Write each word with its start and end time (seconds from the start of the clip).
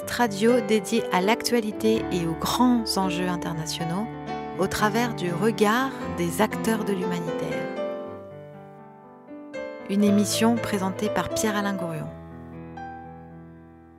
Radio 0.00 0.60
dédié 0.66 1.02
à 1.12 1.20
l'actualité 1.20 2.02
et 2.12 2.26
aux 2.26 2.38
grands 2.40 2.84
enjeux 2.96 3.28
internationaux 3.28 4.06
au 4.58 4.66
travers 4.66 5.14
du 5.14 5.30
regard 5.32 5.90
des 6.16 6.40
acteurs 6.40 6.84
de 6.84 6.92
l'humanitaire. 6.92 7.68
Une 9.90 10.02
émission 10.02 10.54
présentée 10.54 11.10
par 11.10 11.28
Pierre-Alain 11.28 11.74
Gourion. 11.74 12.06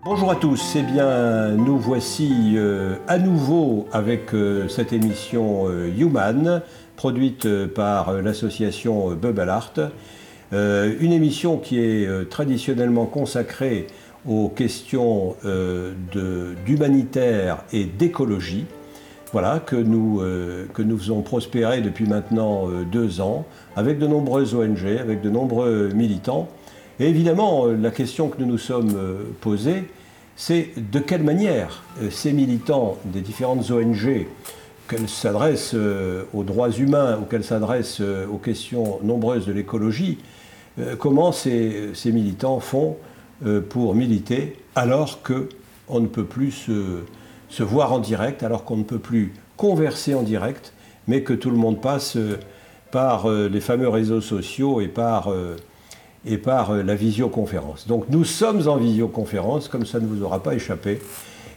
Bonjour 0.03 0.31
à 0.31 0.35
tous, 0.35 0.75
eh 0.75 0.81
bien 0.81 1.49
nous 1.49 1.77
voici 1.77 2.53
euh, 2.55 2.95
à 3.07 3.19
nouveau 3.19 3.87
avec 3.91 4.33
euh, 4.33 4.67
cette 4.67 4.93
émission 4.93 5.67
euh, 5.67 5.93
Human, 5.95 6.63
produite 6.95 7.47
par 7.67 8.13
l'association 8.13 9.11
Bubble 9.11 9.49
Art. 9.49 9.73
une 10.51 11.11
émission 11.11 11.57
qui 11.57 11.79
est 11.79 12.29
traditionnellement 12.29 13.05
consacrée 13.05 13.87
aux 14.27 14.49
questions 14.49 15.35
d'humanitaire 16.65 17.63
et 17.73 17.85
d'écologie. 17.85 18.65
Voilà, 19.31 19.59
que 19.59 19.75
nous, 19.75 20.21
que 20.73 20.81
nous 20.81 20.97
faisons 20.97 21.21
prospérer 21.21 21.81
depuis 21.81 22.05
maintenant 22.05 22.67
deux 22.91 23.19
ans, 23.19 23.45
avec 23.75 23.99
de 23.99 24.07
nombreuses 24.07 24.53
ONG, 24.53 24.85
avec 24.99 25.21
de 25.21 25.29
nombreux 25.29 25.89
militants. 25.93 26.47
Et 26.99 27.09
évidemment, 27.09 27.65
la 27.65 27.91
question 27.91 28.29
que 28.29 28.39
nous 28.39 28.45
nous 28.45 28.57
sommes 28.57 28.95
posée, 29.41 29.85
c'est 30.35 30.69
de 30.91 30.99
quelle 30.99 31.23
manière 31.23 31.83
euh, 32.01 32.09
ces 32.09 32.33
militants 32.33 32.97
des 33.05 33.21
différentes 33.21 33.69
ONG, 33.69 34.27
qu'elles 34.87 35.09
s'adressent 35.09 35.75
euh, 35.75 36.23
aux 36.33 36.43
droits 36.43 36.71
humains 36.71 37.19
ou 37.21 37.25
qu'elles 37.25 37.43
s'adressent 37.43 38.01
euh, 38.01 38.25
aux 38.27 38.37
questions 38.37 38.99
nombreuses 39.03 39.45
de 39.45 39.53
l'écologie, 39.53 40.19
comment 40.97 41.31
ces, 41.31 41.93
militants 42.05 42.59
font 42.59 42.97
pour 43.69 43.95
militer 43.95 44.55
alors 44.75 45.21
qu'on 45.21 45.99
ne 45.99 46.07
peut 46.07 46.25
plus 46.25 46.51
se, 47.49 47.63
voir 47.63 47.93
en 47.93 47.99
direct, 47.99 48.43
alors 48.43 48.63
qu'on 48.63 48.77
ne 48.77 48.83
peut 48.83 48.99
plus 48.99 49.33
converser 49.57 50.15
en 50.15 50.23
direct, 50.23 50.73
mais 51.07 51.21
que 51.21 51.33
tout 51.33 51.49
le 51.49 51.57
monde 51.57 51.81
passe 51.81 52.17
par 52.91 53.29
les 53.29 53.61
fameux 53.61 53.89
réseaux 53.89 54.21
sociaux 54.21 54.81
et 54.81 54.87
par 54.87 55.29
et 56.25 56.37
par 56.37 56.71
euh, 56.71 56.83
la 56.83 56.95
visioconférence. 56.95 57.87
Donc 57.87 58.05
nous 58.09 58.23
sommes 58.23 58.67
en 58.67 58.77
visioconférence, 58.77 59.67
comme 59.67 59.85
ça 59.85 59.99
ne 59.99 60.07
vous 60.07 60.23
aura 60.23 60.41
pas 60.41 60.55
échappé, 60.55 60.99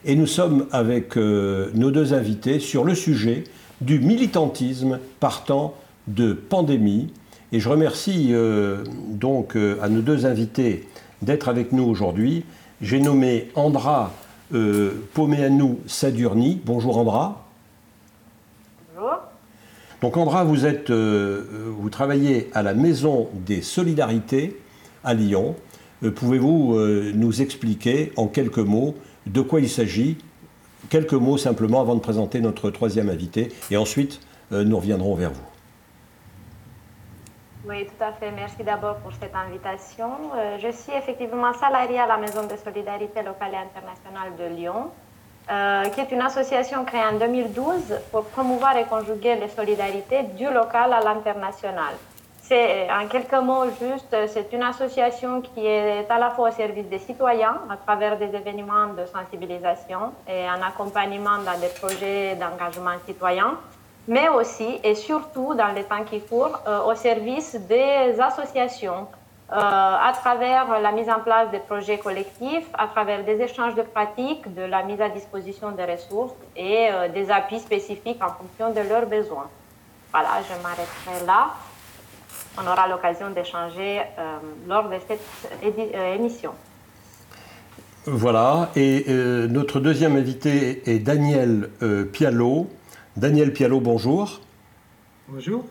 et 0.05 0.17
nous 0.17 0.27
sommes 0.27 0.67
avec 0.73 1.17
euh, 1.17 1.71
nos 1.75 1.91
deux 1.91 2.15
invités 2.15 2.61
sur 2.61 2.85
le 2.85 2.95
sujet 2.95 3.45
du 3.81 3.99
militantisme 3.99 4.99
partant 5.21 5.75
de 6.07 6.33
pandémie. 6.33 7.13
Et 7.53 7.61
je 7.61 7.69
remercie 7.69 8.29
euh, 8.31 8.85
donc 9.11 9.57
à 9.57 9.89
nos 9.89 10.01
deux 10.01 10.27
invités 10.27 10.89
d'être 11.23 11.49
avec 11.49 11.73
nous 11.73 11.85
aujourd'hui. 11.85 12.45
J'ai 12.81 13.01
nommé 13.01 13.49
Andra 13.55 14.13
Poméanou 15.15 15.81
Sadurni. 15.87 16.61
Bonjour 16.65 16.99
Andra. 16.99 17.47
Bonjour. 18.95 19.19
Donc 20.03 20.17
Andra, 20.17 20.45
vous, 20.45 20.67
êtes, 20.67 20.91
vous 20.91 21.91
travaillez 21.91 22.51
à 22.53 22.63
la 22.63 22.75
Maison 22.75 23.29
des 23.47 23.63
Solidarités 23.63 24.57
à 25.05 25.15
Lyon. 25.15 25.55
Euh, 26.03 26.11
pouvez-vous 26.11 26.75
euh, 26.75 27.13
nous 27.15 27.41
expliquer 27.41 28.13
en 28.17 28.27
quelques 28.27 28.59
mots 28.59 28.97
de 29.27 29.41
quoi 29.41 29.61
il 29.61 29.69
s'agit? 29.69 30.19
Quelques 30.91 31.15
mots 31.15 31.39
simplement 31.39 31.81
avant 31.81 31.95
de 31.95 32.01
présenter 32.01 32.41
notre 32.41 32.71
troisième 32.71 33.09
invité 33.09 33.49
et 33.71 33.77
ensuite 33.77 34.21
euh, 34.53 34.65
nous 34.65 34.77
reviendrons 34.77 35.15
vers 35.15 35.31
vous. 35.31 35.56
Oui, 37.69 37.85
tout 37.85 38.05
à 38.05 38.13
fait. 38.13 38.31
Merci 38.31 38.63
d'abord 38.63 38.97
pour 38.99 39.13
cette 39.21 39.35
invitation. 39.35 40.11
je 40.63 40.71
suis 40.71 40.93
effectivement 40.93 41.53
salariée 41.53 41.99
à 41.99 42.07
la 42.07 42.17
Maison 42.17 42.45
de 42.47 42.57
solidarité 42.57 43.23
locale 43.23 43.55
et 43.55 43.57
internationale 43.57 44.37
de 44.39 44.45
Lyon, 44.55 44.91
qui 45.93 46.01
est 46.01 46.13
une 46.13 46.21
association 46.21 46.85
créée 46.85 47.05
en 47.05 47.19
2012 47.19 47.99
pour 48.13 48.25
promouvoir 48.27 48.77
et 48.77 48.85
conjuguer 48.85 49.35
les 49.35 49.49
solidarités 49.49 50.23
du 50.39 50.45
local 50.45 50.93
à 50.93 51.01
l'international. 51.01 51.95
C'est, 52.41 52.87
en 52.89 53.09
quelques 53.09 53.43
mots 53.43 53.65
juste, 53.81 54.15
c'est 54.29 54.53
une 54.53 54.63
association 54.63 55.41
qui 55.41 55.67
est 55.67 56.09
à 56.09 56.19
la 56.21 56.31
fois 56.31 56.51
au 56.51 56.53
service 56.53 56.87
des 56.87 57.01
citoyens 57.01 57.63
à 57.69 57.77
travers 57.77 58.17
des 58.17 58.33
événements 58.33 58.95
de 58.97 59.05
sensibilisation 59.07 60.13
et 60.29 60.47
un 60.47 60.63
accompagnement 60.63 61.39
dans 61.39 61.59
des 61.59 61.73
projets 61.81 62.37
d'engagement 62.37 62.97
citoyen, 63.05 63.59
mais 64.09 64.29
aussi 64.29 64.79
et 64.85 64.95
surtout 64.95 65.55
dans 65.55 65.73
les 65.75 65.85
temps 65.85 66.05
qui 66.05 66.21
courent 66.21 66.61
euh, 66.67 66.85
au 66.85 66.95
service 66.95 67.57
des 67.69 68.21
associations 68.21 69.09
euh, 69.53 69.55
à 69.55 70.13
travers 70.13 70.81
la 70.81 70.91
mise 70.91 71.09
en 71.09 71.21
place 71.21 71.51
des 71.53 71.61
projets 71.61 71.99
collectifs, 71.99 72.67
à 72.75 72.89
travers 72.89 73.25
des 73.25 73.41
échanges 73.41 73.77
de 73.77 73.83
pratiques, 73.83 74.53
de 74.55 74.63
la 74.63 74.83
mise 74.83 75.01
à 75.01 75.09
disposition 75.09 75.71
des 75.71 75.85
ressources 75.85 76.35
et 76.57 76.89
euh, 76.91 77.09
des 77.09 77.31
appuis 77.31 77.61
spécifiques 77.61 78.21
en 78.23 78.31
fonction 78.31 78.73
de 78.73 78.89
leurs 78.89 79.07
besoins. 79.07 79.49
Voilà, 80.13 80.31
je 80.49 80.63
m'arrêterai 80.63 81.27
là 81.27 81.51
on 82.59 82.67
aura 82.67 82.89
l'occasion 82.89 83.29
d'échanger 83.29 84.01
lors 84.67 84.89
de 84.89 84.97
cette 85.07 85.21
émission. 85.63 86.53
Voilà, 88.07 88.71
et 88.75 89.05
notre 89.51 89.79
deuxième 89.79 90.17
invité 90.17 90.91
est 90.91 91.01
Daniel 91.01 91.69
Pialot. 92.15 92.67
Daniel 93.17 93.53
Pialot, 93.53 93.81
bonjour. 93.81 94.41
Bonjour. 95.29 95.65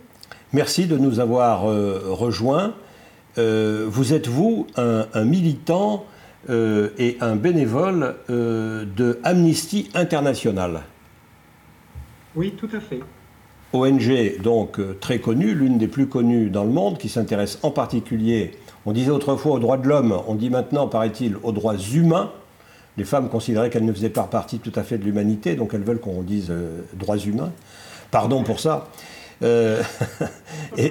Merci 0.54 0.88
de 0.88 0.98
nous 0.98 1.20
avoir 1.20 1.64
rejoints. 1.64 2.74
vous 3.38 4.14
êtes, 4.14 4.28
vous, 4.28 4.68
un, 4.78 5.26
militant 5.26 6.06
et 6.50 7.18
un 7.22 7.36
bénévole 7.36 8.16
de 8.30 9.20
Amnesty 9.24 9.90
International. 9.94 10.84
Oui, 12.36 12.54
tout 12.58 12.70
à 12.74 12.80
fait. 12.80 13.00
ONG 13.76 14.42
donc 14.42 14.80
euh, 14.80 14.98
très 15.00 15.20
connue, 15.20 15.54
l'une 15.54 15.78
des 15.78 15.88
plus 15.88 16.08
connues 16.08 16.50
dans 16.50 16.64
le 16.64 16.70
monde, 16.70 16.98
qui 16.98 17.10
s'intéresse 17.10 17.60
en 17.64 17.72
particulier, 17.72 18.52
on 18.86 18.92
disait 18.92 19.12
autrefois 19.12 19.54
aux 19.54 19.60
droits 19.60 19.78
de 19.78 19.88
l'homme, 19.88 20.18
on 20.28 20.36
dit 20.36 20.50
maintenant, 20.50 20.88
paraît-il, 20.88 21.38
aux 21.44 21.52
droits 21.52 21.78
humains. 21.78 22.32
Les 22.98 23.04
femmes 23.04 23.30
considéraient 23.30 23.70
qu'elles 23.70 23.86
ne 23.86 23.94
faisaient 23.94 24.10
pas 24.10 24.24
partie 24.24 24.60
tout 24.60 24.72
à 24.76 24.84
fait 24.84 24.98
de 24.98 25.04
l'humanité, 25.04 25.56
donc 25.56 25.74
elles 25.74 25.84
veulent 25.84 26.00
qu'on 26.00 26.22
dise 26.22 26.48
euh, 26.50 26.82
droits 26.94 27.18
humains. 27.18 27.52
Pardon 28.12 28.44
pour 28.44 28.60
ça. 28.60 28.88
Euh, 29.44 29.82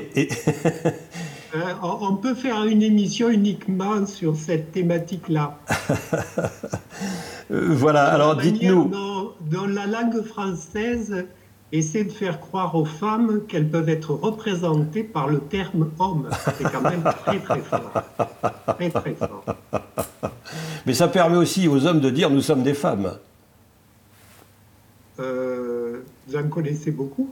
on 1.82 2.16
peut 2.16 2.34
faire 2.34 2.64
une 2.64 2.82
émission 2.82 3.30
uniquement 3.30 4.04
sur 4.06 4.36
cette 4.36 4.72
thématique-là. 4.72 5.58
voilà, 7.50 8.04
alors 8.04 8.36
dites-nous. 8.36 8.90
dans, 8.90 9.66
la 9.66 9.86
langue 9.86 10.22
française, 10.22 11.24
essaie 11.72 12.04
de 12.04 12.12
faire 12.12 12.40
croire 12.40 12.74
aux 12.74 12.84
femmes 12.84 13.42
qu'elles 13.48 13.70
peuvent 13.70 13.88
être 13.88 14.12
représentées 14.12 15.04
par 15.04 15.28
le 15.28 15.40
terme 15.40 15.90
homme. 15.98 16.28
C'est 16.58 16.70
quand 16.70 16.82
même 16.82 17.02
très 17.24 17.38
très 17.38 17.60
fort. 17.60 17.92
Très 18.76 18.90
très 18.90 19.14
fort. 19.14 19.44
Mais 20.86 20.94
ça 20.94 21.08
permet 21.08 21.36
aussi 21.36 21.68
aux 21.68 21.86
hommes 21.86 22.00
de 22.00 22.10
dire 22.10 22.30
nous 22.30 22.42
sommes 22.42 22.62
des 22.62 22.74
femmes. 22.74 23.18
Euh, 25.20 26.02
vous 26.26 26.36
en 26.36 26.48
connaissez 26.48 26.90
beaucoup? 26.90 27.30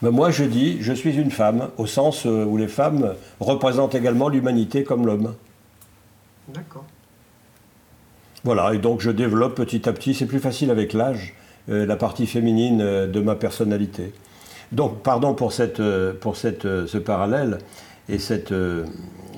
Mais 0.00 0.10
Moi 0.10 0.30
je 0.30 0.44
dis 0.44 0.78
je 0.80 0.92
suis 0.92 1.16
une 1.16 1.30
femme, 1.30 1.68
au 1.76 1.86
sens 1.86 2.26
euh, 2.26 2.44
où 2.44 2.56
les 2.56 2.68
femmes 2.68 3.14
représentent 3.40 3.94
également 3.94 4.28
l'humanité 4.28 4.82
comme 4.82 5.06
l'homme. 5.06 5.34
D'accord. 6.48 6.84
Voilà, 8.44 8.74
et 8.74 8.78
donc 8.78 9.00
je 9.00 9.10
développe 9.10 9.54
petit 9.54 9.88
à 9.88 9.92
petit, 9.92 10.14
c'est 10.14 10.26
plus 10.26 10.40
facile 10.40 10.70
avec 10.70 10.92
l'âge. 10.92 11.34
Euh, 11.68 11.86
la 11.86 11.94
partie 11.94 12.26
féminine 12.26 12.80
euh, 12.80 13.06
de 13.06 13.20
ma 13.20 13.36
personnalité. 13.36 14.12
Donc, 14.72 15.02
pardon 15.04 15.32
pour, 15.32 15.52
cette, 15.52 15.80
pour 16.20 16.36
cette, 16.36 16.62
ce 16.62 16.98
parallèle 16.98 17.58
et 18.08 18.18
cette, 18.18 18.54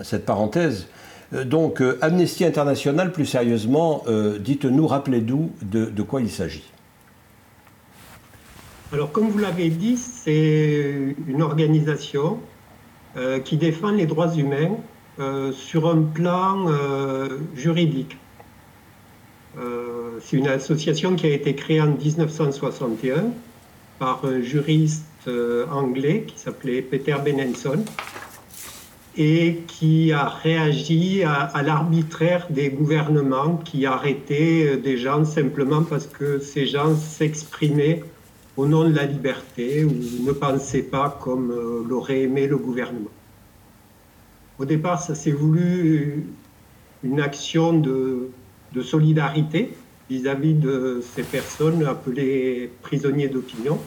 cette 0.02 0.24
parenthèse. 0.24 0.86
Donc, 1.46 1.82
Amnesty 2.00 2.44
International, 2.44 3.12
plus 3.12 3.26
sérieusement, 3.26 4.04
dites-nous, 4.38 4.86
rappelez-nous 4.86 5.50
de, 5.62 6.02
quoi 6.02 6.20
il 6.20 6.30
s'agit. 6.30 6.64
Alors, 8.92 9.10
comme 9.10 9.28
vous 9.28 9.38
l'avez 9.38 9.68
dit, 9.68 9.96
c'est 9.96 11.16
une 11.26 11.42
organisation 11.42 12.38
qui 13.44 13.56
défend 13.56 13.90
les 13.90 14.06
droits 14.06 14.32
humains 14.34 14.76
sur 15.52 15.90
un 15.90 16.02
plan 16.02 16.66
juridique. 17.56 18.16
Euh, 19.58 20.18
c'est 20.20 20.36
une 20.36 20.48
association 20.48 21.14
qui 21.14 21.26
a 21.26 21.30
été 21.30 21.54
créée 21.54 21.80
en 21.80 21.88
1961 21.88 23.26
par 23.98 24.24
un 24.24 24.40
juriste 24.40 25.04
euh, 25.28 25.66
anglais 25.70 26.24
qui 26.26 26.38
s'appelait 26.38 26.82
Peter 26.82 27.16
Benenson 27.24 27.84
et 29.16 29.62
qui 29.68 30.12
a 30.12 30.28
réagi 30.28 31.22
à, 31.22 31.62
l'arbitraire 31.62 32.46
des 32.50 32.70
gouvernements 32.70 33.56
qui 33.58 33.86
arrêtaient 33.86 34.74
euh, 34.74 34.76
des 34.76 34.96
gens 34.96 35.24
simplement 35.24 35.82
parce 35.82 36.06
que 36.06 36.40
ces 36.40 36.66
gens 36.66 36.96
s'exprimaient 36.96 38.02
au 38.56 38.66
nom 38.66 38.88
de 38.88 38.94
la 38.94 39.04
liberté 39.04 39.84
ou 39.84 39.94
ne 40.26 40.32
pensaient 40.32 40.82
pas 40.82 41.18
comme 41.22 41.52
l'aurait 41.88 42.22
aimé 42.22 42.46
le 42.46 42.56
gouvernement. 42.56 43.10
Au 44.58 44.64
départ, 44.64 45.02
ça 45.02 45.16
s'est 45.16 45.32
voulu 45.32 46.26
une 47.02 47.20
action 47.20 47.72
de, 47.72 48.30
solidarité 48.82 49.72
vis-à-vis 50.10 50.54
de 50.54 51.00
ces 51.14 51.22
personnes 51.22 51.84
appelées 51.86 52.70
prisonniers 52.82 53.28
d'opinion. 53.28 53.78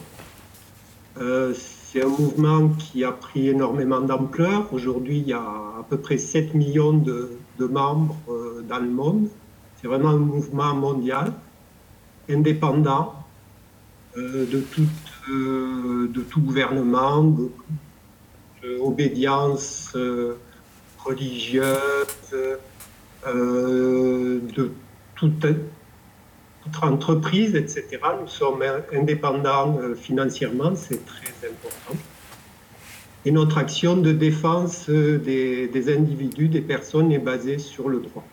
Euh, 1.18 1.52
c'est 1.90 2.04
un 2.04 2.08
mouvement 2.08 2.68
qui 2.68 3.02
a 3.04 3.12
pris 3.12 3.48
énormément 3.48 4.00
d'ampleur. 4.00 4.72
Aujourd'hui, 4.72 5.18
il 5.18 5.28
y 5.28 5.32
a 5.32 5.40
à 5.40 5.84
peu 5.88 5.96
près 5.96 6.18
7 6.18 6.54
millions 6.54 6.92
de, 6.92 7.38
membres 7.58 8.16
euh, 8.28 8.62
dans 8.68 8.78
le 8.78 8.90
monde. 8.90 9.28
C'est 9.80 9.88
vraiment 9.88 10.10
un 10.10 10.18
mouvement 10.18 10.74
mondial, 10.74 11.32
indépendant 12.28 13.14
euh, 14.16 14.44
de, 14.46 14.60
tout, 14.60 14.86
de 15.28 16.20
tout 16.22 16.40
gouvernement, 16.40 17.34
d'obédience 18.62 19.96
religieuse, 20.98 22.34
euh, 23.26 24.40
de 24.56 24.72
toute, 25.14 25.46
entreprise, 26.82 27.54
etc. 27.54 27.98
Nous 28.20 28.28
sommes 28.28 28.62
indépendants 28.92 29.78
euh, 29.80 29.94
financièrement, 29.94 30.72
c'est 30.74 31.04
très 31.04 31.32
important. 31.48 32.00
Et 33.24 33.30
notre 33.30 33.58
action 33.58 33.96
de 33.96 34.12
défense 34.12 34.88
euh, 34.88 35.18
des, 35.18 35.94
individus, 35.94 36.48
des 36.48 36.60
personnes 36.60 37.12
est 37.12 37.18
basée 37.18 37.58
sur 37.58 37.88
le 37.88 38.00
droit. 38.00 38.24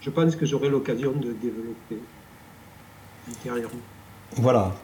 Je 0.00 0.10
pense 0.10 0.36
que 0.36 0.46
j'aurai 0.46 0.68
l'occasion 0.68 1.12
de 1.12 1.32
développer 1.32 1.98
ultérieurement. 3.28 3.80
Voilà. 4.36 4.74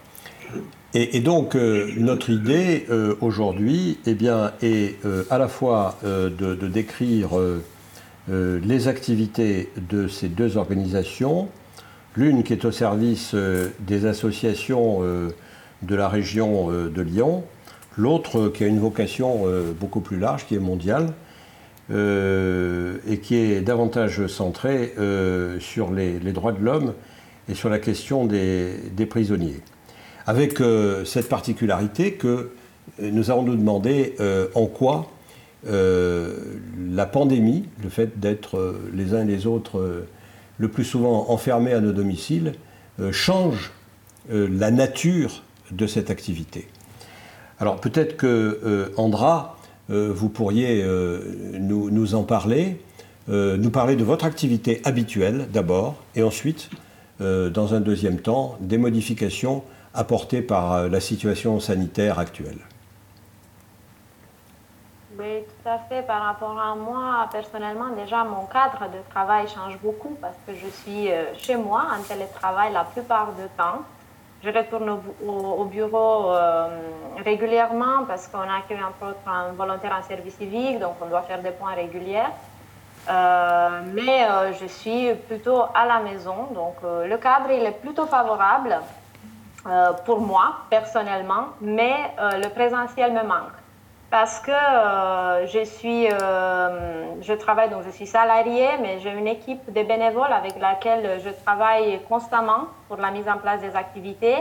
Et, 0.95 1.21
donc, 1.21 1.55
notre 1.55 2.29
idée 2.29 2.87
aujourd'hui 3.21 3.99
eh 4.05 4.17
est 4.61 4.99
à 5.31 5.39
la 5.39 5.49
fois 5.49 5.97
de, 6.03 6.67
décrire 6.67 7.39
euh, 8.31 8.61
les 8.63 8.87
activités 8.87 9.71
de 9.91 10.07
ces 10.07 10.29
deux 10.29 10.57
organisations, 10.57 11.49
l'une 12.17 12.43
qui 12.43 12.53
est 12.53 12.65
au 12.65 12.71
service 12.71 13.33
euh, 13.35 13.69
des 13.81 14.07
associations 14.07 14.99
euh, 15.03 15.31
de 15.83 15.95
la 15.95 16.09
région 16.09 16.69
de 16.71 17.03
Lyon, 17.03 17.43
l'autre 17.97 18.49
qui 18.49 18.63
a 18.63 18.69
une 18.69 18.79
vocation 18.79 19.47
beaucoup 19.81 19.99
plus 19.99 20.17
large, 20.17 20.47
qui 20.47 20.55
est 20.55 20.61
mondiale, 20.61 21.13
et 21.91 23.19
qui 23.21 23.35
est 23.35 23.63
davantage 23.63 24.29
centrée 24.29 24.95
sur 25.59 25.91
les, 25.91 26.21
droits 26.33 26.53
de 26.53 26.63
l'homme 26.63 26.95
et 27.49 27.55
sur 27.55 27.69
la 27.69 27.81
question 27.81 28.27
des, 28.27 28.77
des 28.93 29.07
prisonniers. 29.07 29.59
Avec 30.29 30.63
cette 31.05 31.29
particularité 31.29 32.13
que 32.13 32.53
nous 33.01 33.33
allons 33.33 33.43
nous 33.43 33.57
demander 33.57 34.15
en 34.55 34.67
quoi 34.67 35.11
euh, 35.69 36.35
la 36.91 37.07
pandémie, 37.07 37.69
le 37.83 37.89
fait 37.89 38.19
d'être 38.19 38.59
euh, 38.59 38.91
les 38.93 39.15
uns 39.15 39.23
et 39.23 39.31
les 39.31 39.47
autres 39.47 39.79
euh, 39.79 40.09
le 40.63 40.69
plus 40.69 40.85
souvent 40.85 41.29
enfermés 41.29 41.73
à 41.73 41.81
nos 41.81 41.91
domiciles, 41.93 42.53
change 43.11 43.73
la 44.31 44.71
nature 44.71 45.43
de 45.73 45.89
cette 45.89 46.09
activité. 46.09 46.69
Alors 47.59 47.81
peut-être 47.81 48.17
que 48.17 48.93
Andra, 48.97 49.59
vous 49.89 50.29
pourriez 50.29 50.87
nous, 51.59 52.15
en 52.15 52.23
parler, 52.23 52.81
nous 53.29 53.71
parler 53.71 53.97
de 53.97 54.05
votre 54.05 54.25
activité 54.25 54.81
habituelle 54.85 55.49
d'abord, 55.53 55.97
et 56.15 56.23
ensuite, 56.23 56.71
dans 57.19 57.75
un 57.75 57.81
deuxième 57.81 58.21
temps, 58.21 58.57
des 58.61 58.79
modifications 58.79 59.65
apportées 59.95 60.43
par 60.43 60.89
la 60.89 61.01
situation 61.01 61.59
sanitaire 61.59 62.21
actuelle. 62.21 62.59
Oui, 65.19 65.45
tout 65.45 65.69
à 65.69 65.79
fait. 65.79 66.03
Par 66.03 66.23
rapport 66.23 66.59
à 66.59 66.75
moi, 66.75 67.29
personnellement, 67.31 67.89
déjà, 67.91 68.25
mon 68.25 68.47
cadre 68.47 68.91
de 68.91 68.99
travail 69.11 69.47
change 69.47 69.79
beaucoup 69.79 70.17
parce 70.21 70.37
que 70.47 70.55
je 70.55 70.69
suis 70.69 71.11
euh, 71.11 71.35
chez 71.37 71.57
moi 71.57 71.85
en 71.99 72.03
télétravail 72.03 72.73
la 72.73 72.85
plupart 72.85 73.33
du 73.33 73.47
temps. 73.59 73.83
Je 74.43 74.51
retourne 74.51 75.01
au, 75.25 75.65
bureau 75.67 76.33
euh, 76.33 76.69
régulièrement 77.25 78.05
parce 78.09 78.27
qu'on 78.27 78.41
accueille 78.41 78.81
un 78.81 79.53
volontaire 79.53 79.97
en 79.97 80.03
service 80.03 80.35
civique, 80.37 80.81
donc 80.81 80.95
on 81.01 81.07
doit 81.07 81.23
faire 81.23 81.41
des 81.41 81.53
points 81.53 81.75
réguliers. 81.75 82.25
Euh, 83.09 83.81
mais 83.93 84.27
je 84.61 84.67
suis 84.67 85.15
plutôt 85.29 85.63
à 85.75 85.87
la 85.87 86.01
maison, 86.01 86.49
donc 86.55 86.75
le 86.83 87.17
cadre 87.19 87.51
il 87.53 87.65
est 87.65 87.81
plutôt 87.81 88.07
favorable 88.07 88.81
pour 90.05 90.21
moi 90.21 90.57
personnellement, 90.71 91.51
mais 91.61 91.95
le 92.19 92.49
présentiel 92.49 93.13
me 93.13 93.23
manque 93.23 93.62
parce 94.13 94.41
que 94.41 94.51
euh, 94.51 95.47
je 95.47 95.65
suis, 95.65 96.07
euh, 96.07 97.23
je 97.23 97.33
travaille 97.33 97.71
donc 97.71 97.83
je 97.87 97.91
suis 97.91 98.07
salariée, 98.07 98.69
mais 98.83 98.99
j'ai 99.03 99.11
une 99.11 99.27
équipe 99.27 99.73
de 99.73 99.83
bénévoles 99.83 100.35
avec 100.41 100.61
laquelle 100.61 101.19
je 101.25 101.31
travaille 101.31 101.99
constamment 102.11 102.65
pour 102.89 102.99
la 102.99 103.11
mise 103.11 103.27
en 103.27 103.39
place 103.39 103.63
des 103.63 103.75
activités. 103.75 104.37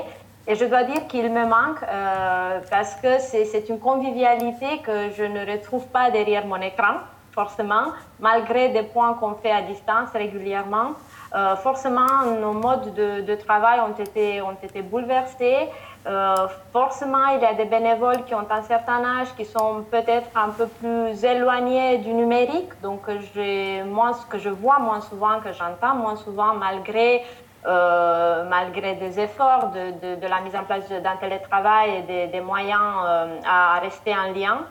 Et 0.46 0.56
je 0.56 0.66
dois 0.66 0.84
dire 0.84 1.08
qu'il 1.08 1.32
me 1.32 1.46
manque 1.46 1.82
euh, 1.84 2.60
parce 2.70 2.96
que 2.96 3.20
c'est 3.20 3.70
une 3.70 3.80
convivialité 3.80 4.80
que 4.84 5.12
je 5.18 5.24
ne 5.24 5.50
retrouve 5.50 5.88
pas 5.88 6.12
derrière 6.12 6.46
mon 6.46 6.62
écran, 6.62 6.96
forcément, 7.34 7.94
malgré 8.20 8.70
des 8.70 8.84
points 8.84 9.14
qu'on 9.14 9.36
fait 9.36 9.52
à 9.52 9.62
distance 9.62 10.10
régulièrement. 10.14 10.92
forcément, 11.64 12.26
nos 12.42 12.52
modes 12.52 12.94
de, 12.94 13.36
travail 13.36 13.80
ont 13.80 13.98
été, 14.04 14.42
ont 14.42 14.58
été 14.62 14.82
bouleversés. 14.82 15.70
Euh, 16.08 16.48
forcément, 16.74 17.28
il 17.36 17.42
y 17.42 17.46
a 17.46 17.54
des 17.54 17.66
bénévoles 17.66 18.24
qui 18.26 18.34
ont 18.34 18.48
un 18.50 18.64
certain 18.64 19.04
âge, 19.20 19.28
qui 19.38 19.46
sont 19.46 19.84
peut-être 19.92 20.30
un 20.36 20.50
peu 20.50 20.66
plus 20.66 21.24
éloignés 21.24 22.00
du 22.00 22.12
numérique, 22.12 22.70
donc 22.82 23.02
moins 23.86 24.14
ce 24.14 24.26
que 24.26 24.40
je 24.40 24.50
vois 24.50 24.80
moins 24.80 25.02
souvent, 25.02 25.40
que 25.42 25.54
j'entends 25.54 25.96
moins 25.96 26.16
souvent, 26.16 26.56
malgré, 26.56 27.24
euh, 27.68 28.50
malgré 28.50 28.96
des 28.96 29.20
efforts 29.20 29.70
de, 29.70 30.16
de, 30.16 30.28
la 30.28 30.42
mise 30.42 30.56
en 30.56 30.64
place 30.64 30.90
d'un 30.90 31.18
télétravail 31.18 32.04
et 32.10 32.28
des, 32.28 32.42
moyens 32.42 32.82
euh, 33.06 33.40
à 33.46 33.80
rester 33.80 34.16
en 34.16 34.34
lien. 34.34 34.62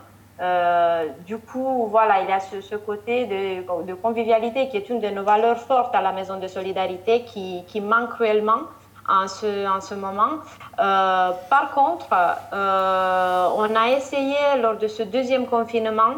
Du 1.26 1.38
coup, 1.38 1.86
voilà, 1.90 2.22
il 2.22 2.28
y 2.28 2.32
a 2.32 2.40
ce, 2.40 2.76
côté 2.76 3.26
de, 3.26 3.94
convivialité 3.94 4.68
qui 4.68 4.76
est 4.78 4.88
une 4.88 5.00
de 5.00 5.08
nos 5.08 5.22
valeurs 5.22 5.58
fortes 5.58 5.94
à 5.94 6.00
la 6.00 6.12
Maison 6.12 6.38
de 6.38 6.46
Solidarité 6.46 7.24
qui, 7.24 7.80
manque 7.80 8.10
cruellement 8.10 8.62
en 9.08 9.28
ce, 9.28 9.68
en 9.68 9.80
ce 9.80 9.94
moment. 9.94 10.38
Euh, 10.78 11.30
par 11.48 11.72
contre, 11.72 12.08
euh, 12.52 13.48
on 13.56 13.74
a 13.74 13.90
essayé 13.90 14.36
lors 14.62 14.76
de 14.76 14.88
ce 14.88 15.02
deuxième 15.02 15.46
confinement 15.46 16.14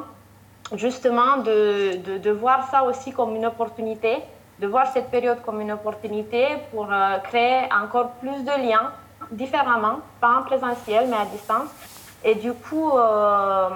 justement 0.75 1.39
de, 1.39 1.97
de, 1.97 2.19
de, 2.19 2.31
voir 2.31 2.69
ça 2.71 2.85
aussi 2.85 3.13
comme 3.13 3.35
une 3.37 3.47
opportunité, 3.47 4.19
de 4.59 4.67
voir 4.67 4.87
cette 4.87 5.11
période 5.11 5.43
comme 5.45 5.61
une 5.61 5.73
opportunité 5.73 6.47
pour 6.71 6.87
euh, 6.91 7.19
créer 7.19 7.69
encore 7.73 8.11
plus 8.21 8.43
de 8.45 8.67
liens 8.67 8.93
différemment, 9.31 9.99
pas 10.21 10.39
en 10.39 10.43
présentiel 10.43 11.07
mais 11.09 11.17
à 11.17 11.25
distance, 11.27 11.69
et 12.25 12.37
du 12.37 12.53
coup, 12.53 12.91
euh, 12.91 13.69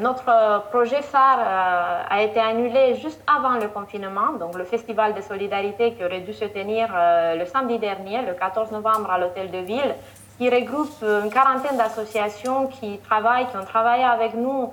notre 0.00 0.70
projet 0.70 1.02
phare 1.02 1.38
euh, 1.38 2.02
a 2.08 2.22
été 2.22 2.40
annulé 2.40 2.94
juste 2.94 3.22
avant 3.26 3.58
le 3.60 3.68
confinement, 3.68 4.32
donc 4.40 4.56
le 4.56 4.64
festival 4.64 5.12
de 5.14 5.20
solidarité 5.20 5.92
qui 5.92 6.02
aurait 6.02 6.20
dû 6.20 6.32
se 6.32 6.46
tenir 6.46 6.88
euh, 6.94 7.34
le 7.34 7.44
samedi 7.44 7.78
dernier, 7.78 8.22
le 8.22 8.32
14 8.32 8.70
novembre, 8.72 9.10
à 9.10 9.18
l'hôtel 9.18 9.50
de 9.50 9.58
ville, 9.58 9.94
qui 10.38 10.48
regroupe 10.48 10.90
une 11.02 11.30
quarantaine 11.30 11.76
d'associations 11.76 12.66
qui 12.68 12.98
travaillent, 12.98 13.46
qui 13.48 13.56
ont 13.56 13.64
travaillé 13.64 14.02
avec 14.02 14.34
nous 14.34 14.72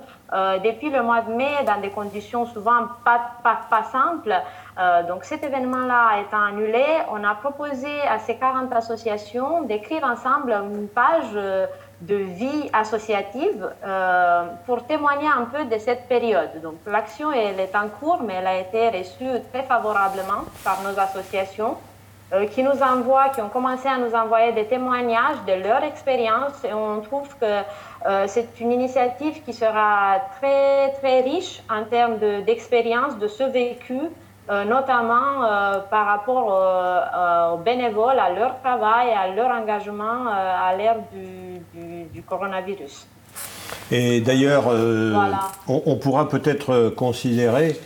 depuis 0.64 0.90
le 0.90 1.04
mois 1.04 1.20
de 1.20 1.32
mai 1.32 1.52
dans 1.64 1.80
des 1.80 1.90
conditions 1.90 2.46
souvent 2.46 2.88
pas, 3.04 3.20
pas, 3.44 3.60
pas 3.70 3.84
simples. 3.84 4.34
donc 5.06 5.22
cet 5.22 5.44
événement-là 5.44 6.20
étant 6.22 6.42
annulé, 6.42 6.84
on 7.12 7.22
a 7.22 7.36
proposé 7.36 7.92
à 8.10 8.18
ces 8.18 8.34
40 8.38 8.72
associations 8.72 9.62
d'écrire 9.62 10.02
ensemble 10.02 10.50
une 10.50 10.88
page 10.88 11.38
de 12.02 12.16
vie 12.16 12.68
associative 12.72 13.70
euh, 13.84 14.44
pour 14.66 14.84
témoigner 14.86 15.28
un 15.28 15.44
peu 15.44 15.64
de 15.64 15.78
cette 15.78 16.08
période. 16.08 16.60
Donc 16.62 16.74
l'action 16.86 17.30
elle 17.32 17.60
est 17.60 17.74
en 17.76 17.88
cours, 17.88 18.22
mais 18.26 18.34
elle 18.34 18.46
a 18.46 18.58
été 18.58 18.88
reçue 18.88 19.40
très 19.52 19.62
favorablement 19.62 20.42
par 20.64 20.82
nos 20.82 20.98
associations 20.98 21.76
euh, 22.32 22.46
qui 22.46 22.64
nous 22.64 22.82
envoient, 22.82 23.28
qui 23.28 23.40
ont 23.40 23.48
commencé 23.48 23.86
à 23.86 23.98
nous 23.98 24.14
envoyer 24.14 24.52
des 24.52 24.66
témoignages 24.66 25.36
de 25.46 25.52
leur 25.62 25.84
expérience 25.84 26.64
et 26.64 26.74
on 26.74 27.00
trouve 27.02 27.28
que 27.40 27.60
euh, 28.06 28.24
c'est 28.26 28.48
une 28.58 28.72
initiative 28.72 29.42
qui 29.44 29.52
sera 29.52 30.18
très 30.40 30.90
très 30.94 31.20
riche 31.20 31.62
en 31.70 31.84
termes 31.84 32.18
d'expérience, 32.44 33.16
de, 33.18 33.28
ce 33.28 33.44
vécu 33.44 34.00
notamment 34.48 35.44
euh, 35.44 35.78
par 35.90 36.06
rapport 36.06 37.54
aux, 37.54 37.58
bénévoles, 37.58 38.18
à 38.18 38.30
leur 38.30 38.60
travail, 38.60 39.10
à 39.10 39.28
leur 39.34 39.50
engagement 39.50 40.26
euh, 40.26 40.70
à 40.70 40.76
l'ère 40.76 40.96
du, 41.12 42.22
coronavirus. 42.22 43.06
Et 43.90 44.20
d'ailleurs, 44.20 44.64
on, 45.68 45.96
pourra 45.96 46.28
peut-être 46.28 46.90
considérer, 46.90 47.78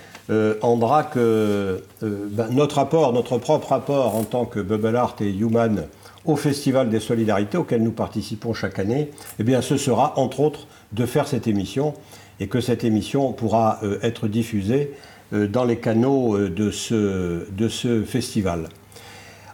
Andra, 0.62 1.04
que 1.04 1.82
ben, 2.02 2.48
notre 2.50 2.78
apport, 2.78 3.12
notre 3.12 3.38
propre 3.38 3.72
apport 3.72 4.14
en 4.14 4.24
tant 4.24 4.44
que 4.44 4.60
Bubble 4.60 4.96
Art 4.96 5.16
et 5.20 5.30
Human 5.30 5.86
au 6.24 6.36
Festival 6.36 6.90
des 6.90 7.00
Solidarités 7.00 7.56
auquel 7.56 7.82
nous 7.82 7.92
participons 7.92 8.52
chaque 8.52 8.78
année, 8.78 9.10
eh 9.38 9.44
bien, 9.44 9.62
ce 9.62 9.76
sera 9.76 10.12
entre 10.16 10.40
autres 10.40 10.66
de 10.92 11.06
faire 11.06 11.26
cette 11.26 11.46
émission 11.46 11.94
et 12.40 12.48
que 12.48 12.60
cette 12.60 12.84
émission 12.84 13.32
pourra 13.32 13.80
être 14.02 14.28
diffusée 14.28 14.92
dans 15.32 15.64
les 15.64 15.78
canaux 15.78 16.38
de 16.38 16.70
ce, 16.70 17.50
de 17.50 17.68
ce 17.68 18.02
festival. 18.04 18.68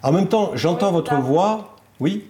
En 0.03 0.13
même 0.13 0.29
temps, 0.29 0.51
j'entends 0.55 0.93
votre 0.93 1.15
voix. 1.17 1.77
Oui 2.01 2.27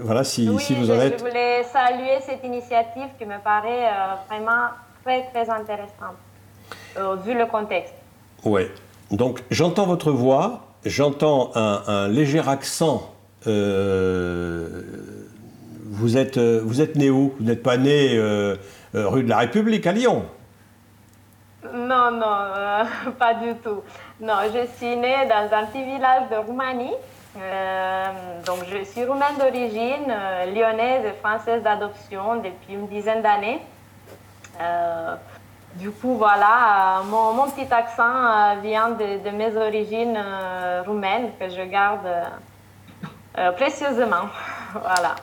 voilà, 0.00 0.24
si, 0.24 0.48
si 0.58 0.74
vous 0.74 0.90
en 0.90 1.00
êtes. 1.00 1.20
Je 1.20 1.24
voulais 1.24 1.62
saluer 1.64 2.18
cette 2.20 2.44
initiative 2.44 3.08
qui 3.18 3.24
me 3.24 3.42
paraît 3.42 3.88
vraiment 4.28 4.68
très, 5.04 5.24
très 5.32 5.48
intéressante, 5.48 6.16
vu 7.24 7.32
le 7.34 7.46
contexte. 7.46 7.94
Oui. 8.44 8.62
Donc, 9.10 9.42
j'entends 9.50 9.86
votre 9.86 10.12
voix, 10.12 10.66
j'entends 10.84 11.52
un, 11.54 12.08
léger 12.08 12.42
accent. 12.46 13.14
vous, 13.46 13.52
êtes, 16.18 16.38
vous 16.38 16.80
êtes 16.82 16.96
né 16.96 17.08
où? 17.08 17.32
Vous 17.38 17.44
n'êtes 17.46 17.62
pas 17.62 17.78
né 17.78 18.18
rue 18.92 19.22
de 19.22 19.28
la 19.28 19.38
République 19.38 19.86
à 19.86 19.92
Lyon 19.92 20.26
non, 21.74 22.10
non, 22.10 22.26
euh, 22.26 22.84
pas 23.18 23.34
du 23.34 23.54
tout. 23.56 23.82
Non, 24.20 24.34
je 24.52 24.66
suis 24.76 24.96
née 24.96 25.26
dans 25.28 25.56
un 25.56 25.66
petit 25.66 25.84
village 25.84 26.28
de 26.30 26.36
Roumanie. 26.36 26.94
Euh, 27.36 28.04
donc, 28.44 28.64
je 28.66 28.84
suis 28.84 29.04
roumaine 29.04 29.36
d'origine, 29.38 30.10
euh, 30.10 30.46
lyonnaise 30.46 31.04
et 31.04 31.12
française 31.22 31.62
d'adoption 31.62 32.36
depuis 32.36 32.74
une 32.74 32.88
dizaine 32.88 33.22
d'années. 33.22 33.60
du 35.74 35.90
coup, 35.92 36.16
voilà, 36.16 37.02
mon, 37.04 37.46
petit 37.50 37.72
accent 37.72 38.56
vient 38.62 38.90
de, 38.90 39.22
de, 39.22 39.30
mes 39.30 39.56
origines 39.56 40.18
roumaines 40.84 41.30
que 41.38 41.48
je 41.48 41.62
garde 41.62 42.08
précieusement. 43.54 44.26
voilà. 44.72 45.14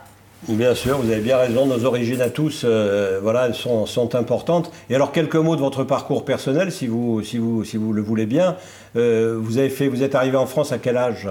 Bien 0.48 0.76
sûr, 0.76 0.98
vous 0.98 1.12
avez 1.12 1.22
bien 1.22 1.38
raison. 1.38 1.66
Nos 1.66 1.86
origines 1.86 2.22
à 2.22 2.30
tous, 2.30 2.66
euh, 2.66 3.20
voilà, 3.20 3.52
sont, 3.54 4.16
importantes. 4.16 4.72
Et 4.92 4.96
alors, 4.96 5.12
quelques 5.12 5.38
mots 5.38 5.56
de 5.56 5.62
votre 5.62 5.84
parcours 5.84 6.24
personnel, 6.24 6.72
si 6.72 6.86
vous, 6.86 7.24
si 7.24 7.40
vous, 7.40 7.64
si 7.64 7.78
vous 7.78 7.94
le 7.94 8.04
voulez 8.04 8.28
bien. 8.28 8.56
Euh, 8.96 9.40
vous, 9.42 9.58
avez 9.58 9.70
fait, 9.70 9.88
vous 9.88 10.04
êtes 10.04 10.14
arrivé 10.14 10.38
en 10.38 10.46
France 10.46 10.72
à 10.72 10.78
quel 10.78 10.98
âge? 10.98 11.28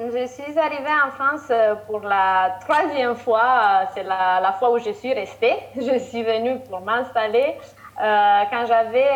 Je 0.00 0.26
suis 0.26 0.58
arrivée 0.58 0.96
en 1.06 1.12
France 1.12 1.46
euh, 1.50 1.76
pour 1.86 2.00
la 2.00 2.58
troisième 2.60 3.14
fois. 3.14 3.82
C'est 3.94 4.02
la, 4.02 4.56
fois 4.58 4.72
où 4.72 4.78
je 4.78 4.90
suis 4.90 5.14
restée. 5.14 5.54
Je 5.76 5.98
suis 6.00 6.24
venue 6.24 6.58
pour 6.68 6.80
m'installer 6.80 7.54
quand 7.96 8.66
j'avais 8.66 9.08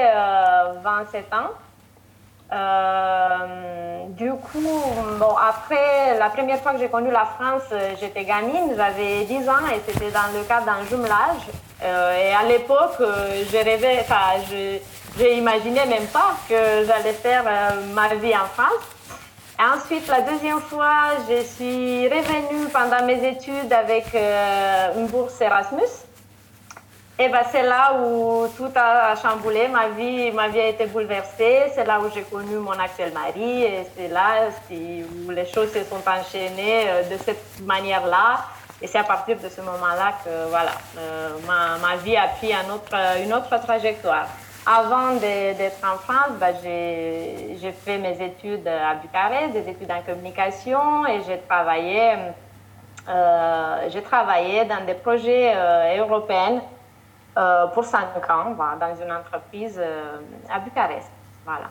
27 0.83 1.35
ans. 1.35 1.51
Euh, 2.53 4.07
du 4.09 4.31
coup, 4.31 4.83
bon, 5.19 5.35
après, 5.37 6.19
la 6.19 6.31
première 6.31 6.61
fois 6.61 6.73
que 6.73 6.79
j'ai 6.79 6.89
connu 6.89 7.11
la 7.11 7.25
France, 7.25 7.63
euh, 7.73 7.95
j'étais 8.01 8.25
gamine, 8.25 8.75
j'avais 8.77 9.25
10 9.25 9.49
ans 9.49 9.67
et 9.73 9.81
c'était 9.87 10.11
dans 10.11 10.37
le 10.37 10.43
cadre 10.45 10.67
d'un 10.67 10.85
jumelage. 10.89 11.47
Euh, 11.83 12.19
et 12.19 12.35
à 12.35 12.43
l'époque, 12.49 12.97
je 12.99 13.57
rêvais, 13.57 13.99
enfin, 14.01 14.43
je, 14.51 14.79
n'imaginais 15.23 15.87
même 15.87 16.07
pas 16.07 16.35
que 16.49 16.85
j'allais 16.87 17.13
faire 17.13 17.45
ma 17.95 18.09
vie 18.15 18.35
en 18.35 18.47
France. 18.47 18.83
Et 19.59 19.63
ensuite, 19.63 20.09
la 20.09 20.23
deuxième 20.23 20.61
fois, 20.61 21.11
je 21.29 21.43
suis 21.45 22.09
revenue 22.09 22.67
pendant 22.73 23.05
mes 23.07 23.29
études 23.29 23.73
avec 23.73 24.07
une 24.97 25.07
bourse 25.07 25.41
Erasmus. 25.41 26.10
Et 27.23 27.29
ben, 27.29 27.43
c'est 27.53 27.65
là 27.65 27.93
où 28.01 28.47
tout 28.57 28.73
a 28.75 29.15
chamboulé, 29.15 29.69
ma 29.69 29.89
vie, 29.89 30.33
ma 30.33 30.49
vie 30.49 30.59
a 30.59 30.69
été 30.69 30.87
bouleversée, 30.87 31.65
c'est 31.75 31.85
là 31.85 32.01
où 32.01 32.09
j'ai 32.15 32.23
connu 32.23 32.57
mon 32.57 32.73
actuel 32.73 33.13
mari 33.13 33.63
et 33.63 33.87
c'est 33.95 34.09
là 34.09 34.49
où 34.71 35.31
les 35.31 35.45
choses 35.45 35.71
se 35.71 35.85
sont 35.85 36.01
enchaînées 36.09 36.89
euh, 36.89 37.03
de 37.11 37.19
cette 37.23 37.61
manière-là. 37.63 38.47
Et 38.81 38.87
c'est 38.87 38.97
à 38.97 39.05
partir 39.05 39.37
de 39.37 39.51
ce 39.51 39.61
moment-là 39.61 40.15
que 40.25 40.49
voilà, 40.49 40.71
euh, 40.97 41.37
ma, 41.47 41.77
ma, 41.87 41.97
vie 41.97 42.17
a 42.17 42.27
pris 42.29 42.55
un 42.55 42.73
autre, 42.73 42.97
une 43.23 43.35
autre 43.35 43.55
trajectoire. 43.61 44.27
Avant 44.65 45.17
d'être 45.17 45.85
en 45.85 45.99
France, 45.99 46.39
ben, 46.41 46.55
j'ai 46.63 47.73
fait 47.85 47.99
mes 47.99 48.17
études 48.25 48.67
à 48.67 48.95
Bucarest, 48.95 49.53
des 49.53 49.69
études 49.71 49.91
en 49.91 50.01
communication 50.01 51.07
et 51.07 51.21
j'ai 51.27 51.39
travaillé, 51.47 52.15
euh, 53.11 54.01
travaillé 54.09 54.65
dans 54.65 54.87
des 54.87 54.95
projets 54.95 55.53
européens 55.99 56.63
euh, 57.39 57.67
pour 57.69 57.85
5 57.85 57.99
ans 58.29 58.57
dans 58.81 59.05
une 59.05 59.13
entreprise 59.13 59.79
euh, 59.79 60.17
à 60.53 60.59
Bucarest. 60.59 61.09
Voilà. 61.45 61.71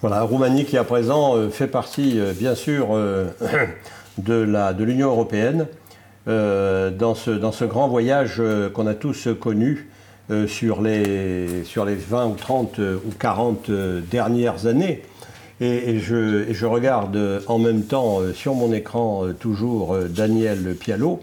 Voilà, 0.00 0.22
Roumanie 0.22 0.64
qui 0.64 0.76
à 0.76 0.82
présent 0.82 1.36
euh, 1.36 1.50
fait 1.50 1.68
partie, 1.68 2.20
bien 2.36 2.56
sûr, 2.56 2.88
de 4.18 4.82
l'Union 4.84 5.10
européenne 5.10 5.68
dans, 6.26 7.14
ce, 7.14 7.30
dans 7.30 7.52
ce 7.52 7.64
grand 7.64 7.86
voyage 7.86 8.42
qu'on 8.74 8.88
a 8.88 8.94
tous 8.94 9.28
connu 9.40 9.88
sur, 10.46 10.82
les, 10.82 11.64
sur 11.64 11.84
les 11.84 11.94
20 11.94 12.26
ou 12.26 12.34
30 12.34 12.78
ou 12.78 13.12
40 13.18 13.70
dernières 13.70 14.66
années. 14.66 15.04
Et, 15.60 16.00
je, 16.00 16.52
je, 16.52 16.66
regarde 16.66 17.42
en 17.46 17.58
même 17.58 17.84
temps 17.84 18.18
sur 18.34 18.54
mon 18.54 18.72
écran 18.72 19.28
toujours 19.40 19.96
Daniel 20.10 20.74
Pialot, 20.74 21.20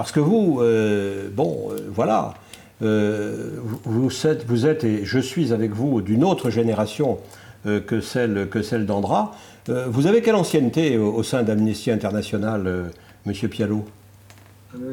parce 0.00 0.12
que 0.12 0.20
vous, 0.20 0.60
euh, 0.62 1.28
bon, 1.30 1.68
euh, 1.72 1.90
voilà, 1.94 2.32
euh, 2.80 3.50
vous, 3.84 4.08
êtes, 4.26 4.46
vous 4.46 4.64
êtes, 4.64 4.82
et 4.82 5.04
je 5.04 5.18
suis 5.18 5.52
avec 5.52 5.72
vous, 5.72 6.00
d'une 6.00 6.24
autre 6.24 6.48
génération 6.48 7.18
que 7.66 8.00
celle, 8.00 8.48
que 8.48 8.62
celle 8.62 8.86
d'Andra. 8.86 9.34
vous 9.68 10.06
avez 10.06 10.22
quelle 10.22 10.36
ancienneté 10.36 10.96
au, 10.96 11.22
sein 11.22 11.42
d'Amnesty 11.42 11.90
International, 11.90 12.90
Monsieur 13.26 13.48
Pialot? 13.48 13.84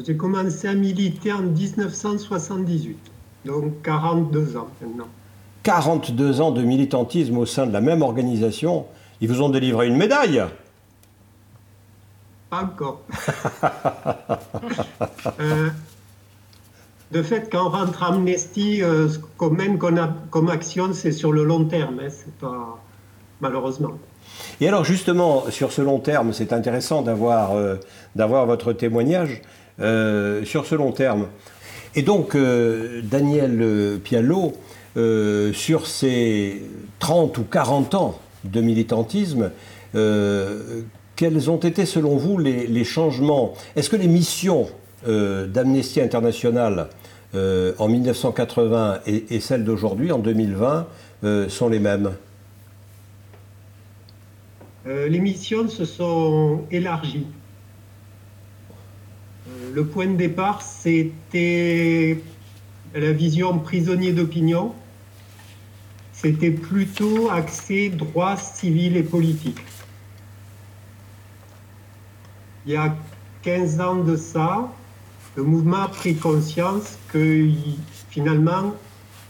J'ai 0.06 0.18
commencé 0.18 0.68
à 0.68 0.74
militer 0.74 1.32
en 1.32 1.40
1978, 1.40 2.98
donc 3.46 3.80
42 3.82 4.58
ans 4.58 4.68
maintenant. 4.82 5.08
42 5.62 6.42
ans 6.42 6.50
de 6.50 6.62
militantisme 6.62 7.38
au 7.38 7.46
sein 7.46 7.66
de 7.66 7.72
la 7.72 7.80
même 7.80 8.02
organisation. 8.02 8.84
Ils 9.22 9.28
vous 9.30 9.40
ont 9.40 9.48
délivré 9.48 9.88
une 9.88 9.96
médaille 9.96 10.42
pas 12.50 12.62
encore. 12.62 13.02
Euh, 15.40 15.68
de 17.12 17.22
fait, 17.22 17.48
quand 17.50 17.66
on 17.66 17.70
rentre 17.70 18.02
à 18.02 18.08
Amnesty, 18.08 18.82
euh, 18.82 19.08
ce 19.08 19.18
qu'on 19.36 19.50
mène 19.50 19.78
comme, 19.78 20.48
action, 20.48 20.92
c'est 20.92 21.12
sur 21.12 21.32
le 21.32 21.44
long 21.44 21.64
terme, 21.64 22.00
hein, 22.02 22.08
c'est 22.10 22.34
pas 22.34 22.78
malheureusement. 23.40 23.92
Et 24.60 24.68
alors 24.68 24.84
justement, 24.84 25.44
sur 25.50 25.72
ce 25.72 25.80
long 25.80 26.00
terme, 26.00 26.32
c'est 26.32 26.52
intéressant 26.52 27.02
d'avoir 27.02 27.52
euh, 27.52 27.76
votre 28.14 28.72
témoignage 28.72 29.42
sur 29.78 30.66
ce 30.66 30.74
long 30.74 30.92
terme. 30.92 31.28
Et 31.94 32.02
donc, 32.02 32.36
Daniel 32.36 34.00
Pialot, 34.02 34.54
sur 35.52 35.86
ces 35.86 36.62
30 36.98 37.38
ou 37.38 37.44
40 37.44 37.94
ans 37.94 38.18
de 38.44 38.60
militantisme, 38.60 39.50
quels 41.18 41.50
ont 41.50 41.58
été 41.58 41.84
selon 41.84 42.16
vous 42.16 42.38
les, 42.38 42.84
changements 42.84 43.52
Est-ce 43.74 43.90
que 43.90 43.96
les 43.96 44.06
missions 44.06 44.68
euh, 45.08 45.48
d'Amnesty 45.48 46.00
International 46.00 46.90
euh, 47.34 47.72
en 47.78 47.88
1980 47.88 49.00
et, 49.04 49.40
celles 49.40 49.64
d'aujourd'hui, 49.64 50.12
en 50.12 50.20
2020, 50.20 50.86
euh, 51.24 51.48
sont 51.48 51.68
les 51.68 51.80
mêmes? 51.80 52.12
Les 54.86 55.18
missions 55.18 55.68
se 55.68 55.84
sont 55.84 56.62
élargies. 56.70 57.26
le 59.74 59.84
point 59.84 60.06
de 60.06 60.16
départ, 60.16 60.62
c'était 60.62 62.20
la 62.94 63.12
vision 63.12 63.58
prisonnier 63.58 64.12
d'opinion. 64.12 64.72
C'était 66.12 66.52
plutôt 66.52 67.28
axé 67.28 67.90
droits 67.90 68.36
civils 68.36 68.96
et 68.96 69.02
politiques 69.02 69.58
il 72.66 72.72
y 72.72 72.76
a 72.76 72.94
15 73.42 73.80
ans 73.80 73.96
de 73.96 74.16
ça, 74.16 74.70
le 75.36 75.42
mouvement 75.42 75.82
a 75.82 75.88
pris 75.88 76.16
conscience 76.16 76.98
que 77.12 77.48
finalement, 78.10 78.74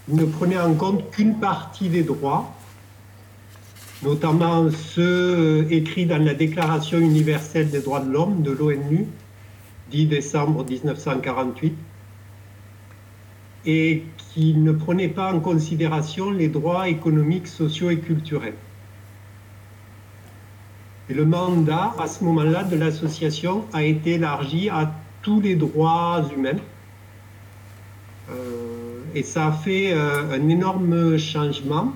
il 0.08 0.16
ne 0.16 0.24
prenait 0.24 0.58
en 0.58 0.74
compte 0.74 1.10
qu'une 1.10 1.38
partie 1.38 1.88
des 1.88 2.02
droits, 2.02 2.54
notamment 4.02 4.70
ceux 4.70 5.02
euh, 5.02 5.70
écrits 5.70 6.06
dans 6.06 6.24
la 6.24 6.34
Déclaration 6.34 6.98
universelle 6.98 7.70
des 7.70 7.80
droits 7.80 8.00
de 8.00 8.10
l'homme 8.10 8.42
de 8.42 8.52
l'ONU, 8.52 9.06
10 9.90 10.06
décembre 10.06 10.64
1948, 10.64 11.74
et 13.66 14.04
qui 14.16 14.54
ne 14.54 14.72
prenait 14.72 15.08
pas 15.08 15.32
en 15.32 15.40
considération 15.40 16.30
les 16.30 16.48
droits 16.48 16.88
économiques, 16.88 17.48
sociaux 17.48 17.90
et 17.90 17.98
culturels. 17.98 18.54
Et 21.10 21.14
le 21.14 21.24
mandat, 21.24 21.94
à 21.98 22.06
ce 22.06 22.22
moment-là, 22.24 22.64
de 22.64 22.76
l'association 22.76 23.64
a 23.72 23.82
été 23.82 24.14
élargi 24.14 24.68
à 24.68 24.92
tous 25.22 25.40
les 25.40 25.56
droits 25.56 26.22
humains. 26.36 26.58
Euh, 28.30 29.00
et 29.14 29.22
ça 29.22 29.46
a 29.46 29.52
fait 29.52 29.92
euh, 29.92 30.34
un 30.34 30.48
énorme 30.48 31.16
changement. 31.16 31.92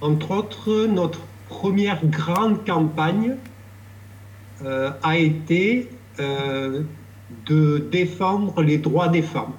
Entre 0.00 0.30
autres, 0.30 0.86
notre 0.86 1.20
première 1.48 2.04
grande 2.06 2.64
campagne 2.66 3.36
euh, 4.64 4.90
a 5.02 5.18
été 5.18 5.88
de 6.18 7.88
défendre 7.90 8.62
les 8.62 8.78
droits 8.78 9.08
des 9.08 9.22
femmes. 9.22 9.54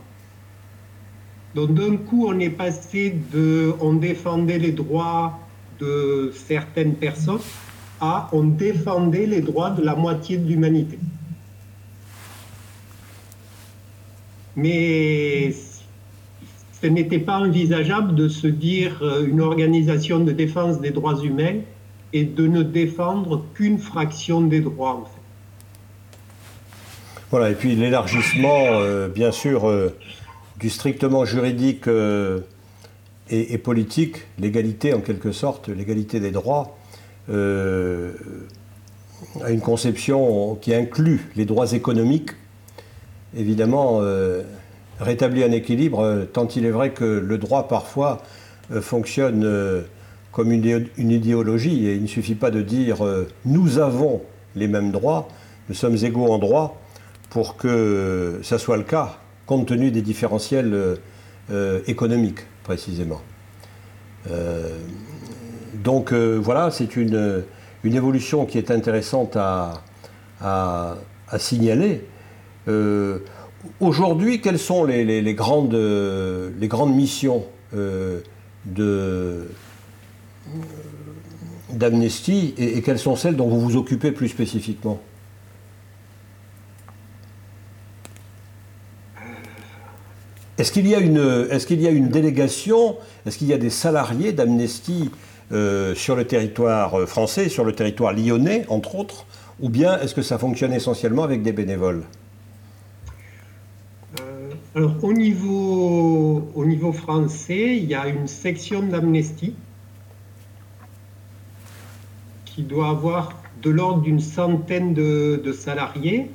Donc 1.56 1.74
d'un 1.74 1.98
coup, 1.98 2.28
on 2.28 2.40
est 2.40 2.50
passé 2.50 3.16
de 3.34 3.74
on 3.80 3.94
défendait 3.94 4.60
les 4.60 4.72
droits 4.72 5.40
certaines 6.48 6.96
personnes 6.96 7.40
à 8.02 8.30
on 8.34 8.44
défendait 8.44 9.26
les 9.26 9.42
droits 9.42 9.70
de 9.70 9.84
la 9.84 9.96
moitié 9.96 10.38
de 10.38 10.48
l'humanité. 10.48 11.00
Mais 14.56 15.54
ce 16.84 16.88
n'était 16.88 17.20
pas 17.20 17.40
envisageable 17.40 18.14
de 18.14 18.28
se 18.28 18.48
dire 18.48 19.00
euh, 19.02 19.26
une 19.26 19.42
organisation 19.42 20.20
de 20.20 20.32
défense 20.32 20.82
des 20.82 20.92
droits 20.92 21.20
humains 21.24 21.62
et 22.12 22.26
de 22.26 22.46
ne 22.46 22.62
défendre 22.62 23.46
qu'une 23.54 23.80
fraction 23.80 24.42
des 24.42 24.60
droits. 24.60 25.10
Voilà, 27.32 27.50
et 27.50 27.56
puis 27.56 27.76
l'élargissement, 27.76 28.66
euh, 28.74 29.08
bien 29.08 29.32
sûr, 29.32 29.68
euh, 29.68 29.98
du 30.60 30.70
strictement 30.70 31.26
juridique 31.26 31.88
et, 33.34 33.58
politique, 33.58 34.18
l'égalité 34.38 34.94
en 34.94 35.00
quelque 35.00 35.32
sorte, 35.32 35.70
l'égalité 35.70 36.20
des 36.20 36.32
droits, 36.32 36.78
à 37.30 37.32
une 39.50 39.62
conception 39.62 40.56
qui 40.56 40.74
inclut 40.74 41.30
les 41.36 41.46
droits 41.46 41.72
économiques, 41.72 42.32
évidemment 43.36 44.02
rétablit 45.00 45.44
un 45.44 45.52
équilibre, 45.52 46.28
tant 46.32 46.48
il 46.48 46.66
est 46.66 46.72
vrai 46.72 46.92
que 46.92 47.06
le 47.06 47.38
droit 47.38 47.68
parfois 47.68 48.22
fonctionne 48.82 49.84
comme 50.34 50.52
une, 50.52 50.66
idéologie, 50.98 51.88
et 51.88 51.94
il 51.94 52.02
ne 52.02 52.08
suffit 52.08 52.34
pas 52.36 52.50
de 52.50 52.62
dire 52.62 53.06
euh, 53.06 53.28
nous 53.46 53.78
avons 53.78 54.24
les 54.56 54.68
mêmes 54.68 54.92
droits, 54.92 55.30
nous 55.70 55.76
sommes 55.76 55.96
égaux 56.04 56.26
en 56.26 56.40
droit, 56.40 56.82
pour 57.30 57.56
que 57.56 58.40
ça 58.42 58.58
soit 58.58 58.78
le 58.78 58.84
cas, 58.84 59.20
compte 59.46 59.68
tenu 59.68 59.92
des 59.92 60.02
différentiels 60.02 60.98
euh, 61.52 61.80
économiques, 61.86 62.40
précisément. 62.64 63.22
Euh, 64.30 64.78
donc 65.84 66.14
voilà, 66.14 66.72
c'est 66.72 66.96
une, 66.96 67.44
évolution 67.84 68.46
qui 68.46 68.58
est 68.58 68.72
intéressante 68.72 69.36
à, 69.36 69.84
signaler. 71.38 72.06
Aujourd'hui, 73.80 74.40
quelles 74.40 74.60
sont 74.60 74.86
les, 74.86 75.34
grandes, 75.34 75.76
missions 76.94 77.46
de, 77.74 79.48
d'Amnesty 81.74 82.54
et, 82.58 82.82
quelles 82.82 83.00
sont 83.00 83.16
celles 83.16 83.36
dont 83.36 83.48
vous 83.48 83.60
vous 83.60 83.76
occupez 83.76 84.12
plus 84.12 84.30
spécifiquement? 84.30 85.00
Est-ce 90.64 90.72
qu'il 90.72 90.88
y, 90.88 90.96
a 90.96 91.00
une, 91.92 92.08
délégation, 92.08 92.96
est-ce 93.26 93.38
qu'il 93.38 93.48
y 93.48 93.54
a 93.54 93.58
des 93.58 93.70
salariés 93.70 94.32
d'Amnesty 94.32 95.12
euh, 95.52 95.94
sur 95.94 96.16
le 96.16 96.24
territoire 96.24 97.02
euh, 97.02 97.06
français, 97.06 97.50
sur 97.50 97.66
le 97.66 97.74
territoire 97.74 98.14
lyonnais, 98.14 98.64
entre 98.70 98.96
autres, 98.96 99.26
ou 99.60 99.68
bien 99.68 100.00
est-ce 100.00 100.16
que 100.16 100.22
ça 100.22 100.38
fonctionne 100.38 100.72
essentiellement 100.72 101.24
avec 101.24 101.44
des 101.44 101.52
bénévoles? 101.52 102.06
Euh, 104.22 104.52
Alors 104.74 105.04
au 105.04 105.12
niveau, 105.12 106.50
au 106.56 106.64
niveau 106.64 106.94
français, 106.94 107.76
il 107.76 107.84
y 107.84 107.94
a 107.94 108.08
une 108.08 108.28
section 108.28 108.84
d'Amnesty 108.84 109.56
qui 112.46 112.64
doit 112.64 112.88
avoir 112.88 113.44
de 113.62 113.70
l'ordre 113.70 114.02
d'une 114.02 114.22
centaine 114.22 114.94
de, 114.94 115.52
salariés. 115.52 116.32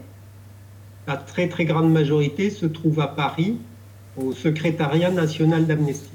La 1.07 1.17
très 1.17 1.49
très 1.49 1.65
grande 1.65 1.91
majorité 1.91 2.51
se 2.51 2.67
trouve 2.67 3.01
à 3.01 3.09
Paris, 3.09 3.57
au 4.21 4.33
secrétariat 4.33 5.11
national 5.11 5.67
d'Amnesty. 5.67 6.11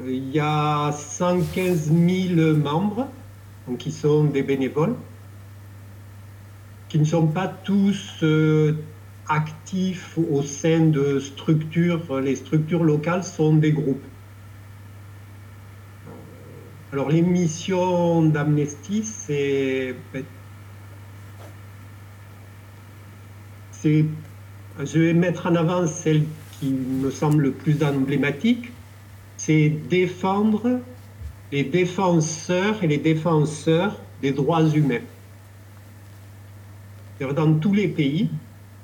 Euh, 0.00 0.10
il 0.10 0.30
y 0.30 0.40
a 0.40 0.92
115 0.92 1.92
000 1.92 2.56
membres, 2.56 3.08
donc 3.68 3.78
qui 3.78 3.92
sont 3.92 4.24
des 4.24 4.42
bénévoles, 4.42 4.94
qui 6.88 6.98
ne 6.98 7.04
sont 7.04 7.26
pas 7.26 7.48
tous 7.48 8.22
euh, 8.22 8.74
actifs 9.28 10.18
au 10.30 10.42
sein 10.42 10.86
de 10.86 11.18
structures. 11.20 12.20
Les 12.20 12.36
structures 12.36 12.84
locales 12.84 13.24
sont 13.24 13.54
des 13.54 13.72
groupes. 13.72 14.04
Alors 16.92 17.08
les 17.08 17.22
missions 17.22 18.22
d'Amnesty, 18.22 19.02
c'est... 19.02 19.96
Je 24.82 24.98
vais 24.98 25.14
mettre 25.14 25.46
en 25.46 25.54
avant 25.54 25.86
celle 25.86 26.24
qui 26.58 26.70
me 26.70 27.10
semble 27.10 27.42
le 27.44 27.52
plus 27.52 27.82
emblématique, 27.84 28.72
c'est 29.36 29.68
défendre 29.68 30.80
les 31.52 31.62
défenseurs 31.62 32.82
et 32.82 32.88
les 32.88 32.98
défenseurs 32.98 33.96
des 34.20 34.32
droits 34.32 34.66
humains. 34.66 35.04
Dans 37.20 37.54
tous 37.54 37.72
les 37.72 37.86
pays, 37.86 38.28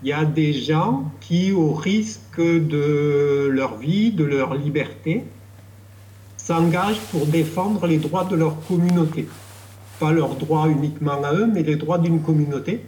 il 0.02 0.08
y 0.08 0.12
a 0.12 0.24
des 0.24 0.52
gens 0.52 1.10
qui, 1.20 1.50
au 1.50 1.72
risque 1.72 2.40
de 2.40 3.48
leur 3.50 3.76
vie, 3.76 4.12
de 4.12 4.24
leur 4.24 4.54
liberté, 4.54 5.24
s'engagent 6.36 7.00
pour 7.10 7.26
défendre 7.26 7.86
les 7.88 7.98
droits 7.98 8.24
de 8.24 8.36
leur 8.36 8.64
communauté. 8.66 9.26
Pas 9.98 10.12
leurs 10.12 10.36
droits 10.36 10.68
uniquement 10.68 11.22
à 11.24 11.34
eux, 11.34 11.50
mais 11.52 11.64
les 11.64 11.76
droits 11.76 11.98
d'une 11.98 12.22
communauté. 12.22 12.80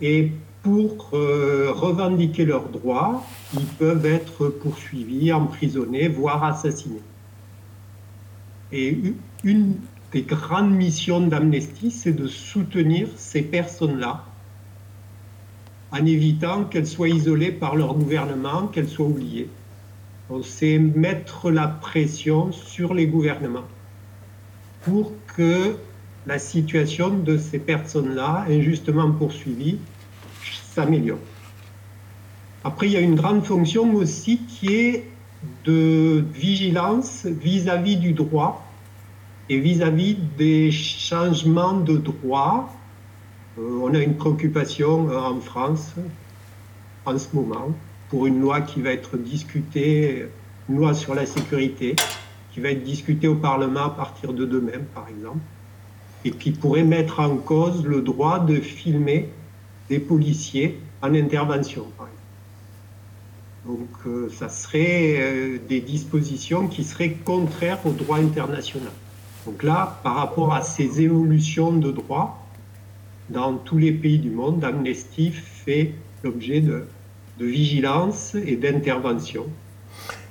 Et 0.00 0.32
pour 0.62 1.10
euh, 1.14 1.72
revendiquer 1.72 2.44
leurs 2.44 2.68
droits, 2.68 3.24
ils 3.54 3.64
peuvent 3.64 4.06
être 4.06 4.48
poursuivis, 4.48 5.32
emprisonnés, 5.32 6.08
voire 6.08 6.44
assassinés. 6.44 7.02
Et 8.72 9.14
une 9.42 9.76
des 10.12 10.22
grandes 10.22 10.72
missions 10.72 11.20
d'Amnesty, 11.26 11.90
c'est 11.90 12.12
de 12.12 12.26
soutenir 12.26 13.08
ces 13.16 13.42
personnes-là 13.42 14.24
en 15.92 16.04
évitant 16.06 16.64
qu'elles 16.64 16.86
soient 16.86 17.08
isolées 17.08 17.52
par 17.52 17.74
leur 17.74 17.94
gouvernement, 17.94 18.66
qu'elles 18.66 18.88
soient 18.88 19.06
oubliées 19.06 19.48
c'est 20.42 20.78
mettre 20.78 21.50
la 21.50 21.68
pression 21.68 22.52
sur 22.52 22.94
les 22.94 23.06
gouvernements 23.06 23.66
pour 24.82 25.12
que 25.36 25.76
la 26.26 26.38
situation 26.38 27.10
de 27.10 27.36
ces 27.36 27.58
personnes-là, 27.58 28.46
injustement 28.48 29.10
poursuivies, 29.10 29.78
s'améliore. 30.74 31.18
Après, 32.62 32.86
il 32.86 32.92
y 32.92 32.96
a 32.96 33.00
une 33.00 33.14
grande 33.14 33.44
fonction 33.44 33.94
aussi 33.94 34.38
qui 34.38 34.74
est 34.74 35.06
de 35.64 36.24
vigilance 36.34 37.24
vis-à-vis 37.24 37.96
du 37.96 38.12
droit 38.12 38.66
et 39.48 39.58
vis-à-vis 39.58 40.16
des 40.36 40.70
changements 40.70 41.74
de 41.74 41.96
droit. 41.96 42.76
Euh, 43.58 43.80
on 43.82 43.94
a 43.94 43.98
une 43.98 44.16
préoccupation 44.16 45.08
en 45.10 45.40
France 45.40 45.94
en 47.06 47.18
ce 47.18 47.34
moment 47.34 47.74
pour 48.10 48.26
une 48.26 48.40
loi 48.40 48.60
qui 48.60 48.80
va 48.82 48.90
être 48.90 49.16
discutée, 49.16 50.26
une 50.68 50.76
loi 50.76 50.94
sur 50.94 51.14
la 51.14 51.26
sécurité, 51.26 51.96
qui 52.52 52.60
va 52.60 52.70
être 52.70 52.82
discutée 52.82 53.28
au 53.28 53.36
Parlement 53.36 53.84
à 53.84 53.90
partir 53.90 54.32
de 54.32 54.44
demain, 54.44 54.80
par 54.94 55.06
exemple, 55.08 55.38
et 56.24 56.30
qui 56.32 56.50
pourrait 56.50 56.84
mettre 56.84 57.20
en 57.20 57.36
cause 57.36 57.86
le 57.86 58.02
droit 58.02 58.40
de 58.40 58.56
filmer 58.56 59.28
des 59.90 59.98
policiers 59.98 60.80
en 61.02 61.14
intervention. 61.14 61.84
Donc, 63.66 63.88
euh, 64.06 64.30
ça 64.30 64.48
serait 64.48 65.16
euh, 65.18 65.58
des 65.68 65.80
dispositions 65.80 66.66
qui 66.66 66.82
seraient 66.82 67.10
contraires 67.10 67.80
au 67.84 67.90
droit 67.90 68.18
international. 68.18 68.92
Donc 69.44 69.62
là, 69.62 70.00
par 70.02 70.14
rapport 70.14 70.54
à 70.54 70.62
ces 70.62 71.02
évolutions 71.02 71.72
de 71.72 71.90
droit, 71.90 72.48
dans 73.28 73.54
tous 73.54 73.76
les 73.76 73.92
pays 73.92 74.18
du 74.18 74.30
monde, 74.30 74.64
Amnesty 74.64 75.30
fait 75.30 75.92
l'objet 76.24 76.62
de 76.62 76.86
de 77.40 77.46
vigilance 77.46 78.34
et 78.34 78.56
d'intervention. 78.56 79.46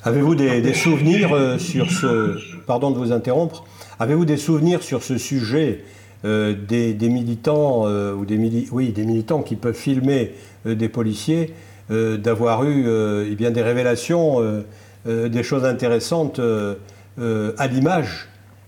Avez-vous 0.03 0.35
des, 0.35 0.73
souvenirs 0.73 1.33
euh, 1.33 1.57
sur 1.57 1.91
ce... 1.91 2.37
Pardon 2.67 2.91
de 2.91 2.97
vous 2.97 3.11
interrompre. 3.11 3.65
Avez-vous 3.99 4.25
des 4.25 4.37
souvenirs 4.37 4.83
sur 4.83 5.03
ce 5.03 5.17
sujet 5.17 5.83
euh, 6.25 6.53
des, 6.53 6.95
militants 7.09 7.87
euh, 7.87 8.13
ou 8.13 8.25
des, 8.25 8.67
oui, 8.71 8.91
des 8.91 9.05
militants 9.05 9.41
qui 9.41 9.55
peuvent 9.55 9.73
filmer 9.73 10.33
des 10.65 10.89
policiers, 10.89 11.53
d'avoir 11.89 12.65
eu 12.65 12.85
eh 13.25 13.35
bien, 13.35 13.49
des 13.49 13.63
révélations, 13.63 14.63
des 15.07 15.41
choses 15.41 15.65
intéressantes 15.65 16.39
à 16.39 17.67
l'image 17.67 18.27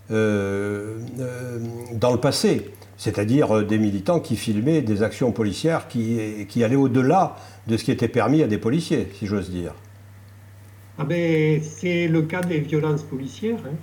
dans 0.10 0.18
le 2.12 2.18
passé 2.18 2.72
c'est-à-dire 2.98 3.64
des 3.66 3.80
militants 3.80 4.20
qui 4.20 4.36
filmaient 4.36 4.82
des 4.84 5.02
actions 5.02 5.32
policières 5.32 5.88
qui, 5.88 6.46
qui 6.48 6.64
allaient 6.64 6.76
au-delà 6.76 7.36
de 7.66 7.76
ce 7.76 7.84
qui 7.84 7.92
était 7.92 8.08
permis 8.08 8.44
à 8.44 8.48
des 8.48 8.60
policiers, 8.60 9.08
si 9.14 9.26
j'ose 9.26 9.50
dire. 9.50 9.74
Ah 11.00 11.04
ben, 11.04 11.62
c'est 11.64 12.08
le 12.08 12.22
cas 12.22 12.42
des 12.42 12.60
violences 12.60 13.02
policières 13.02 13.58
hein, 13.66 13.76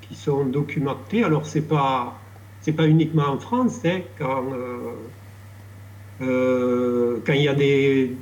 qui 0.00 0.16
sont 0.16 0.44
documentées. 0.44 1.22
Alors, 1.22 1.46
ce 1.46 1.58
n'est 1.58 1.64
pas, 2.72 2.82
pas 2.82 2.88
uniquement 2.88 3.28
en 3.28 3.38
France, 3.38 3.80
hein, 3.84 4.00
quand, 4.18 4.44
euh, 4.52 4.92
euh, 6.22 7.18
quand 7.26 7.32
il 7.32 7.42
y 7.42 7.48
a 7.48 7.54
des, 7.54 8.16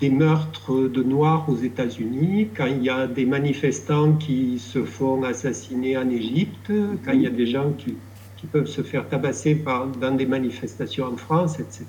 des 0.00 0.10
meurtres 0.10 0.88
de 0.88 1.02
Noirs 1.02 1.48
aux 1.48 1.56
États-Unis, 1.56 2.48
quand 2.56 2.66
il 2.66 2.82
y 2.82 2.90
a 2.90 3.06
des 3.06 3.26
manifestants 3.26 4.14
qui 4.14 4.58
se 4.58 4.84
font 4.84 5.22
assassiner 5.22 5.96
en 5.96 6.08
Égypte, 6.10 6.72
quand 7.04 7.12
il 7.12 7.22
y 7.22 7.26
a 7.26 7.30
des 7.30 7.46
gens 7.46 7.72
qui, 7.76 7.96
qui 8.38 8.46
peuvent 8.46 8.66
se 8.66 8.82
faire 8.82 9.08
tabasser 9.08 9.62
dans 10.00 10.14
des 10.14 10.26
manifestations 10.26 11.06
en 11.06 11.16
France, 11.16 11.58
etc. 11.58 11.86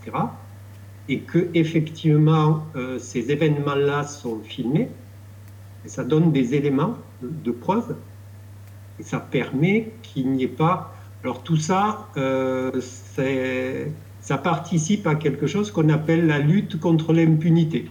Et 1.07 1.19
que 1.19 1.47
effectivement 1.53 2.65
euh, 2.75 2.99
ces 2.99 3.31
événements-là 3.31 4.03
sont 4.03 4.39
filmés, 4.43 4.89
et 5.85 5.89
ça 5.89 6.03
donne 6.03 6.31
des 6.31 6.55
éléments 6.55 6.95
de, 7.21 7.29
de 7.29 7.51
preuve, 7.51 7.95
et 8.99 9.03
ça 9.03 9.19
permet 9.19 9.91
qu'il 10.01 10.31
n'y 10.31 10.43
ait 10.43 10.47
pas. 10.47 10.93
Alors 11.23 11.43
tout 11.43 11.57
ça, 11.57 12.07
euh, 12.15 12.71
ça 14.21 14.37
participe 14.37 15.05
à 15.07 15.15
quelque 15.15 15.47
chose 15.47 15.71
qu'on 15.71 15.89
appelle 15.89 16.27
la 16.27 16.39
lutte 16.39 16.79
contre 16.79 17.13
l'impunité. 17.13 17.89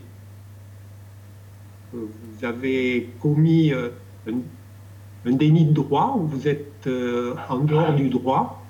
Vous 1.92 2.44
avez 2.44 3.10
commis 3.20 3.72
euh, 3.72 3.88
un, 4.28 5.32
déni 5.32 5.64
de 5.64 5.72
droit, 5.72 6.16
vous 6.18 6.46
êtes 6.46 6.86
euh, 6.86 7.34
en 7.48 7.58
dehors 7.58 7.94
du 7.94 8.08
droit, 8.08 8.62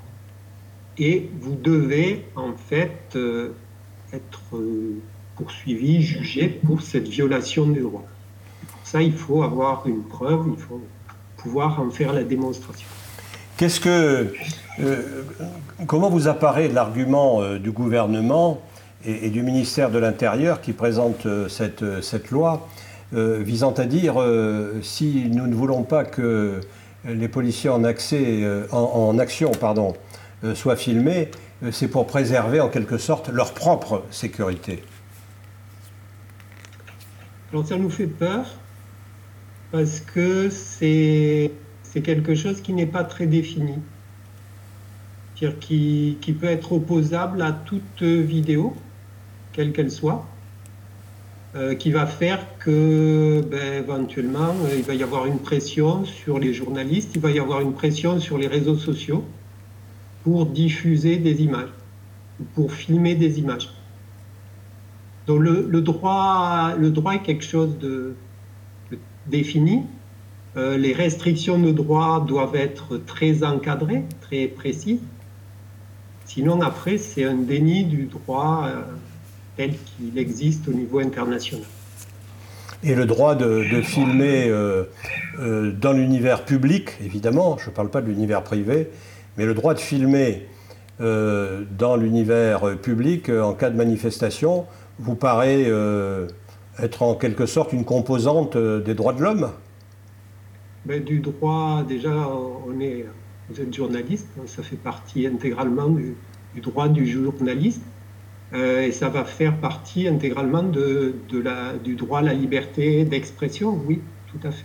et 0.96 1.28
vous 1.40 1.54
devez 1.54 2.24
en 2.36 2.52
fait 2.54 3.12
euh, 3.16 3.50
être 4.12 4.40
poursuivi, 5.36 6.02
jugé 6.02 6.48
pour 6.48 6.82
cette 6.82 7.08
violation 7.08 7.66
des 7.66 7.80
droits. 7.80 8.06
Pour 8.72 8.86
ça, 8.86 9.02
il 9.02 9.12
faut 9.12 9.42
avoir 9.42 9.86
une 9.86 10.02
preuve, 10.02 10.46
il 10.56 10.60
faut 10.60 10.80
pouvoir 11.36 11.80
en 11.80 11.90
faire 11.90 12.12
la 12.12 12.24
démonstration. 12.24 12.88
Qu'est-ce 13.58 13.80
que 13.80 14.32
euh, 14.78 15.24
comment 15.88 16.10
vous 16.10 16.28
apparaît 16.28 16.68
l'argument 16.68 17.42
euh, 17.42 17.58
du 17.58 17.72
gouvernement 17.72 18.60
et, 19.04 19.30
du 19.30 19.42
ministère 19.42 19.90
de 19.90 19.98
l'Intérieur 19.98 20.60
qui 20.60 20.72
présente 20.72 21.26
euh, 21.26 21.48
cette, 21.48 22.00
cette, 22.00 22.30
loi 22.30 22.68
visant 23.10 23.72
à 23.72 23.86
dire 23.86 24.22
si 24.82 25.30
nous 25.32 25.46
ne 25.46 25.54
voulons 25.54 25.82
pas 25.82 26.04
que 26.04 26.60
les 27.06 27.28
policiers 27.28 27.70
en, 27.70 27.82
action 27.82 29.50
soient 30.54 30.76
filmés, 30.76 31.30
c'est 31.72 31.88
pour 31.88 32.06
préserver 32.06 32.60
en 32.60 32.68
quelque 32.68 32.98
sorte 32.98 33.30
leur 33.30 33.54
propre 33.54 34.04
sécurité. 34.10 34.82
Alors 37.50 37.66
ça 37.66 37.78
nous 37.78 37.88
fait 37.88 38.08
peur 38.08 38.44
parce 39.72 40.00
que 40.00 40.50
c'est 40.50 41.50
quelque 42.02 42.34
chose 42.34 42.60
qui 42.60 42.72
n'est 42.72 42.86
pas 42.86 43.04
très 43.04 43.26
défini 43.26 43.74
qui, 45.60 46.18
qui, 46.20 46.32
peut 46.32 46.46
être 46.46 46.72
opposable 46.72 47.42
à 47.42 47.52
toute 47.52 48.02
vidéo, 48.02 48.74
quelle 49.52 49.72
qu'elle 49.72 49.90
soit, 49.90 50.26
euh, 51.54 51.74
qui 51.74 51.90
va 51.90 52.06
faire 52.06 52.58
que 52.58 53.44
ben, 53.48 53.84
éventuellement 53.84 54.54
euh, 54.64 54.74
il 54.76 54.82
va 54.82 54.94
y 54.94 55.02
avoir 55.02 55.26
une 55.26 55.38
pression 55.38 56.04
sur 56.04 56.38
les 56.38 56.52
journalistes, 56.52 57.12
il 57.14 57.20
va 57.20 57.30
y 57.30 57.38
avoir 57.38 57.60
une 57.60 57.72
pression 57.72 58.18
sur 58.18 58.36
les 58.36 58.48
réseaux 58.48 58.76
sociaux 58.76 59.24
pour 60.24 60.46
diffuser 60.46 61.16
des 61.16 61.42
images, 61.42 61.70
pour 62.54 62.72
filmer 62.72 63.14
des 63.14 63.38
images. 63.38 63.70
Donc 65.26 65.42
le 65.42 65.80
droit, 65.80 66.74
le 66.76 66.90
droit 66.90 67.14
est 67.14 67.22
quelque 67.22 67.44
chose 67.44 67.78
de, 67.78 68.14
défini. 69.28 69.82
Euh, 70.58 70.76
les 70.76 70.92
restrictions 70.92 71.58
de 71.58 71.70
droit 71.70 72.24
doivent 72.26 72.56
être 72.56 72.96
très 72.96 73.44
encadrées, 73.44 74.02
très 74.20 74.48
précises. 74.48 74.98
Sinon, 76.24 76.60
après, 76.62 76.98
c'est 76.98 77.24
un 77.24 77.34
déni 77.34 77.84
du 77.84 78.06
droit 78.06 78.64
euh, 78.66 78.80
tel 79.56 79.74
qu'il 79.76 80.18
existe 80.18 80.66
au 80.66 80.72
niveau 80.72 80.98
international. 80.98 81.64
Et 82.82 82.94
le 82.94 83.06
droit 83.06 83.36
de, 83.36 83.62
filmer 83.82 84.48
euh, 84.48 84.84
dans 85.72 85.92
l'univers 85.92 86.44
public, 86.44 86.90
évidemment, 87.04 87.56
je 87.58 87.70
ne 87.70 87.74
parle 87.74 87.90
pas 87.90 88.00
de 88.00 88.08
l'univers 88.08 88.42
privé, 88.42 88.88
mais 89.36 89.46
le 89.46 89.54
droit 89.54 89.74
de 89.74 89.80
filmer 89.80 90.46
dans 91.00 91.94
l'univers 91.94 92.76
public 92.76 93.28
en 93.28 93.52
cas 93.52 93.70
de 93.70 93.76
manifestation 93.76 94.66
vous 94.98 95.14
paraît 95.14 95.70
être 96.82 97.02
en 97.02 97.14
quelque 97.14 97.46
sorte 97.46 97.72
une 97.72 97.84
composante 97.84 98.56
des 98.56 98.94
droits 98.94 99.12
de 99.12 99.22
l'homme 99.22 99.52
ben, 100.84 101.02
Du 101.02 101.20
droit, 101.20 101.84
déjà, 101.86 102.28
on 102.66 102.80
est 102.80 103.06
vous 103.48 103.60
êtes 103.60 103.74
journaliste, 103.74 104.28
hein, 104.38 104.46
ça 104.46 104.62
fait 104.62 104.76
partie 104.76 105.26
intégralement 105.26 105.88
du, 105.88 106.16
droit 106.60 106.88
du 106.88 107.06
journaliste. 107.06 107.82
Euh, 108.54 108.82
et 108.82 108.92
ça 108.92 109.08
va 109.08 109.24
faire 109.24 109.60
partie 109.60 110.08
intégralement 110.08 110.62
de, 110.62 111.14
du 111.84 111.96
droit 111.96 112.20
à 112.20 112.22
la 112.22 112.34
liberté 112.34 113.04
d'expression, 113.04 113.82
oui, 113.86 114.02
tout 114.26 114.40
à 114.42 114.50
fait. 114.50 114.64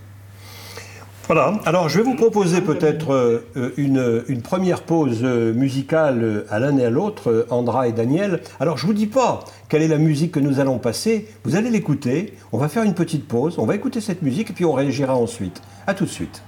Voilà, 1.26 1.58
alors 1.64 1.88
je 1.88 1.98
vais 1.98 2.04
vous 2.04 2.16
proposer 2.16 2.60
peut-être 2.60 3.14
euh, 3.14 3.72
une, 3.78 4.24
une, 4.28 4.42
première 4.42 4.82
pause 4.82 5.22
musicale 5.22 6.44
à 6.50 6.58
l'un 6.58 6.76
et 6.76 6.84
à 6.84 6.90
l'autre, 6.90 7.46
Andra 7.48 7.88
et 7.88 7.92
Daniel. 7.92 8.42
Alors 8.60 8.76
je 8.76 8.84
ne 8.84 8.88
vous 8.88 8.94
dis 8.94 9.06
pas 9.06 9.44
quelle 9.70 9.80
est 9.80 9.88
la 9.88 9.96
musique 9.96 10.32
que 10.32 10.40
nous 10.40 10.60
allons 10.60 10.78
passer, 10.78 11.26
vous 11.44 11.56
allez 11.56 11.70
l'écouter, 11.70 12.34
on 12.52 12.58
va 12.58 12.68
faire 12.68 12.82
une 12.82 12.94
petite 12.94 13.26
pause, 13.26 13.58
on 13.58 13.64
va 13.64 13.74
écouter 13.74 14.02
cette 14.02 14.20
musique 14.20 14.50
et 14.50 14.52
puis 14.52 14.66
on 14.66 14.72
réagira 14.74 15.16
ensuite. 15.16 15.62
A 15.86 15.94
tout 15.94 16.04
de 16.04 16.10
suite. 16.10 16.42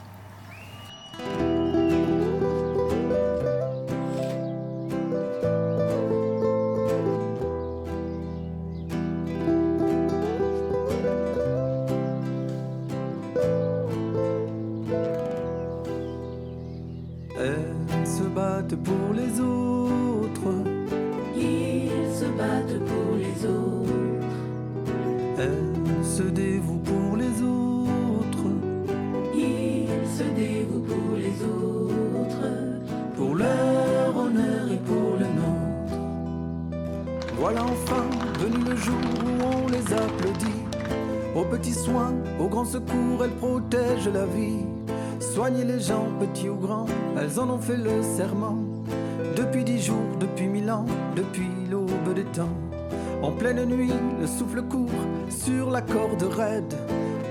Le 54.26 54.38
souffle 54.38 54.62
court 54.62 55.04
sur 55.28 55.70
la 55.70 55.80
corde 55.82 56.24
raide. 56.24 56.74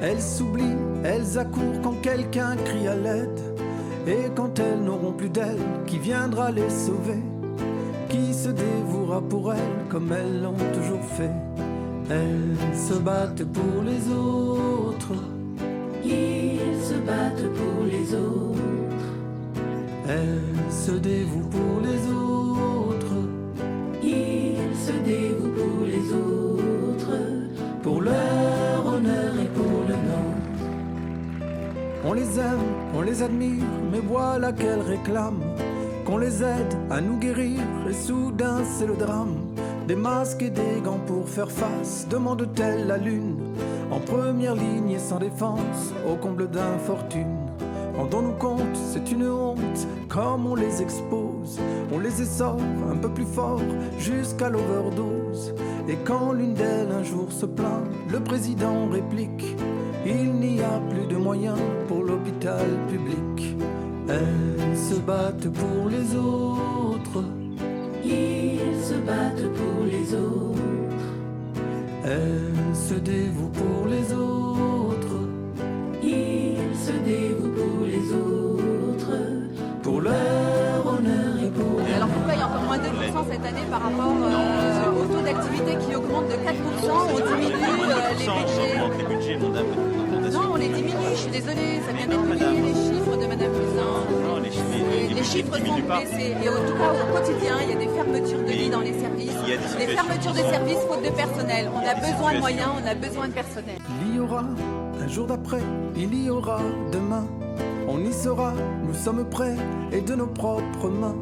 Elles 0.02 0.22
s'oublient, 0.22 0.78
elles 1.04 1.38
accourent 1.38 1.82
quand 1.84 2.02
quelqu'un 2.02 2.56
crie 2.56 2.88
à 2.88 2.96
l'aide. 2.96 3.40
Et 4.08 4.30
quand 4.34 4.60
elles 4.60 4.82
n'auront 4.82 5.12
plus 5.12 5.30
d'elles, 5.30 5.66
qui 5.88 5.98
viendra 5.98 6.52
les 6.52 6.70
sauver? 6.70 7.22
Qui 8.08 8.34
se 8.34 8.50
dévouera 8.50 9.22
pour 9.22 9.52
elles 9.52 9.86
comme 9.90 10.10
elles 10.14 10.42
l'ont 10.42 10.54
toujours 10.74 11.04
fait? 11.04 11.32
Elles 12.10 12.78
se 12.78 12.94
battent 12.94 13.44
pour 13.44 13.84
les 13.84 14.10
autres. 14.14 15.22
Ils 16.06 16.82
se 16.82 16.94
battent 16.94 17.52
pour 17.56 17.84
les 17.92 18.14
autres. 18.16 18.60
Elle 20.08 20.72
se 20.72 20.92
dévoue 20.92 21.50
pour 21.50 21.82
les 21.82 22.14
autres. 22.14 22.25
On 32.94 33.02
les 33.02 33.22
admire, 33.24 33.64
mais 33.92 34.00
voilà 34.00 34.52
qu'elles 34.52 34.82
réclament 34.82 35.44
qu'on 36.06 36.18
les 36.18 36.44
aide 36.44 36.76
à 36.90 37.02
nous 37.02 37.18
guérir. 37.18 37.60
Et 37.90 37.94
soudain, 37.94 38.62
c'est 38.64 38.88
le 38.88 38.96
drame. 38.96 39.36
Des 39.88 39.96
masques 39.96 40.42
et 40.42 40.50
des 40.50 40.82
gants 40.84 41.00
pour 41.06 41.28
faire 41.28 41.52
face, 41.52 42.08
demande-t-elle 42.10 42.88
la 42.88 42.98
lune 42.98 43.38
En 43.92 44.00
première 44.00 44.56
ligne 44.56 44.92
et 44.92 45.00
sans 45.00 45.20
défense, 45.20 45.94
au 46.10 46.16
comble 46.16 46.50
d'infortune. 46.50 47.38
Rendons-nous 47.98 48.34
compte, 48.34 48.76
c'est 48.92 49.12
une 49.12 49.30
honte, 49.30 49.88
comme 50.10 50.48
on 50.48 50.56
les 50.56 50.82
expose. 50.82 51.60
On 51.94 52.00
les 52.00 52.22
essore 52.22 52.60
un 52.92 52.98
peu 52.98 53.10
plus 53.10 53.26
fort, 53.26 53.62
jusqu'à 53.98 54.50
l'overdose. 54.50 55.54
Et 55.88 55.98
quand 56.04 56.34
l'une 56.34 56.56
d'elles 56.56 56.92
un 56.92 57.04
jour 57.04 57.32
se 57.32 57.46
plaint, 57.46 57.84
le 58.12 58.20
président 58.20 58.88
réplique 58.92 59.56
Il 60.06 60.34
n'y 60.34 60.62
a 60.62 60.82
plus 60.90 61.08
de 61.08 61.16
moyens 61.16 61.60
pour 61.88 62.04
l'hôpital 62.26 62.66
public. 62.90 63.56
Elles 64.08 64.78
se 64.78 64.96
battent 64.96 65.50
pour 65.50 65.90
les 65.90 66.16
autres. 66.16 67.24
Ils 68.04 68.84
se 68.84 68.94
battent 68.96 69.52
pour 69.54 69.86
les 69.86 70.14
autres. 70.14 70.60
Elle 72.04 72.76
se 72.76 72.94
dévoue 72.96 73.50
pour 73.50 73.88
les 73.88 74.14
autres. 74.14 75.18
Il 76.04 76.78
se 76.78 76.92
dévoue 76.92 77.50
pour 77.50 77.86
les 77.86 78.14
autres. 78.14 79.18
Pour 79.82 80.02
leur 80.02 80.86
honneur 80.86 81.44
et 81.44 81.50
pour 81.50 81.80
leur 81.80 81.96
Alors 81.96 82.10
pourquoi 82.10 82.34
il 82.34 82.40
y 82.40 82.42
a 82.42 82.48
encore 82.48 82.64
moins 82.64 82.78
2% 82.78 83.32
cette 83.32 83.46
année 83.46 83.66
par 83.70 83.82
rapport 83.82 84.14
euh, 84.24 85.02
au 85.02 85.06
taux 85.14 85.22
d'activité 85.22 85.78
qui 85.86 85.96
augmente 85.96 86.28
de 86.28 86.34
4% 86.34 86.56
On 87.14 87.38
diminue 87.38 87.56
euh, 87.56 88.14
les 88.20 88.26
budgets. 88.26 89.85
Je 91.16 91.22
suis 91.22 91.32
désolée, 91.32 91.82
ça 91.86 91.94
vient 91.94 92.08
d'être 92.08 92.22
publié 92.24 92.62
les 92.62 92.74
chiffres 92.74 93.16
de 93.16 93.26
Madame 93.26 93.52
Buzyn. 93.52 94.28
Non, 94.28 94.40
les 94.44 94.52
chiffres, 94.52 94.66
Les, 94.92 95.08
les 95.08 95.14
les 95.14 95.24
chiffres 95.24 95.56
chiffres 95.56 95.58
diminuent 95.58 95.82
sont 95.82 95.98
baissés. 95.98 96.36
Et 96.44 96.50
en 96.50 96.66
tout 96.68 96.78
cas, 96.78 96.92
au 96.92 97.18
quotidien, 97.18 97.56
il 97.64 97.70
y 97.70 97.74
a 97.74 97.76
des 97.76 97.88
fermetures 97.88 98.44
de 98.44 98.52
lits 98.52 98.70
dans 98.70 98.82
les 98.82 98.94
services. 99.00 99.32
Il 99.46 99.50
y 99.50 99.54
a 99.54 99.86
des 99.86 99.94
fermetures 99.94 100.34
de 100.34 100.38
services 100.40 100.80
faute 100.90 101.04
de 101.04 101.10
personnel. 101.10 101.70
On 101.74 101.80
a 101.80 101.96
besoin 101.96 102.34
de 102.34 102.40
moyens, 102.40 102.70
on 102.84 102.88
a 102.88 102.96
besoin 102.96 103.28
de 103.30 103.34
personnel. 103.34 103.78
Il 104.06 104.16
y 104.16 104.20
aura 104.20 104.44
un 105.02 105.08
jour 105.08 105.28
d'après, 105.28 105.62
il 105.96 106.26
y 106.26 106.30
aura 106.30 106.60
demain. 106.92 107.26
On 107.88 108.04
y 108.04 108.12
sera, 108.12 108.54
nous 108.84 108.94
sommes 108.94 109.24
prêts 109.30 109.56
et 109.92 110.02
de 110.02 110.16
nos 110.16 110.28
propres 110.28 110.90
mains. 110.90 111.16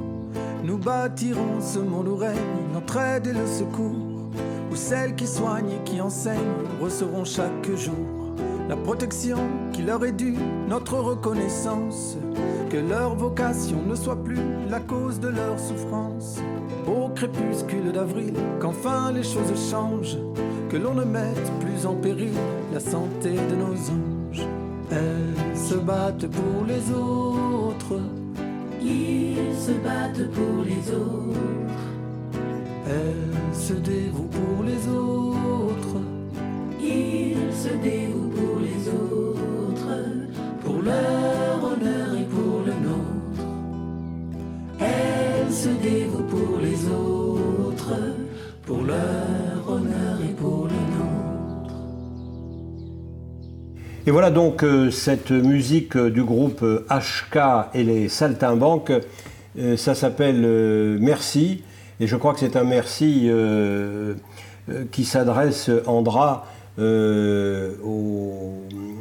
Nous 0.64 0.78
bâtirons 0.78 1.60
ce 1.62 1.80
monde 1.80 2.08
où 2.08 2.16
règne 2.16 2.38
l'entraide 2.74 3.28
et 3.28 3.34
le 3.34 3.46
secours. 3.46 4.32
Où 4.72 4.76
celles 4.76 5.14
qui 5.16 5.28
soignent 5.28 5.70
et 5.70 5.84
qui 5.84 6.02
enseignent 6.02 6.40
recevront 6.82 7.26
chaque 7.26 7.70
jour 7.76 8.13
la 8.74 8.78
protection 8.78 9.38
qui 9.72 9.84
leur 9.84 10.04
est 10.04 10.14
due, 10.14 10.36
notre 10.68 10.98
reconnaissance. 10.98 12.18
Que 12.72 12.78
leur 12.78 13.14
vocation 13.14 13.78
ne 13.88 13.94
soit 13.94 14.24
plus 14.24 14.42
la 14.68 14.80
cause 14.80 15.20
de 15.20 15.28
leur 15.28 15.60
souffrance. 15.60 16.40
Au 16.88 17.08
crépuscule 17.10 17.92
d'avril, 17.92 18.34
qu'enfin 18.60 19.12
les 19.12 19.22
choses 19.22 19.54
changent, 19.70 20.18
que 20.72 20.78
l'on 20.78 20.96
ne 20.96 21.04
mette 21.04 21.52
plus 21.60 21.86
en 21.86 21.94
péril 21.94 22.34
la 22.74 22.80
santé 22.80 23.34
de 23.52 23.56
nos 23.56 23.76
anges. 23.76 24.48
Elles 24.90 25.56
se 25.56 25.76
battent 25.76 26.28
pour 26.28 26.66
les 26.66 26.84
autres, 26.92 28.00
Ils 28.82 29.56
se 29.56 29.74
battent 29.88 30.32
pour 30.32 30.64
les 30.66 30.84
autres. 30.96 31.38
elles 32.88 33.56
se 33.56 33.74
dévouent 33.74 34.34
pour 34.40 34.66
les 34.66 34.88
autres, 34.90 36.02
Ils 36.82 37.54
se 37.54 37.70
dévouent 37.70 38.33
leur 40.84 41.64
honneur 41.64 42.16
et 42.20 42.26
pour 42.26 42.62
le 42.66 42.74
nôtre. 42.74 43.46
Elles 44.80 45.52
se 45.52 45.70
dévouent 45.70 46.24
pour 46.24 46.60
les 46.62 46.88
autres. 46.88 47.94
Pour 48.66 48.84
leur 48.84 49.70
honneur 49.70 50.20
et 50.24 50.34
pour 50.34 50.66
le 50.66 50.74
nôtre. 50.74 51.76
Et 54.06 54.12
voilà 54.12 54.32
donc 54.32 54.64
euh, 54.64 54.92
cette 54.92 55.32
musique 55.32 55.96
euh, 55.96 56.10
du 56.10 56.24
groupe 56.24 56.62
euh, 56.64 56.86
HK 56.90 57.74
et 57.74 57.84
les 57.84 58.10
Saltimbanques. 58.10 58.92
Euh, 59.58 59.78
ça 59.78 59.96
s'appelle 59.96 60.42
euh, 60.44 60.98
Merci. 61.00 61.64
Et 62.00 62.08
je 62.08 62.16
crois 62.16 62.34
que 62.34 62.40
c'est 62.40 62.56
un 62.56 62.64
merci 62.64 63.28
euh, 63.30 64.16
euh, 64.70 64.84
qui 64.92 65.06
s'adresse, 65.06 65.70
Andra, 65.86 66.46
euh, 66.80 67.74
au, 67.84 68.54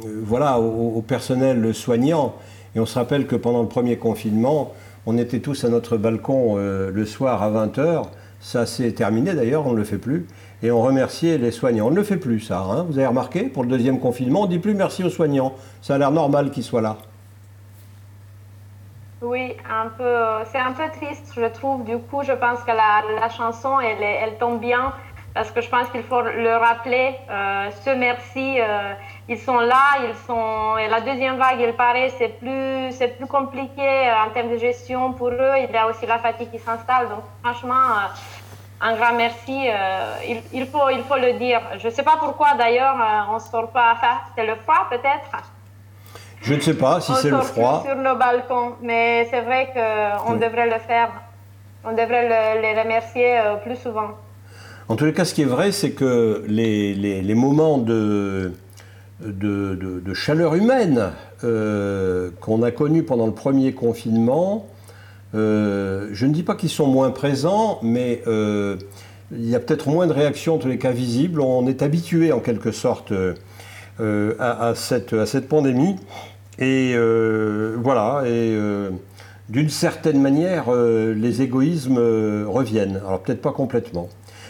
euh, 0.05 0.21
voilà, 0.23 0.59
au, 0.59 1.01
personnel 1.01 1.73
soignant. 1.73 2.35
Et 2.75 2.79
on 2.79 2.85
se 2.85 2.97
rappelle 2.97 3.27
que 3.27 3.35
pendant 3.35 3.61
le 3.61 3.67
premier 3.67 3.97
confinement, 3.97 4.73
on 5.05 5.17
était 5.17 5.39
tous 5.39 5.63
à 5.63 5.69
notre 5.69 5.97
balcon 5.97 6.55
euh, 6.57 6.91
le 6.91 7.05
soir 7.05 7.41
à 7.43 7.49
20h. 7.49 8.03
Ça 8.39 8.65
s'est 8.65 8.91
terminé 8.91 9.33
d'ailleurs, 9.33 9.65
on 9.67 9.71
ne 9.71 9.77
le 9.77 9.83
fait 9.83 9.97
plus. 9.97 10.27
Et 10.61 10.71
on 10.71 10.81
remerciait 10.81 11.37
les 11.37 11.51
soignants. 11.51 11.87
On 11.87 11.91
ne 11.91 11.95
le 11.95 12.03
fait 12.03 12.17
plus, 12.17 12.39
ça. 12.39 12.59
hein. 12.59 12.85
Vous 12.89 12.97
avez 12.97 13.07
remarqué, 13.07 13.43
pour 13.43 13.63
le 13.63 13.69
deuxième 13.69 13.99
confinement, 13.99 14.41
on 14.41 14.45
ne 14.45 14.49
dit 14.49 14.59
plus 14.59 14.73
merci 14.75 15.03
aux 15.03 15.09
soignants. 15.09 15.53
Ça 15.81 15.95
a 15.95 15.97
l'air 15.97 16.11
normal 16.11 16.51
qu'ils 16.51 16.63
soient 16.63 16.81
là. 16.81 16.97
Oui, 19.21 19.53
un 19.69 19.87
peu, 19.97 20.43
c'est 20.51 20.59
un 20.59 20.73
peu 20.73 20.83
triste, 20.99 21.31
je 21.35 21.45
trouve. 21.53 21.85
Du 21.85 21.97
coup, 21.97 22.23
je 22.23 22.33
pense 22.33 22.59
que 22.61 22.71
la, 22.71 23.03
la 23.21 23.29
chanson, 23.29 23.79
elle, 23.79 24.03
elle 24.03 24.37
tombe 24.37 24.59
bien 24.59 24.91
parce 25.33 25.49
que 25.51 25.61
je 25.61 25.69
pense 25.69 25.87
qu'il 25.89 26.03
faut 26.03 26.21
le 26.21 26.55
rappeler. 26.57 27.15
euh, 27.29 27.69
ce 27.83 27.89
merci, 27.91 28.59
euh, 28.59 28.93
ils 29.27 29.39
sont 29.39 29.59
là, 29.59 29.85
ils 30.07 30.15
sont. 30.27 30.77
Et 30.77 30.87
la 30.87 31.01
deuxième 31.01 31.37
vague, 31.37 31.59
il 31.59 31.73
paraît, 31.73 32.09
c'est 32.17 32.29
plus, 32.39 32.91
c'est 32.91 33.17
plus 33.17 33.25
compliqué 33.27 33.81
euh, 34.09 34.23
en 34.25 34.29
termes 34.31 34.51
de 34.51 34.57
gestion 34.57 35.13
pour 35.13 35.29
eux. 35.29 35.53
Il 35.67 35.71
y 35.73 35.77
a 35.77 35.87
aussi 35.87 36.05
la 36.05 36.19
fatigue 36.19 36.51
qui 36.51 36.59
s'installe. 36.59 37.09
Donc, 37.09 37.23
franchement, 37.43 37.83
un 38.81 38.95
grand 38.95 39.13
merci. 39.15 39.67
euh, 39.69 40.15
il, 40.27 40.43
il 40.53 40.67
faut, 40.67 40.89
il 40.91 41.03
faut 41.03 41.17
le 41.17 41.33
dire. 41.33 41.61
Je 41.79 41.87
ne 41.87 41.91
sais 41.93 42.03
pas 42.03 42.17
pourquoi 42.19 42.53
d'ailleurs, 42.55 42.95
on 43.31 43.35
ne 43.35 43.39
sort 43.39 43.69
pas. 43.71 43.91
Enfin, 43.95 44.15
c'est 44.35 44.45
le 44.45 44.55
froid 44.55 44.85
peut-être. 44.89 45.31
Je 46.41 46.53
ne 46.55 46.59
sais 46.59 46.77
pas 46.77 46.99
si 46.99 47.13
c'est 47.15 47.29
le 47.31 47.39
froid. 47.41 47.81
sur 47.85 47.95
nos 47.95 48.15
balcons, 48.17 48.75
mais 48.81 49.25
c'est 49.31 49.41
vrai 49.41 49.71
qu'on 49.73 50.33
Oui. 50.33 50.39
devrait 50.39 50.67
le 50.67 50.77
faire. 50.79 51.09
On 51.85 51.91
devrait 51.93 52.27
le- 52.55 52.61
les 52.61 52.79
remercier 52.81 53.39
plus 53.63 53.77
souvent. 53.77 54.09
En 54.89 54.95
tous 54.95 55.05
les 55.05 55.13
cas, 55.13 55.23
ce 55.23 55.33
qui 55.33 55.43
est 55.43 55.45
vrai, 55.45 55.71
c'est 55.71 55.91
que 55.91 56.43
les, 56.47 57.35
moments 57.35 57.77
de, 57.77 58.51
chaleur 60.13 60.55
humaine 60.55 61.11
euh, 61.43 62.29
qu'on 62.41 62.61
a 62.63 62.71
connus 62.71 63.03
pendant 63.03 63.25
le 63.25 63.33
premier 63.33 63.71
confinement, 63.73 64.67
euh, 65.35 66.09
je 66.11 66.25
ne 66.25 66.33
dis 66.33 66.43
pas 66.43 66.55
qu'ils 66.55 66.69
sont 66.69 66.87
moins 66.87 67.11
présents, 67.11 67.79
mais 67.81 68.21
euh, 68.27 68.75
il 69.31 69.49
y 69.49 69.55
a 69.55 69.59
peut-être 69.61 69.87
moins 69.87 70.05
de 70.05 70.13
réactions, 70.13 70.55
en 70.55 70.57
tous 70.57 70.67
les 70.67 70.77
cas 70.77 70.91
visibles. 70.91 71.39
On 71.39 71.65
est 71.65 71.81
habitué 71.81 72.33
en 72.33 72.39
quelque 72.39 72.71
sorte 72.71 73.13
à, 73.99 74.73
cette, 74.75 75.47
pandémie. 75.47 75.95
Et 76.59 76.93
voilà, 77.77 78.23
et 78.27 78.55
d'une 79.47 79.69
certaine 79.69 80.21
manière, 80.21 80.65
les 80.73 81.41
égoïsmes 81.41 81.99
reviennent. 82.45 82.97
Alors 82.97 83.21
peut-être 83.21 83.41
pas 83.41 83.53
complètement. 83.53 84.09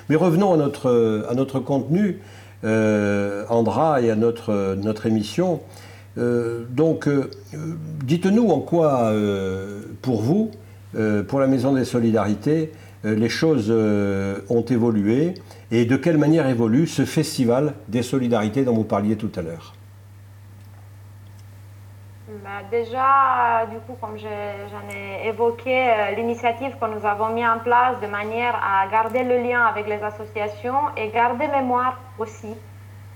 Mais 0.09 0.15
revenons 0.15 0.53
à 0.53 0.57
notre, 0.57 1.59
contenu, 1.59 2.19
euh, 2.63 3.45
Andra, 3.49 4.01
et 4.01 4.11
à 4.11 4.15
notre, 4.15 5.05
émission. 5.05 5.61
Euh, 6.17 6.63
donc, 6.69 7.07
euh, 7.07 7.29
dites-nous 8.03 8.49
en 8.49 8.59
quoi, 8.59 9.13
pour 10.01 10.21
vous, 10.21 10.51
pour 11.27 11.39
la 11.39 11.47
Maison 11.47 11.73
des 11.73 11.85
Solidarités, 11.85 12.71
les 13.03 13.29
choses 13.29 13.71
ont 13.71 14.61
évolué 14.61 15.33
et 15.71 15.85
de 15.85 15.95
quelle 15.97 16.17
manière 16.17 16.47
évolue 16.47 16.87
ce 16.87 17.03
festival 17.03 17.73
des 17.89 18.03
solidarités 18.03 18.63
dont 18.63 18.75
vous 18.75 18.83
parliez 18.83 19.15
tout 19.15 19.31
à 19.35 19.41
l'heure. 19.41 19.73
Bah, 22.41 22.63
déjà, 22.71 23.65
du 23.69 23.77
coup, 23.81 23.95
comme 24.01 24.17
je- 24.17 24.67
j'en 24.71 24.85
ai 24.95 25.27
évoqué, 25.27 25.87
euh, 25.87 26.11
l'initiative 26.15 26.75
que 26.79 26.85
nous 26.87 27.05
avons 27.05 27.29
mis 27.29 27.45
en 27.47 27.59
place 27.59 27.99
de 28.01 28.07
manière 28.07 28.55
à 28.55 28.87
garder 28.87 29.23
le 29.23 29.37
lien 29.37 29.61
avec 29.67 29.85
les 29.87 30.01
associations 30.03 30.81
et 30.97 31.09
garder 31.09 31.47
mémoire 31.47 31.97
aussi. 32.17 32.55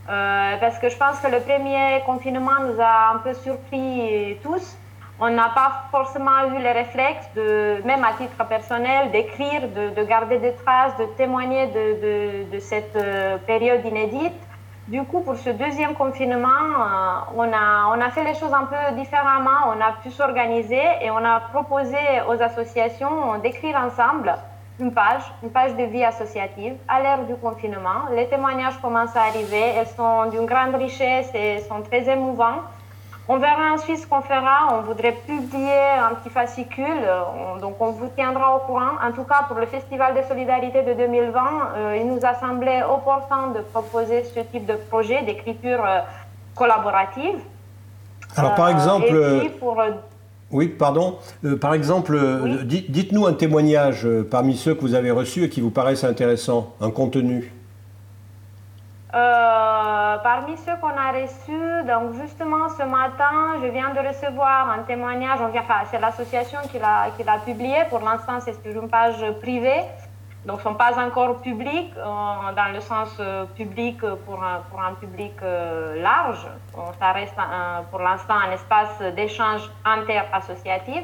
Euh, 0.09 0.57
parce 0.59 0.77
que 0.79 0.89
je 0.89 0.97
pense 0.97 1.19
que 1.19 1.29
le 1.31 1.39
premier 1.39 2.01
confinement 2.05 2.59
nous 2.67 2.79
a 2.79 3.13
un 3.15 3.17
peu 3.17 3.33
surpris 3.33 4.37
tous. 4.43 4.77
On 5.19 5.29
n'a 5.31 5.49
pas 5.49 5.71
forcément 5.89 6.39
eu 6.53 6.59
les 6.61 6.71
réflexes, 6.71 7.27
de, 7.35 7.81
même 7.85 8.03
à 8.03 8.13
titre 8.13 8.45
personnel, 8.47 9.09
d'écrire, 9.11 9.61
de, 9.77 9.89
de 9.99 10.03
garder 10.03 10.37
des 10.37 10.53
traces, 10.53 10.95
de 10.97 11.05
témoigner 11.17 11.67
de, 11.67 12.59
cette 12.59 12.95
euh, 12.95 13.37
période 13.47 13.83
inédite. 13.83 14.41
Du 14.87 15.03
coup, 15.03 15.19
pour 15.19 15.35
ce 15.35 15.49
deuxième 15.49 15.95
confinement, 15.95 16.47
euh, 16.47 17.19
on, 17.35 17.51
a, 17.51 17.93
on 17.93 17.99
a 17.99 18.09
fait 18.09 18.23
les 18.23 18.33
choses 18.35 18.53
un 18.53 18.63
peu 18.63 18.95
différemment. 18.95 19.67
On 19.67 19.81
a 19.81 19.91
pu 20.01 20.09
s'organiser 20.11 20.81
et 21.01 21.11
on 21.11 21.25
a 21.25 21.41
proposé 21.41 21.97
aux 22.29 22.41
associations 22.41 23.37
d'écrire 23.39 23.75
ensemble 23.75 24.33
une 24.79 24.93
page, 24.93 25.23
une 25.43 25.49
page 25.49 25.75
de 25.75 25.83
vie 25.83 26.05
associative 26.05 26.75
à 26.87 27.01
l'ère 27.01 27.25
du 27.25 27.35
confinement. 27.35 28.07
Les 28.15 28.27
témoignages 28.27 28.77
commencent 28.81 29.15
à 29.17 29.23
arriver. 29.23 29.73
Elles 29.75 29.87
sont 29.87 30.27
d'une 30.29 30.45
grande 30.45 30.75
richesse 30.75 31.29
et 31.33 31.59
sont 31.67 31.81
très 31.81 32.07
émouvants. 32.09 32.61
On 33.29 33.37
verra 33.39 33.73
ensuite 33.73 33.97
ce 33.99 34.07
qu'on 34.07 34.21
fera. 34.21 34.77
On 34.77 34.81
voudrait 34.83 35.11
publier 35.11 35.81
un 35.99 36.15
petit 36.15 36.29
fascicule, 36.29 36.85
on- 37.55 37.59
donc 37.59 37.75
on 37.81 37.91
vous 37.91 38.07
tiendra 38.15 38.55
au 38.55 38.59
courant. 38.59 38.93
En 39.05 39.11
tout 39.11 39.23
cas, 39.25 39.43
pour 39.47 39.57
le 39.59 39.65
Festival 39.65 40.15
de 40.15 40.21
solidarité 40.27 40.81
de 40.83 40.93
2020, 40.93 41.41
euh, 41.75 41.97
il 41.99 42.07
nous 42.07 42.19
a 42.25 42.35
semblé 42.35 42.81
opportun 42.89 43.47
de 43.53 43.59
proposer 43.73 44.23
ce 44.23 44.39
type 44.39 44.65
de 44.65 44.75
projet 44.89 45.23
d'écriture 45.23 45.83
euh, 45.85 45.99
collaborative. 46.55 47.39
Alors, 48.37 48.55
par 48.55 48.67
Euh, 48.67 48.71
exemple, 48.71 49.07
et 49.07 49.39
puis 49.39 49.49
pour, 49.59 49.77
oui, 50.51 50.67
pardon, 50.69 51.17
Euh, 51.43 51.57
par 51.57 51.73
exemple, 51.73 52.17
Oui. 52.43 52.85
dites-nous 52.87 53.25
un 53.27 53.33
témoignage 53.33 54.05
euh, 54.05 54.25
parmi 54.29 54.55
ceux 54.55 54.73
que 54.73 54.81
vous 54.81 54.93
avez 54.95 55.11
reçus 55.11 55.43
et 55.43 55.49
qui 55.49 55.59
vous 55.59 55.69
paraissent 55.71 56.05
intéressants, 56.05 56.73
un 56.79 56.91
contenu. 56.91 57.51
Euh, 59.17 60.17
parmi 60.17 60.55
ceux 60.57 60.75
qu'on 60.79 60.95
a 60.95 61.11
reçus, 61.11 61.83
donc 61.87 62.13
justement 62.21 62.69
ce 62.69 62.83
matin, 62.83 63.55
je 63.61 63.67
viens 63.67 63.89
de 63.89 64.01
recevoir 64.07 64.69
un 64.69 64.83
témoignage, 64.83 65.39
enfin, 65.41 65.79
c'est 65.89 65.99
l'association 65.99 66.59
qui 66.71 66.77
l'a, 66.77 67.39
publié, 67.43 67.77
pour 67.89 68.01
l'instant 68.01 68.39
c'est 68.41 68.53
sur 68.61 68.79
une 68.79 68.89
page 68.89 69.23
privée, 69.41 69.81
donc 70.45 70.61
sont 70.61 70.75
pas 70.75 70.93
encore 71.03 71.41
publics 71.41 71.95
dans 71.95 72.71
le 72.71 72.79
sens 72.79 73.09
public 73.55 73.99
pour 74.25 74.43
un, 74.43 74.59
pour 74.69 74.79
un 74.81 74.93
public 74.93 75.33
large. 76.09 76.45
Ça 76.99 77.11
reste 77.11 77.39
pour 77.89 77.99
l'instant 77.99 78.35
un 78.45 78.51
espace 78.51 78.99
d'échange 79.15 79.63
inter-associatif. 79.83 81.03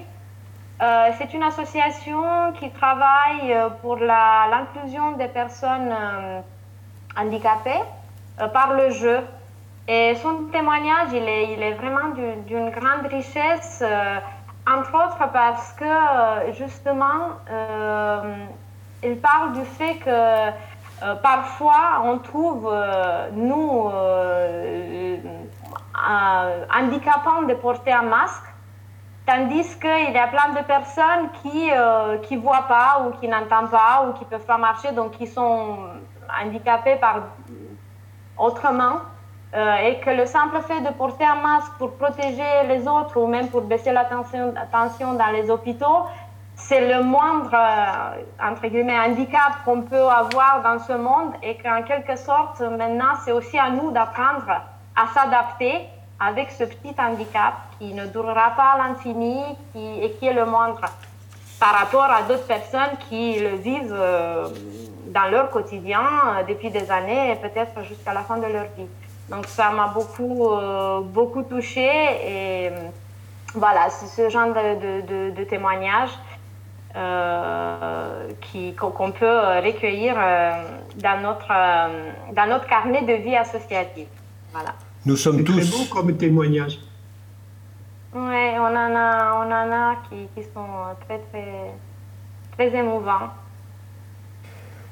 c'est 1.18 1.34
une 1.34 1.44
association 1.52 2.24
qui 2.60 2.70
travaille 2.70 3.50
pour 3.82 3.96
l'inclusion 3.96 5.14
des 5.14 5.30
personnes 5.30 5.92
handicapées 7.18 7.84
par 8.38 8.74
le 8.74 8.90
jeu. 8.92 9.20
Et 9.88 10.16
son 10.16 10.46
témoignage, 10.46 11.10
il 11.12 11.28
est, 11.28 11.54
il 11.54 11.62
est 11.62 11.74
vraiment 11.74 12.14
d'une 12.48 12.70
grande 12.70 13.06
richesse, 13.10 13.84
euh, 13.86 14.18
entre 14.66 14.94
autres 14.96 15.30
parce 15.34 15.74
que 15.74 15.84
euh, 15.84 16.54
justement, 16.54 17.36
euh, 17.52 18.46
il 19.04 19.18
parle 19.18 19.52
du 19.54 19.66
fait 19.66 19.96
que 19.96 20.52
parfois 21.22 22.02
on 22.06 22.20
trouve, 22.20 22.74
nous, 23.34 23.92
handicapants 26.74 27.42
de 27.42 27.54
porter 27.56 27.92
un 27.92 28.04
masque, 28.04 28.46
tandis 29.26 29.78
qu'il 29.82 30.14
y 30.14 30.18
a 30.18 30.28
plein 30.28 30.54
de 30.54 30.66
personnes 30.66 31.30
qui 31.42 31.70
ne 31.70 32.40
voient 32.40 32.70
pas 32.70 33.06
ou 33.06 33.12
qui 33.20 33.28
n'entendent 33.28 33.72
pas 33.72 34.06
ou 34.08 34.14
qui 34.14 34.24
ne 34.24 34.30
peuvent 34.30 34.46
pas 34.46 34.58
marcher, 34.58 34.94
donc 34.94 35.18
qui 35.18 35.28
sont 35.28 35.76
handicapés 36.42 36.96
par 36.96 37.16
autrement. 38.38 38.98
Euh, 39.56 39.76
et 39.86 40.00
que 40.00 40.10
le 40.10 40.26
simple 40.26 40.60
fait 40.68 40.82
de 40.82 40.92
porter 40.94 41.26
un 41.26 41.36
masque 41.36 41.74
pour 41.78 41.92
protéger 41.94 42.64
les 42.68 42.88
autres 42.88 43.18
ou 43.20 43.28
même 43.28 43.50
pour 43.50 43.62
baisser 43.62 43.92
la 43.92 44.06
tension, 44.06 45.14
dans 45.14 45.32
les 45.32 45.52
hôpitaux, 45.52 46.08
c'est 46.56 46.92
le 46.92 47.04
moindre, 47.04 47.54
euh, 47.54 48.50
entre 48.50 48.66
guillemets, 48.68 49.00
handicap 49.00 49.64
qu'on 49.64 49.82
peut 49.82 50.08
avoir 50.08 50.64
dans 50.64 50.80
ce 50.80 50.94
monde 50.94 51.34
et 51.44 51.56
qu'en 51.58 51.84
quelque 51.84 52.16
sorte, 52.16 52.62
maintenant, 52.62 53.14
c'est 53.24 53.32
aussi 53.32 53.60
à 53.60 53.70
nous 53.70 53.92
d'apprendre 53.92 54.50
à 54.96 55.08
s'adapter 55.14 55.88
avec 56.20 56.50
ce 56.50 56.64
petit 56.64 56.96
handicap 56.98 57.54
qui 57.78 57.94
ne 57.94 58.08
durera 58.08 58.52
pas 58.52 58.72
à 58.74 58.78
l'infini 58.80 59.44
et 59.76 60.12
qui 60.20 60.26
est 60.26 60.34
le 60.34 60.46
moindre 60.46 60.82
par 61.60 61.74
rapport 61.74 62.10
à 62.10 62.24
d'autres 62.24 62.48
personnes 62.48 62.98
qui 63.08 63.40
le 63.40 63.56
vivent 63.56 63.96
euh, 63.98 64.48
dans 65.14 65.30
leur 65.32 65.50
quotidien 65.50 66.04
depuis 66.48 66.72
des 66.72 66.90
années 66.92 67.32
et 67.32 67.36
peut-être 67.36 67.84
jusqu'à 67.84 68.14
la 68.14 68.22
fin 68.22 68.38
de 68.38 68.48
leur 68.48 68.66
vie. 68.78 68.88
Donc 69.30 69.46
ça 69.48 69.72
m'a 69.72 69.88
beaucoup, 69.88 70.50
euh, 70.50 71.02
beaucoup 71.02 71.44
touché 71.44 71.86
et 71.86 72.70
euh, 72.70 72.90
voilà, 73.56 73.90
c'est 73.90 74.08
ce 74.08 74.30
genre 74.30 74.54
de, 74.54 75.32
de, 75.32 75.44
témoignages 75.46 76.18
euh, 76.96 78.30
qu'on 78.78 79.12
peut 79.12 79.40
recueillir 79.64 80.16
dans, 80.98 81.22
notre, 81.22 81.54
dans 82.34 82.50
notre 82.50 82.68
carnet 82.68 83.04
de 83.04 83.14
vie 83.14 83.36
associative. 83.36 84.08
Voilà. 84.52 84.74
Nous 85.06 85.16
sommes 85.16 85.44
tous. 85.44 85.72
Très 85.72 85.78
beau 85.78 85.94
comme 85.94 86.18
témoignage. 86.18 86.80
Oui, 88.16 88.46
on 88.58 88.66
en 88.66 88.96
a, 88.96 89.46
on 89.46 89.52
en 89.52 89.72
a 89.72 89.96
qui, 90.08 90.28
qui 90.36 90.44
sont 90.54 90.68
très, 91.08 91.20
très, 91.20 91.74
très 92.58 92.78
émouvants. 92.78 93.30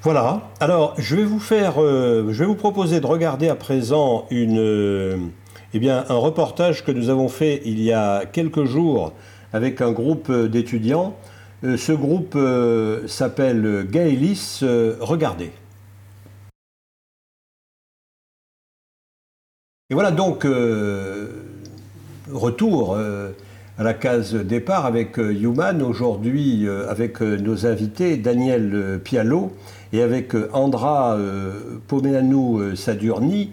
Voilà. 0.03 0.49
Alors, 0.59 0.95
je 0.97 1.15
vais 1.15 1.23
vous 1.23 1.39
faire, 1.39 1.79
euh, 1.79 2.29
je 2.31 2.39
vais 2.39 2.47
vous 2.47 2.55
proposer 2.55 2.99
de 2.99 3.05
regarder 3.05 3.49
à 3.49 3.55
présent 3.55 4.25
une, 4.31 4.57
euh, 4.57 5.17
eh 5.75 5.79
bien, 5.79 6.05
un 6.09 6.15
reportage 6.15 6.83
que 6.83 6.91
nous 6.91 7.09
avons 7.09 7.29
fait 7.29 7.61
il 7.65 7.79
y 7.79 7.93
a 7.93 8.25
quelques 8.25 8.63
jours 8.63 9.13
avec 9.53 9.79
un 9.79 9.91
groupe 9.91 10.31
d'étudiants. 10.31 11.15
Euh, 11.63 11.77
ce 11.77 11.91
groupe 11.91 12.35
s'appelle 13.07 13.85
Gaélis. 13.91 14.61
regardez. 14.99 15.51
Et 19.91 19.93
voilà 19.93 20.09
donc 20.09 20.47
retour 22.31 22.97
à 22.97 23.83
la 23.83 23.93
case 23.93 24.33
départ 24.33 24.85
avec 24.85 25.17
Human 25.17 25.81
aujourd'hui 25.81 26.65
avec 26.87 27.19
nos 27.19 27.65
invités 27.65 28.15
Daniel 28.15 29.01
Pialot 29.03 29.51
et 29.93 30.01
avec 30.01 30.35
euh, 30.35 30.49
Andra 30.53 31.15
euh, 31.15 31.79
Pomenanou 31.87 32.59
euh, 32.59 32.75
Sadurni. 32.75 33.51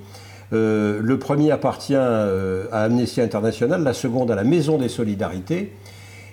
le 0.51 1.17
premier 1.17 1.51
appartient 1.51 1.95
à 1.95 2.69
Amnesty 2.73 3.21
International, 3.21 3.83
la 3.83 3.93
seconde 3.93 4.31
à 4.31 4.35
la 4.35 4.45
Maison 4.45 4.79
des 4.79 4.89
Solidarités. 4.89 5.73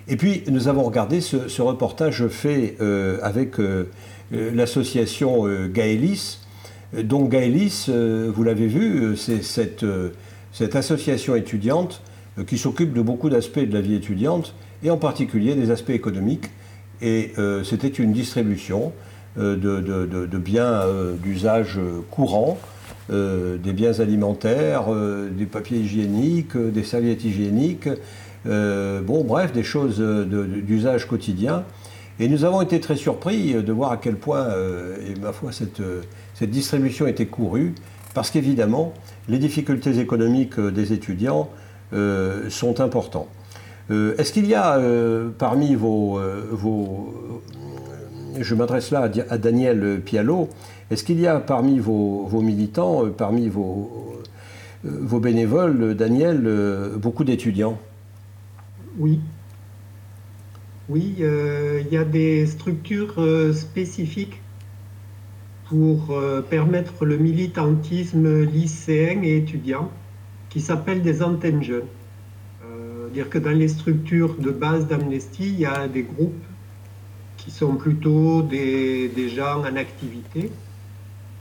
Et 0.08 0.16
puis 0.16 0.42
nous 0.48 0.68
avons 0.68 0.84
regardé 0.84 1.20
ce, 1.20 1.60
reportage 1.60 2.26
fait 2.28 2.78
avec 3.22 3.56
l'association 4.30 5.44
Gaélis. 5.68 6.38
Donc 6.96 7.28
Gaélis, 7.28 7.90
vous 7.90 8.42
l'avez 8.42 8.68
vu, 8.68 9.18
c'est 9.18 9.42
cette, 9.42 9.84
association 10.74 11.36
étudiante 11.36 12.00
qui 12.46 12.56
s'occupe 12.56 12.94
de 12.94 13.02
beaucoup 13.02 13.28
d'aspects 13.28 13.58
de 13.58 13.74
la 13.74 13.82
vie 13.82 13.96
étudiante, 13.96 14.54
et 14.82 14.88
en 14.88 14.96
particulier 14.96 15.54
des 15.56 15.70
aspects 15.70 15.90
économiques. 15.90 16.46
Et 17.02 17.32
c'était 17.64 17.88
une 17.88 18.14
distribution 18.14 18.92
euh, 19.38 20.26
de, 20.26 20.38
biens 20.38 20.80
euh, 20.80 21.14
d'usage 21.14 21.78
courant, 22.10 22.58
euh, 23.10 23.58
des 23.58 23.74
biens 23.74 24.00
alimentaires, 24.00 24.84
des 25.30 25.44
papiers 25.44 25.78
hygiéniques, 25.78 26.56
des 26.56 26.82
serviettes 26.82 27.24
hygiéniques, 27.24 27.88
bon 28.46 29.24
bref, 29.24 29.52
des 29.52 29.62
choses 29.62 30.00
d'usage 30.00 31.06
quotidien. 31.06 31.64
Et 32.18 32.28
nous 32.28 32.44
avons 32.44 32.62
été 32.62 32.80
très 32.80 32.96
surpris 32.96 33.52
de 33.54 33.72
voir 33.72 33.92
à 33.92 33.96
quel 33.98 34.16
point, 34.16 34.48
et 35.06 35.18
ma 35.20 35.32
foi, 35.32 35.50
cette, 35.52 35.82
distribution 36.50 37.06
était 37.06 37.26
courue, 37.26 37.74
parce 38.14 38.30
qu'évidemment, 38.30 38.94
les 39.28 39.38
difficultés 39.38 39.98
économiques 39.98 40.58
des 40.58 40.92
étudiants 40.92 41.50
sont 42.48 42.80
importantes. 42.80 43.28
Est-ce 43.90 44.32
qu'il 44.32 44.46
y 44.46 44.54
a 44.54 44.80
parmi 45.38 45.74
vos, 45.74 46.20
vos, 46.52 47.42
je 48.40 48.54
m'adresse 48.54 48.90
là 48.90 49.10
à, 49.28 49.38
Daniel 49.38 50.00
Pialot. 50.04 50.48
Est-ce 50.90 51.04
qu'il 51.04 51.20
y 51.20 51.26
a 51.26 51.40
parmi 51.40 51.78
vos, 51.78 52.28
militants, 52.42 53.04
euh, 53.04 53.10
parmi 53.10 53.48
vos, 53.48 54.22
euh, 54.84 55.18
bénévoles, 55.18 55.94
Daniel, 55.94 56.42
euh, 56.46 56.96
beaucoup 56.96 57.24
d'étudiants? 57.24 57.78
Oui. 58.98 59.20
Oui, 60.88 61.16
il 61.18 61.92
y 61.92 61.96
a 61.96 62.04
des 62.04 62.46
structures 62.46 63.16
spécifiques 63.52 64.40
pour 65.68 66.16
permettre 66.48 67.04
le 67.04 67.16
militantisme 67.16 68.44
lycéen 68.44 69.20
et 69.24 69.36
étudiant 69.36 69.90
qui 70.48 70.60
s'appellent 70.60 71.02
des 71.02 71.24
antennes 71.24 71.64
jeunes. 71.64 71.88
dire 73.12 73.28
que 73.28 73.38
dans 73.38 73.50
les 73.50 73.66
structures 73.66 74.36
de 74.38 74.52
base 74.52 74.86
d'Amnesty, 74.86 75.48
il 75.48 75.58
y 75.58 75.66
a 75.66 75.88
des 75.88 76.04
groupes 76.04 76.44
qui 77.36 77.50
sont 77.50 77.76
plutôt 77.76 78.42
des, 78.42 79.28
gens 79.28 79.60
en 79.60 79.76
activité. 79.76 80.50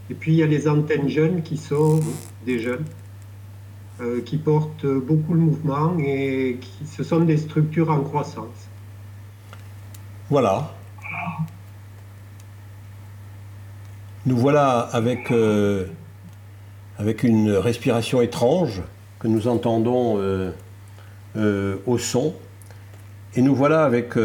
Et 0.09 0.13
puis 0.13 0.33
il 0.33 0.37
y 0.37 0.43
a 0.43 0.47
les 0.47 0.67
antennes 0.67 1.09
jeunes 1.09 1.41
qui 1.41 1.57
sont 1.57 1.99
des 2.45 2.59
jeunes, 2.59 2.85
euh, 4.01 4.21
qui 4.21 4.37
portent 4.37 4.85
beaucoup 4.85 5.33
le 5.33 5.39
mouvement 5.39 5.97
et 5.99 6.59
qui, 6.61 6.85
ce 6.85 7.03
sont 7.03 7.21
des 7.21 7.37
structures 7.37 7.89
en 7.89 8.01
croissance. 8.01 8.69
Voilà. 10.29 10.71
Nous 14.25 14.37
voilà 14.37 14.79
avec, 14.79 15.31
euh, 15.31 15.85
avec 16.97 17.23
une 17.23 17.51
respiration 17.51 18.21
étrange 18.21 18.81
que 19.19 19.27
nous 19.27 19.47
entendons 19.47 20.17
euh, 20.17 21.77
au 21.85 21.97
son. 21.97 22.33
Et 23.35 23.41
nous 23.41 23.55
voilà 23.55 23.83
avec 23.83 24.15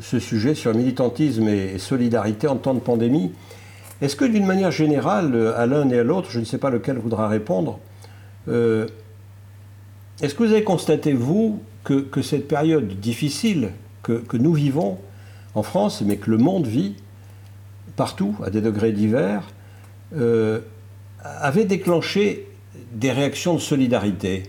ce 0.00 0.18
sujet 0.18 0.54
sur 0.54 0.74
militantisme 0.74 1.48
et 1.48 1.78
solidarité 1.78 2.46
en 2.46 2.56
temps 2.56 2.74
de 2.74 2.80
pandémie. 2.80 3.32
Est-ce 4.00 4.14
que 4.14 4.24
d'une 4.24 4.46
manière 4.46 4.70
générale, 4.70 5.54
à 5.56 5.66
l'un 5.66 5.88
et 5.90 5.98
à 5.98 6.04
l'autre, 6.04 6.30
je 6.30 6.38
ne 6.38 6.44
sais 6.44 6.58
pas 6.58 6.70
lequel 6.70 6.98
voudra 6.98 7.28
répondre, 7.28 7.80
euh, 8.48 8.86
est-ce 10.20 10.34
que 10.34 10.44
vous 10.44 10.52
avez 10.52 10.64
constaté, 10.64 11.12
vous, 11.12 11.60
que, 11.84 12.22
cette 12.22 12.48
période 12.48 13.00
difficile 13.00 13.70
que, 14.02 14.36
nous 14.36 14.52
vivons 14.52 14.98
en 15.54 15.62
France, 15.62 16.02
mais 16.04 16.16
que 16.16 16.30
le 16.30 16.38
monde 16.38 16.66
vit 16.66 16.94
partout, 17.96 18.36
à 18.44 18.50
des 18.50 18.60
degrés 18.60 18.92
divers, 18.92 19.42
euh, 20.16 20.60
avait 21.24 21.64
déclenché 21.64 22.48
des 22.92 23.10
réactions 23.10 23.54
de 23.54 23.60
solidarité? 23.60 24.44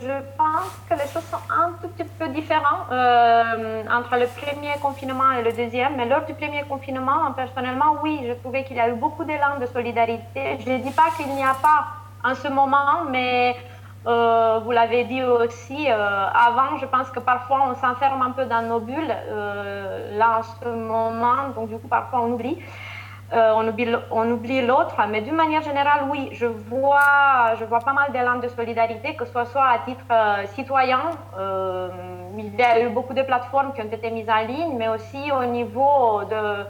Je, 0.00 0.36
pense 0.36 0.70
que 0.88 0.94
les 0.94 1.08
choses 1.12 1.24
sont 1.30 1.44
un 1.50 1.72
tout 1.80 1.88
petit 1.88 2.08
peu 2.18 2.28
différentes 2.28 2.90
euh, 2.90 3.82
entre 3.90 4.16
le 4.16 4.26
premier 4.26 4.74
confinement 4.80 5.30
et 5.32 5.42
le 5.42 5.52
deuxième. 5.52 5.96
Mais 5.96 6.06
lors 6.06 6.24
du 6.24 6.34
premier 6.34 6.62
confinement, 6.64 7.32
personnellement, 7.36 7.96
oui, 8.02 8.24
je 8.26 8.32
trouvais 8.34 8.64
qu'il 8.64 8.76
y 8.76 8.80
a 8.80 8.88
eu 8.88 8.94
beaucoup 8.94 9.24
d'élan 9.24 9.58
de 9.60 9.66
solidarité. 9.66 10.58
Je 10.64 10.70
ne 10.70 10.78
dis 10.78 10.90
pas 10.90 11.08
qu'il 11.16 11.28
n'y 11.34 11.44
a 11.44 11.54
pas 11.54 11.86
en 12.24 12.34
ce 12.34 12.48
moment, 12.48 13.04
mais 13.10 13.56
euh, 14.06 14.60
vous 14.64 14.70
l'avez 14.70 15.04
dit 15.04 15.22
aussi, 15.22 15.90
euh, 15.90 16.26
avant, 16.48 16.76
je 16.78 16.86
pense 16.86 17.10
que 17.10 17.20
parfois 17.20 17.68
on 17.70 17.74
s'enferme 17.74 18.22
un 18.22 18.30
peu 18.32 18.44
dans 18.46 18.62
nos 18.62 18.80
bulles. 18.80 19.16
Là, 20.18 20.38
en 20.38 20.42
ce 20.42 20.68
moment, 20.68 21.48
donc 21.54 21.68
du 21.68 21.78
coup, 21.78 21.88
parfois 21.88 22.20
on 22.22 22.32
oublie. 22.32 22.58
On 23.34 23.68
oublie, 23.68 23.88
on 24.10 24.30
oublie 24.30 24.64
l'autre, 24.64 24.96
mais 25.10 25.20
d'une 25.20 25.34
manière 25.34 25.62
générale, 25.62 26.04
oui, 26.10 26.30
je 26.32 26.46
vois, 26.46 27.54
je 27.58 27.64
vois 27.64 27.80
pas 27.80 27.92
mal 27.92 28.12
d'élan 28.12 28.36
de 28.38 28.48
solidarité, 28.48 29.14
que 29.16 29.24
ce 29.24 29.32
soit, 29.32 29.46
soit 29.46 29.66
à 29.66 29.78
titre 29.84 30.04
citoyen, 30.54 31.00
il 32.36 32.54
y 32.54 32.62
a 32.62 32.80
eu 32.80 32.88
beaucoup 32.90 33.14
de 33.14 33.22
plateformes 33.22 33.72
qui 33.74 33.82
ont 33.82 33.90
été 33.90 34.10
mises 34.10 34.30
en 34.30 34.46
ligne, 34.46 34.76
mais 34.76 34.88
aussi 34.88 35.32
au 35.32 35.44
niveau 35.44 36.22
de, 36.24 36.64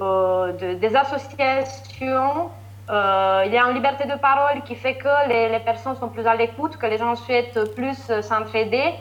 de 0.00 0.74
des 0.74 0.96
associations 0.96 2.50
euh, 2.88 3.42
il 3.46 3.52
y 3.52 3.58
a 3.58 3.64
une 3.68 3.74
liberté 3.74 4.04
de 4.04 4.16
parole 4.16 4.62
qui 4.64 4.76
fait 4.76 4.94
que 4.94 5.28
les, 5.28 5.58
personnes 5.60 5.96
sont 5.96 6.08
plus 6.08 6.26
à 6.26 6.36
l'écoute, 6.36 6.76
que 6.76 6.86
les 6.86 6.98
gens 6.98 7.16
souhaitent 7.16 7.74
plus 7.74 7.98
s'entraider. 8.22 8.94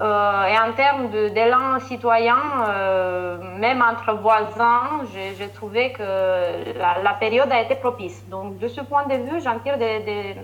Euh, 0.00 0.46
et 0.46 0.58
en 0.58 0.72
termes 0.72 1.10
d'élan 1.32 1.78
citoyen, 1.86 2.36
euh, 2.68 3.36
même 3.58 3.82
entre 3.82 4.18
voisins, 4.20 5.02
j'ai 5.38 5.48
trouvé 5.48 5.92
que 5.92 6.02
la, 6.02 7.14
période 7.20 7.52
a 7.52 7.62
été 7.62 7.76
propice. 7.76 8.24
Donc 8.30 8.58
de 8.58 8.68
ce 8.68 8.80
point 8.80 9.06
de 9.06 9.14
vue, 9.14 9.40
j'en 9.44 9.58
tire 9.60 9.78
des, 9.78 10.34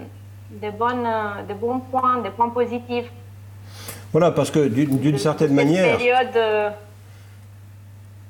des, 0.50 0.70
bonnes, 0.70 1.08
des 1.48 1.54
bons 1.54 1.80
points, 1.80 2.18
des 2.18 2.30
points 2.30 2.50
positifs. 2.50 3.10
Voilà, 4.12 4.30
parce 4.30 4.50
que 4.50 4.68
d'une 4.68 5.18
certaine 5.18 5.54
manière... 5.54 5.96
Période, 5.96 6.74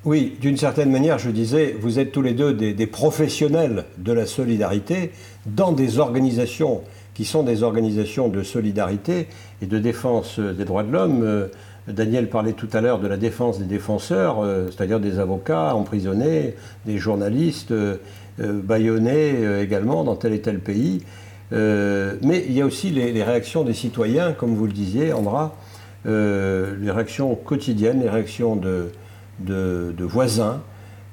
oui, 0.05 0.39
d'une 0.41 0.57
certaine 0.57 0.91
manière, 0.91 1.19
je 1.19 1.31
disais, 1.31 1.75
vous 1.79 1.99
êtes 1.99 2.13
tous 2.13 2.23
les 2.23 2.33
deux 2.33 2.55
des, 2.55 2.87
professionnels 2.87 3.85
de 3.99 4.13
la 4.13 4.27
solidarité 4.27 5.13
dans 5.45 5.73
des 5.73 5.99
organisations 5.99 6.83
qui 7.19 7.25
sont 7.25 7.43
des 7.43 7.65
organisations 7.65 8.29
de 8.29 8.45
solidarité 8.45 9.27
et 9.61 9.67
de 9.67 9.81
défense 9.81 10.39
des 10.39 10.65
droits 10.65 10.85
de 10.85 10.93
l'homme. 10.93 11.23
Euh, 11.25 11.49
Daniel 11.89 12.29
parlait 12.29 12.53
tout 12.53 12.69
à 12.73 12.81
l'heure 12.81 13.01
de 13.01 13.09
la 13.09 13.17
défense 13.17 13.59
des 13.59 13.65
défenseurs, 13.65 14.39
euh, 14.41 14.69
c'est-à-dire 14.71 15.01
des 15.01 15.19
avocats 15.19 15.75
emprisonnés, 15.75 16.55
des 16.87 16.97
journalistes 16.99 17.73
euh, 17.73 17.97
bâillonnés 18.39 19.61
également 19.61 20.05
dans 20.05 20.15
tel 20.15 20.33
et 20.33 20.41
tel 20.41 20.61
pays. 20.61 21.03
mais 21.51 22.45
il 22.47 22.53
y 22.53 22.63
a 22.63 22.67
aussi 22.67 22.91
les, 22.91 23.25
réactions 23.25 23.65
des 23.65 23.75
citoyens, 23.75 24.33
comme 24.33 24.55
vous 24.55 24.67
le 24.67 24.73
disiez, 24.73 25.13
Andra, 25.13 25.57
les 26.05 26.91
réactions 26.93 27.35
quotidiennes, 27.35 28.01
les 28.01 28.09
réactions 28.09 28.55
de, 28.55 30.05
voisins, 30.05 30.63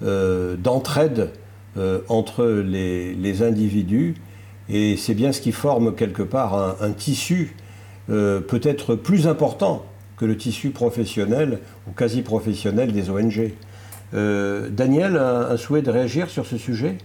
d'entraide 0.04 1.32
entre 2.10 2.46
les, 2.46 3.42
individus. 3.42 4.14
Et 4.70 4.98
c'est 4.98 5.14
bien 5.14 5.32
ce 5.32 5.42
qui 5.42 5.52
forme 5.52 5.96
quelque 5.96 6.24
part 6.24 6.82
un, 6.82 6.92
tissu 6.92 7.56
euh, 8.10 8.40
peut-être 8.40 8.96
plus 8.96 9.28
important 9.28 9.86
que 10.18 10.26
le 10.26 10.38
tissu 10.38 10.70
professionnel 10.72 11.60
ou 11.88 11.92
quasi 11.92 12.22
professionnel 12.22 12.92
des 12.92 13.10
ONG. 13.10 13.52
Daniel, 14.14 15.18
un, 15.18 15.58
souhait 15.58 15.82
de 15.82 15.92
réagir 15.92 16.30
sur 16.30 16.46
ce 16.46 16.58
sujet? 16.58 16.98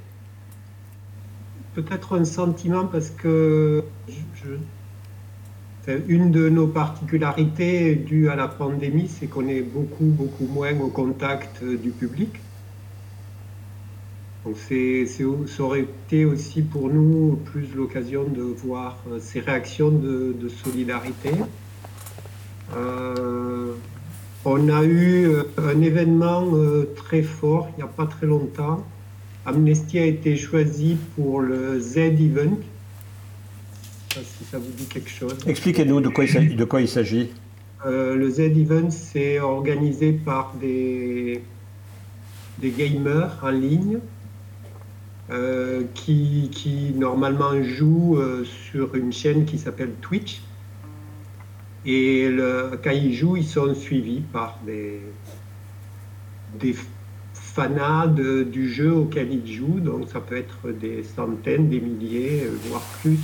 Peut-être 1.74 2.16
un 2.16 2.24
sentiment 2.24 2.86
parce 2.86 3.10
que 3.10 3.82
une 6.08 6.30
de 6.30 6.48
nos 6.48 6.66
particularités 6.66 7.94
dues 7.94 8.28
à 8.28 8.36
la 8.36 8.48
pandémie, 8.48 9.08
c'est 9.08 9.26
qu'on 9.26 9.48
est 9.48 9.62
beaucoup, 9.62 10.04
beaucoup 10.04 10.46
moins 10.46 10.78
au 10.78 10.88
contact 10.88 11.62
euh, 11.62 11.76
du 11.76 11.90
public. 11.90 12.30
Donc 14.50 15.48
ça 15.48 15.62
aurait 15.62 15.82
été 15.82 16.24
aussi 16.24 16.62
pour 16.62 16.88
nous 16.88 17.38
plus 17.44 17.68
l'occasion 17.74 18.24
de 18.24 18.42
voir 18.42 18.98
euh, 19.08 19.18
ces 19.20 19.40
réactions 19.40 19.90
de, 19.90 20.34
solidarité. 20.64 21.30
Euh, 22.76 23.72
on 24.44 24.68
a 24.68 24.84
eu 24.84 25.28
un 25.58 25.80
événement 25.80 26.46
très 26.96 27.22
fort 27.22 27.68
il 27.72 27.76
n'y 27.76 27.82
a 27.82 27.92
pas 27.92 28.06
très 28.06 28.26
longtemps. 28.26 28.84
Amnesty 29.46 29.98
a 29.98 30.04
été 30.04 30.36
choisi 30.36 30.96
pour 31.14 31.40
le 31.40 31.78
Z-Event, 31.78 32.58
si 34.08 34.44
ça 34.50 34.58
vous 34.58 34.70
dit 34.76 34.86
quelque 34.86 35.10
chose. 35.10 35.36
Expliquez-nous 35.46 36.00
de 36.00 36.08
quoi 36.08 36.80
il 36.80 36.88
s'agit. 36.88 37.30
Euh, 37.86 38.16
le 38.16 38.30
Z-Event, 38.30 38.90
c'est 38.90 39.40
organisé 39.40 40.12
par 40.12 40.54
des, 40.60 41.42
des 42.58 42.70
gamers 42.70 43.38
en 43.42 43.50
ligne 43.50 43.98
euh, 45.30 45.82
qui, 45.94 46.92
normalement 46.96 47.62
jouent 47.62 48.18
euh, 48.18 48.44
sur 48.44 48.94
une 48.94 49.12
chaîne 49.12 49.44
qui 49.44 49.58
s'appelle 49.58 49.92
Twitch. 50.00 50.42
Et 51.86 52.28
quand 52.84 52.90
ils 52.90 53.14
jouent, 53.14 53.38
ils 53.38 53.46
sont 53.46 53.74
suivis 53.74 54.20
par 54.20 54.58
des, 54.66 55.00
des 56.60 56.74
fanats 57.32 58.06
du 58.06 58.70
jeu 58.70 58.92
auquel 58.92 59.32
ils 59.32 59.50
jouent. 59.50 59.80
Donc 59.80 60.08
ça 60.12 60.20
peut 60.20 60.36
être 60.36 60.70
des 60.78 61.02
centaines, 61.02 61.70
des 61.70 61.80
milliers, 61.80 62.46
voire 62.68 62.82
plus 63.00 63.18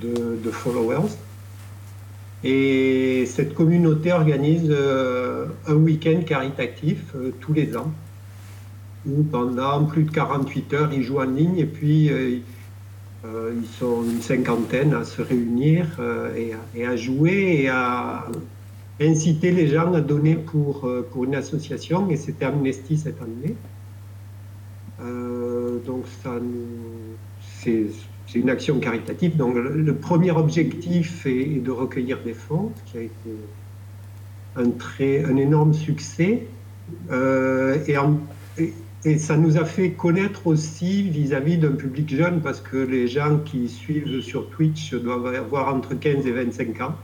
de, 0.00 0.50
followers. 0.50 1.10
Et 2.42 3.24
cette 3.26 3.54
communauté 3.54 4.12
organise 4.12 4.68
euh, 4.68 5.46
un 5.66 5.74
week-end 5.74 6.20
caritatif 6.26 6.98
euh, 7.14 7.30
tous 7.40 7.54
les 7.54 7.74
ans, 7.76 7.90
où 9.06 9.22
pendant 9.22 9.84
plus 9.84 10.04
de 10.04 10.10
48 10.10 10.74
heures, 10.74 10.90
ils 10.92 11.02
jouent 11.02 11.20
en 11.20 11.24
ligne 11.24 11.58
et 11.58 11.66
puis 11.66 12.10
euh, 12.10 12.40
ils 13.24 13.66
sont 13.78 14.02
une 14.04 14.20
cinquantaine 14.20 14.94
à 14.94 15.04
se 15.04 15.22
réunir 15.22 15.98
et 16.36 16.84
à, 16.84 16.96
jouer 16.96 17.62
et 17.62 17.68
à 17.68 18.26
inciter 19.00 19.50
les 19.50 19.68
gens 19.68 19.94
à 19.94 20.00
donner 20.00 20.34
pour, 20.34 20.86
pour 21.10 21.24
une 21.24 21.34
association. 21.34 22.10
Et 22.10 22.16
c'était 22.16 22.44
Amnesty 22.44 22.98
cette 22.98 23.20
année. 23.22 23.56
donc 25.86 26.04
ça 26.22 26.38
c'est 27.64 28.40
une 28.40 28.50
action 28.50 28.78
caritative. 28.80 29.36
Donc 29.36 29.56
le, 29.56 29.94
premier 29.94 30.30
objectif 30.30 31.26
est, 31.26 31.62
de 31.62 31.70
recueillir 31.70 32.20
des 32.24 32.34
fonds, 32.34 32.72
qui 32.86 32.98
a 32.98 33.00
été 33.02 33.30
un, 34.56 34.70
très, 34.70 35.24
un 35.24 35.36
énorme 35.36 35.74
succès. 35.74 36.46
Euh, 37.10 37.78
et, 37.86 37.96
et, 38.62 38.72
ça 39.18 39.36
nous 39.36 39.58
a 39.58 39.64
fait 39.66 39.90
connaître 39.90 40.46
aussi 40.46 41.02
vis-à-vis 41.02 41.58
d'un 41.58 41.72
public 41.72 42.14
jeune, 42.14 42.40
parce 42.40 42.60
que 42.60 42.76
les 42.76 43.06
gens 43.06 43.38
qui 43.38 43.68
suivent 43.68 44.22
sur 44.22 44.48
Twitch 44.48 44.94
doivent 44.94 45.26
avoir 45.26 45.74
entre 45.74 45.94
15 45.94 46.26
et 46.26 46.32
25 46.32 46.80
ans. 46.80 46.94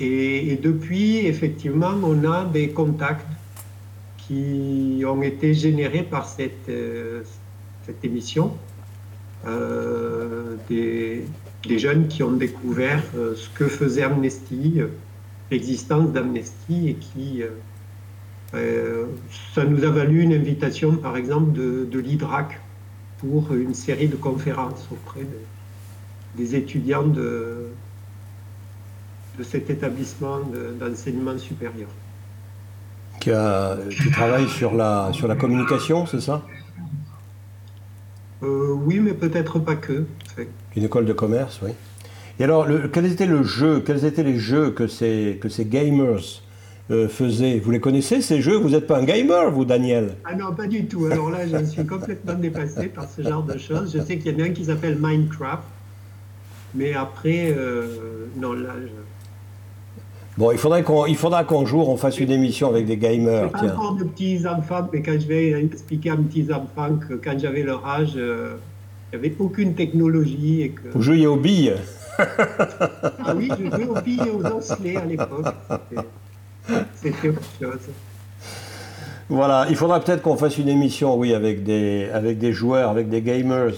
Et, 0.00 0.58
depuis, 0.62 1.18
effectivement, 1.18 1.94
on 2.02 2.24
a 2.24 2.46
des 2.46 2.70
contacts 2.70 3.26
qui 4.16 5.02
ont 5.06 5.22
été 5.22 5.52
générés 5.52 6.02
par 6.02 6.26
cette, 6.26 6.68
euh, 6.68 7.22
émission. 8.02 8.56
Euh, 9.46 10.56
des, 10.68 11.24
jeunes 11.78 12.08
qui 12.08 12.22
ont 12.22 12.32
découvert 12.32 13.02
euh, 13.16 13.34
ce 13.36 13.50
que 13.50 13.68
faisait 13.68 14.02
Amnesty, 14.02 14.80
l'existence 15.50 16.10
d'Amnesty 16.10 16.88
et 16.88 16.94
qui 16.94 17.42
ça 19.54 19.64
nous 19.64 19.84
a 19.84 19.90
valu 19.90 20.22
une 20.22 20.32
invitation, 20.32 20.96
par 20.96 21.16
exemple, 21.16 21.52
de, 21.52 21.86
de 21.90 21.98
l'IDRAC 21.98 22.60
pour 23.18 23.52
une 23.54 23.74
série 23.74 24.08
de 24.08 24.16
conférences 24.16 24.88
auprès 24.90 25.26
des 26.36 26.54
étudiants 26.56 27.06
de, 27.06 27.68
de 29.38 29.42
cet 29.42 29.70
établissement 29.70 30.40
d'enseignement 30.78 31.38
supérieur. 31.38 31.88
Qui, 33.20 33.30
a, 33.30 33.76
qui, 33.90 34.10
travaille 34.10 34.48
sur 34.48 34.74
la, 34.74 35.10
sur 35.12 35.28
la 35.28 35.36
communication, 35.36 36.06
c'est 36.06 36.20
ça? 36.20 36.42
Euh, 38.42 38.72
oui, 38.72 38.98
mais 39.00 39.14
peut-être 39.14 39.58
pas 39.58 39.76
que. 39.76 40.04
Une 40.76 40.84
école 40.84 41.06
de 41.06 41.12
commerce, 41.12 41.60
oui. 41.62 41.70
Et 42.38 42.44
alors, 42.44 42.66
quel 42.92 43.06
était 43.06 43.26
le 43.26 43.44
jeu, 43.44 43.80
quels 43.80 44.04
étaient 44.04 44.24
les 44.24 44.38
jeux 44.38 44.70
que 44.72 44.88
ces, 44.88 45.38
que 45.40 45.48
ces 45.48 45.64
gamers 45.64 46.42
euh, 46.90 47.08
faisaient 47.08 47.58
Vous 47.58 47.70
les 47.70 47.80
connaissez, 47.80 48.20
ces 48.20 48.40
jeux? 48.40 48.56
Vous 48.56 48.70
n'êtes 48.70 48.86
pas 48.86 48.98
un 48.98 49.04
gamer, 49.04 49.50
vous, 49.50 49.64
Daniel? 49.64 50.16
Ah 50.24 50.34
non, 50.34 50.54
pas 50.54 50.66
du 50.66 50.86
tout. 50.86 51.06
Alors 51.06 51.30
là, 51.30 51.46
je 51.46 51.64
suis 51.64 51.86
complètement 51.86 52.34
dépassé 52.34 52.88
par 52.88 53.08
ce 53.08 53.22
genre 53.22 53.42
de 53.42 53.58
choses. 53.58 53.92
Je 53.96 54.02
sais 54.02 54.18
qu'il 54.18 54.32
y 54.32 54.42
en 54.42 54.44
a 54.44 54.48
un 54.48 54.52
qui 54.52 54.64
s'appelle 54.64 54.98
Minecraft. 55.00 55.62
Mais 56.74 56.94
après, 56.94 57.54
euh, 57.56 58.26
non, 58.36 58.52
là, 58.52 58.74
je 58.80 58.88
Bon, 60.36 60.50
il 60.50 60.58
faudrait 60.58 60.82
qu'on, 60.82 61.06
il 61.06 61.16
faudra 61.16 61.44
qu'un 61.44 61.64
jour 61.64 61.88
on 61.88 61.96
fasse 61.96 62.18
une 62.18 62.32
émission 62.32 62.68
avec 62.68 62.86
des 62.86 62.96
gamers. 62.96 63.50
Pas 63.50 63.72
encore 63.72 63.94
de 63.94 64.02
petits 64.02 64.44
enfants, 64.48 64.88
mais 64.92 65.00
quand 65.00 65.12
je 65.12 65.28
vais 65.28 65.50
expliquer 65.62 66.10
à 66.10 66.16
mes 66.16 66.24
petits 66.24 66.52
enfants 66.52 66.96
que 66.96 67.14
quand 67.14 67.38
j'avais 67.38 67.62
leur 67.62 67.86
âge, 67.86 68.14
euh, 68.16 68.56
il 69.12 69.20
n'y 69.20 69.26
avait 69.26 69.36
aucune 69.38 69.74
technologie 69.74 70.62
et 70.62 70.70
que. 70.70 70.88
Vous 70.92 71.02
jouiez 71.02 71.28
aux 71.28 71.36
billes. 71.36 71.74
ah 72.18 73.34
oui, 73.36 73.48
je 73.48 73.64
jouais 73.64 73.86
aux 73.86 74.00
billes 74.00 74.22
et 74.26 74.30
aux 74.30 74.44
osselets 74.44 74.96
à 74.96 75.04
l'époque. 75.04 75.46
C'était 76.94 77.28
autre 77.28 77.42
chose. 77.60 77.88
Voilà, 79.28 79.66
il 79.70 79.76
faudra 79.76 80.00
peut-être 80.00 80.22
qu'on 80.22 80.36
fasse 80.36 80.58
une 80.58 80.68
émission, 80.68 81.16
oui, 81.16 81.32
avec 81.32 81.64
des, 81.64 82.08
avec 82.12 82.38
des 82.38 82.52
joueurs, 82.52 82.90
avec 82.90 83.08
des 83.08 83.22
gamers, 83.22 83.72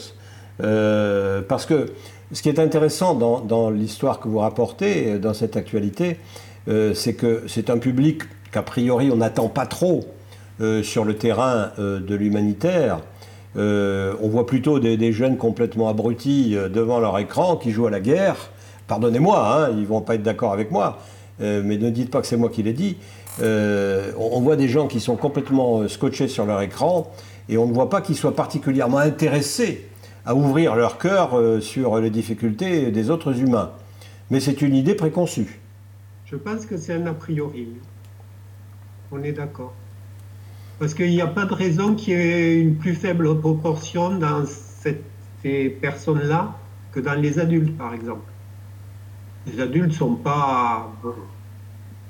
euh, 0.62 1.40
parce 1.46 1.66
que 1.66 1.86
ce 2.32 2.42
qui 2.42 2.48
est 2.48 2.58
intéressant 2.58 3.14
dans, 3.14 3.40
dans 3.40 3.70
l'histoire 3.70 4.18
que 4.18 4.28
vous 4.28 4.38
rapportez, 4.38 5.18
dans 5.18 5.34
cette 5.34 5.56
actualité, 5.56 6.18
euh, 6.68 6.94
c'est 6.94 7.14
que 7.14 7.44
c'est 7.46 7.70
un 7.70 7.78
public 7.78 8.22
qu'a 8.50 8.62
priori 8.62 9.10
on 9.12 9.16
n'attend 9.16 9.48
pas 9.48 9.66
trop 9.66 10.04
euh, 10.60 10.82
sur 10.82 11.04
le 11.04 11.14
terrain 11.14 11.70
euh, 11.78 12.00
de 12.00 12.14
l'humanitaire. 12.14 13.00
on 13.54 14.28
voit 14.28 14.46
plutôt 14.46 14.78
des, 14.80 15.12
jeunes 15.12 15.36
complètement 15.36 15.88
abrutis 15.88 16.56
devant 16.70 16.98
leur 16.98 17.18
écran 17.18 17.56
qui 17.56 17.70
jouent 17.70 17.86
à 17.86 17.90
la 17.90 18.00
guerre. 18.00 18.50
Pardonnez-moi, 18.88 19.38
hein, 19.38 19.70
ils 19.76 19.86
vont 19.86 20.00
pas 20.00 20.14
être 20.14 20.22
d'accord 20.22 20.52
avec 20.52 20.70
moi, 20.70 20.98
mais 21.40 21.78
ne 21.78 21.90
dites 21.90 22.10
pas 22.10 22.20
que 22.20 22.26
c'est 22.26 22.36
moi 22.36 22.48
qui 22.48 22.62
l'ai 22.62 22.72
dit. 22.72 22.96
on 23.40 24.40
voit 24.40 24.56
des 24.56 24.68
gens 24.68 24.86
qui 24.86 25.00
sont 25.00 25.16
complètement 25.16 25.86
scotchés 25.88 26.28
sur 26.28 26.46
leur 26.46 26.62
écran 26.62 27.12
et 27.48 27.58
on 27.58 27.66
ne 27.66 27.72
voit 27.72 27.90
pas 27.90 28.00
qu'ils 28.00 28.16
soient 28.16 28.34
particulièrement 28.34 28.98
intéressés 28.98 29.86
à 30.24 30.34
ouvrir 30.34 30.74
leur 30.74 30.98
cœur 30.98 31.38
euh, 31.38 31.60
sur 31.60 31.98
les 31.98 32.10
difficultés 32.10 32.90
des 32.90 33.10
autres 33.10 33.38
humains. 33.38 33.70
Mais 34.30 34.40
c'est 34.40 34.60
une 34.60 34.74
idée 34.74 34.94
préconçue. 34.94 35.60
Je 36.26 36.34
pense 36.34 36.66
que 36.66 36.76
c'est 36.76 36.94
un 36.94 37.06
a 37.06 37.14
priori. 37.14 37.68
On 39.12 39.22
est 39.22 39.32
d'accord. 39.32 39.72
Parce 40.80 40.94
qu'il 40.94 41.10
n'y 41.10 41.20
a 41.20 41.28
pas 41.28 41.44
de 41.44 41.54
raison 41.54 41.94
qu'il 41.94 42.14
y 42.14 42.16
ait 42.16 42.58
une 42.58 42.74
plus 42.74 42.94
faible 42.94 43.38
proportion 43.38 44.18
dans 44.18 44.44
ces 45.42 45.68
personnes-là 45.80 46.56
que 46.90 46.98
dans 46.98 47.14
les 47.14 47.38
adultes, 47.38 47.78
par 47.78 47.94
exemple. 47.94 48.24
Les 49.46 49.60
adultes 49.60 49.88
ne 49.88 49.92
sont 49.92 50.16
pas, 50.16 50.90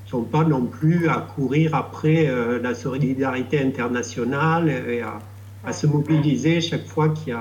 sont 0.06 0.22
pas 0.22 0.44
non 0.44 0.66
plus 0.66 1.08
à 1.08 1.26
courir 1.34 1.74
après 1.74 2.28
euh, 2.28 2.60
la 2.62 2.74
solidarité 2.74 3.60
internationale 3.60 4.68
et 4.68 5.02
à, 5.02 5.72
se 5.72 5.86
mobiliser 5.86 6.60
chaque 6.60 6.86
fois 6.86 7.08
qu'il 7.08 7.36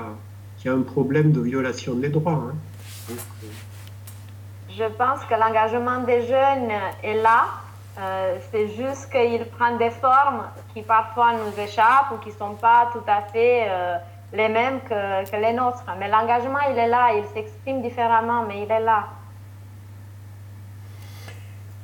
y 0.64 0.68
a 0.68 0.72
un 0.72 0.82
problème 0.82 1.30
de 1.30 1.40
violation 1.40 1.94
des 1.94 2.08
droits. 2.08 2.50
Hein. 2.50 3.14
Je 4.76 4.84
pense 4.98 5.24
que 5.24 5.34
l'engagement 5.34 6.02
des 6.02 6.26
jeunes 6.26 6.70
est 7.02 7.22
là. 7.22 7.44
Euh, 7.98 8.36
c'est 8.50 8.68
juste 8.68 9.10
qu'il 9.10 9.42
prend 9.46 9.76
des 9.76 9.90
formes 9.90 10.42
qui 10.74 10.82
parfois 10.82 11.32
nous 11.32 11.62
échappent 11.62 12.12
ou 12.12 12.18
qui 12.18 12.28
ne 12.28 12.34
sont 12.34 12.54
pas 12.54 12.90
tout 12.92 13.04
à 13.06 13.22
fait 13.22 13.68
euh, 13.68 13.96
les 14.34 14.48
mêmes 14.48 14.80
que, 14.80 15.40
les 15.40 15.52
nôtres. 15.54 15.82
Mais 15.98 16.10
l'engagement, 16.10 16.58
il 16.70 16.76
est 16.76 16.88
là, 16.88 17.14
il 17.14 17.24
s'exprime 17.32 17.80
différemment, 17.80 18.44
mais 18.46 18.64
il 18.64 18.70
est 18.70 18.80
là. 18.80 19.06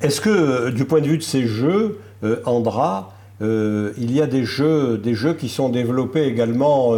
Est-ce 0.03 0.21
que, 0.21 0.31
euh, 0.31 0.71
du 0.71 0.85
point 0.85 1.01
de 1.01 1.07
vue 1.07 1.19
de 1.19 1.23
ces 1.23 1.47
jeux, 1.47 1.99
Andra, 2.45 3.13
il 3.41 4.13
y 4.13 4.21
a 4.21 4.27
des 4.29 4.45
jeux, 4.45 5.01
qui 5.39 5.49
sont 5.49 5.71
développés 5.71 6.25
également 6.25 6.95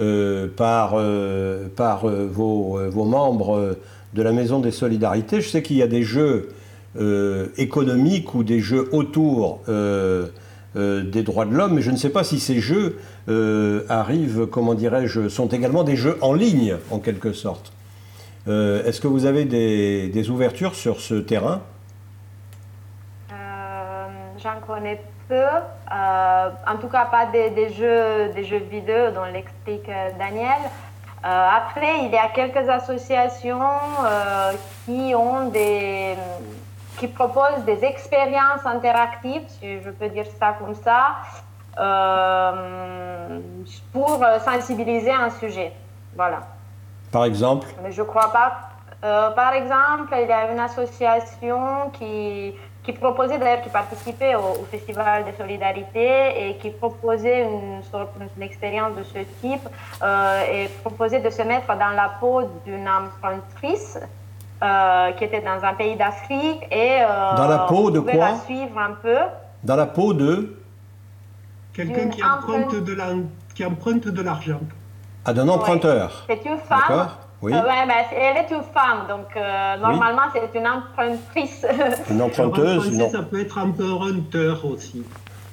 euh, 0.00 0.46
par, 0.46 0.94
euh, 0.94 1.66
euh, 1.80 2.28
vos, 2.30 3.04
membres 3.04 3.76
de 4.14 4.22
la 4.22 4.32
Maison 4.32 4.60
des 4.60 4.70
Solidarités? 4.70 5.40
Je 5.40 5.48
sais 5.48 5.60
qu'il 5.62 5.76
y 5.76 5.82
a 5.82 5.88
des 5.88 6.04
jeux 6.04 6.50
économiques 7.56 8.34
ou 8.34 8.42
des 8.44 8.60
jeux 8.60 8.88
autour 8.92 9.60
des 9.66 11.22
droits 11.22 11.44
de 11.44 11.54
l'homme, 11.54 11.74
mais 11.74 11.82
je 11.82 11.90
ne 11.90 11.96
sais 11.96 12.10
pas 12.10 12.24
si 12.24 12.40
ces 12.40 12.60
jeux 12.60 12.96
arrivent, 13.88 14.46
comment 14.46 14.74
dirais-je, 14.74 15.28
sont 15.28 15.48
également 15.48 15.84
des 15.84 15.96
jeux 15.96 16.16
en 16.20 16.32
ligne, 16.32 16.76
en 16.90 16.98
quelque 16.98 17.32
sorte. 17.32 17.72
Est-ce 18.46 19.00
que 19.00 19.08
vous 19.08 19.26
avez 19.26 19.44
des, 19.44 20.30
ouvertures 20.30 20.74
sur 20.74 21.00
ce 21.00 21.14
terrain? 21.14 21.62
J'en 24.42 24.60
connais 24.66 25.00
euh, 25.30 26.50
en 26.66 26.76
tout 26.76 26.88
cas, 26.88 27.06
pas 27.06 27.26
des, 27.26 27.72
jeux, 27.72 28.30
des 28.34 28.44
jeux 28.44 28.58
vidéo, 28.58 29.10
dont 29.10 29.24
l'explique 29.24 29.88
euh, 29.88 30.10
Daniel. 30.18 30.60
Euh, 31.24 31.48
après, 31.56 32.04
il 32.04 32.10
y 32.10 32.16
a 32.16 32.28
quelques 32.28 32.68
associations 32.68 33.58
qui 34.84 35.14
ont 35.14 35.48
des 35.48 36.14
qui 36.98 37.06
proposent 37.06 37.64
des 37.64 37.84
expériences 37.84 38.64
interactives, 38.64 39.44
si 39.60 39.80
je 39.80 39.90
peux 39.90 40.08
dire 40.08 40.26
ça 40.40 40.56
comme 40.58 40.74
ça, 40.74 41.16
pour 43.92 44.20
sensibiliser 44.44 45.12
un 45.12 45.30
sujet. 45.30 45.72
Voilà. 46.16 46.40
Par 47.12 47.24
exemple? 47.24 47.68
Mais 47.84 47.92
je 47.92 48.02
crois 48.02 48.32
pas. 48.32 49.30
par 49.34 49.52
exemple, 49.52 50.12
il 50.20 50.28
y 50.28 50.32
a 50.32 50.50
une 50.50 50.58
association 50.58 51.90
qui 51.92 52.54
qui 52.88 52.94
proposait 52.94 53.36
d'ailleurs, 53.36 53.60
qui 53.60 53.68
participait 53.68 54.34
au, 54.34 54.64
Festival 54.70 55.26
de 55.26 55.32
Solidarité 55.36 56.48
et 56.48 56.56
qui 56.56 56.70
proposait 56.70 57.42
une 57.42 57.82
sorte 57.82 58.12
d'expérience 58.38 58.96
de 58.96 59.02
ce 59.02 59.18
type 59.42 59.68
euh, 60.02 60.42
et 60.50 60.68
proposait 60.82 61.20
de 61.20 61.28
se 61.28 61.42
mettre 61.42 61.66
dans 61.66 61.94
la 61.94 62.10
peau 62.18 62.44
d'une 62.64 62.88
empruntrice 62.88 63.98
euh, 64.62 65.12
qui 65.12 65.24
était 65.24 65.42
dans 65.42 65.62
un 65.62 65.74
pays 65.74 65.96
d'Afrique 65.96 66.66
et 66.70 67.02
euh, 67.02 67.36
dans 67.36 67.48
la 67.48 67.58
peau 67.58 67.90
de 67.90 68.00
quoi 68.00 68.14
la 68.14 68.36
suivre 68.36 68.78
un 68.78 68.92
peu. 68.92 69.18
Dans 69.62 69.76
la 69.76 69.86
peau 69.86 70.14
de? 70.14 70.56
Quelqu'un 71.74 72.08
qui 72.08 72.24
emprunte 72.24 72.74
de 72.74 72.94
la, 72.94 73.08
qui 73.54 73.66
emprunte 73.66 74.08
de 74.08 74.22
l'argent. 74.22 74.60
Ah, 75.26 75.34
d'un 75.34 75.48
emprunteur. 75.48 76.24
C'est 76.26 76.42
une 76.46 76.56
femme 76.56 77.08
oui. 77.40 77.54
Euh, 77.54 77.62
ouais, 77.62 77.86
ben, 77.86 78.04
elle 78.12 78.36
est 78.38 78.50
une 78.50 78.64
femme, 78.64 79.06
donc 79.08 79.36
euh, 79.36 79.76
normalement 79.76 80.22
c'est 80.32 80.58
une 80.58 80.66
empruntrice. 80.66 81.64
Une 82.10 82.22
emprunteuse 82.22 82.92
non. 82.98 83.10
Ça 83.10 83.22
peut 83.22 83.40
être 83.40 83.58
emprunteur 83.58 84.64
aussi. 84.64 85.04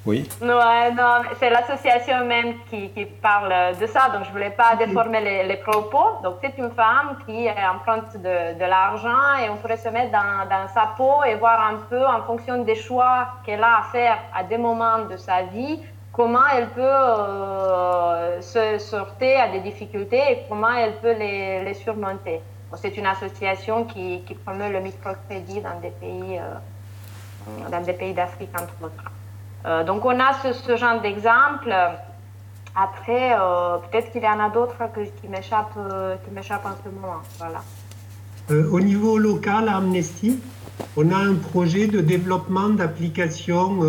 Oui. 0.05 0.27
Ouais, 0.39 0.91
non, 0.91 1.21
c'est 1.39 1.49
l'association 1.49 2.25
même 2.25 2.53
qui, 2.69 2.89
qui, 2.89 3.05
parle 3.05 3.75
de 3.79 3.87
ça, 3.87 4.09
donc 4.09 4.23
je 4.23 4.29
ne 4.29 4.33
voulais 4.33 4.51
pas 4.51 4.75
déformer 4.75 5.19
les, 5.19 5.47
les 5.47 5.57
propos. 5.57 6.21
Donc 6.23 6.35
c'est 6.41 6.55
une 6.59 6.69
femme 6.71 7.17
qui 7.25 7.47
emprunte 7.49 8.15
de, 8.17 8.53
de 8.59 8.65
l'argent 8.65 9.37
et 9.43 9.49
on 9.49 9.55
pourrait 9.57 9.77
se 9.77 9.89
mettre 9.89 10.11
dans, 10.11 10.47
dans, 10.47 10.67
sa 10.73 10.91
peau 10.95 11.23
et 11.27 11.35
voir 11.35 11.59
un 11.59 11.77
peu 11.89 12.05
en 12.05 12.21
fonction 12.21 12.63
des 12.63 12.75
choix 12.75 13.29
qu'elle 13.43 13.63
a 13.63 13.79
à 13.79 13.83
faire 13.91 14.17
à 14.35 14.43
des 14.43 14.59
moments 14.59 15.05
de 15.09 15.17
sa 15.17 15.41
vie, 15.43 15.79
comment 16.15 16.47
elle 16.55 16.69
peut 16.69 16.81
euh, 16.81 18.41
se 18.41 18.79
sortir 18.79 19.41
à 19.41 19.47
des 19.49 19.59
difficultés 19.59 20.21
et 20.31 20.37
comment 20.47 20.73
elle 20.73 20.95
peut 21.01 21.13
les, 21.13 21.73
surmonter. 21.73 22.39
C'est 22.77 22.97
une 22.97 23.05
association 23.05 23.85
qui, 23.85 24.23
promeut 24.45 24.71
le 24.71 24.79
microcrédit 24.79 25.61
dans 25.61 25.79
des 25.81 25.91
pays, 25.91 26.39
euh, 26.39 27.69
dans 27.69 27.81
des 27.81 27.93
pays 27.93 28.13
d'Afrique 28.13 28.49
entre 28.53 28.73
autres. 28.81 29.11
Euh, 29.65 29.83
donc 29.83 30.05
on 30.05 30.17
a 30.19 30.33
ce, 30.53 30.77
genre 30.77 31.01
d'exemple. 31.01 31.75
Après, 32.77 33.33
peut-être 33.89 34.11
qu'il 34.11 34.21
y 34.21 34.27
en 34.27 34.39
a 34.39 34.49
d'autres 34.49 34.75
qui 35.21 35.29
m'échappent, 35.29 35.77
en 35.77 36.75
ce 36.83 36.89
moment. 36.89 37.21
Voilà. 37.39 37.61
Au 38.49 38.81
niveau 38.81 39.17
local, 39.17 39.69
à 39.69 39.77
Amnesty, 39.77 40.41
on 40.97 41.09
a 41.09 41.15
un 41.15 41.35
projet 41.35 41.87
de 41.87 42.01
développement 42.01 42.67
d'applications 42.67 43.79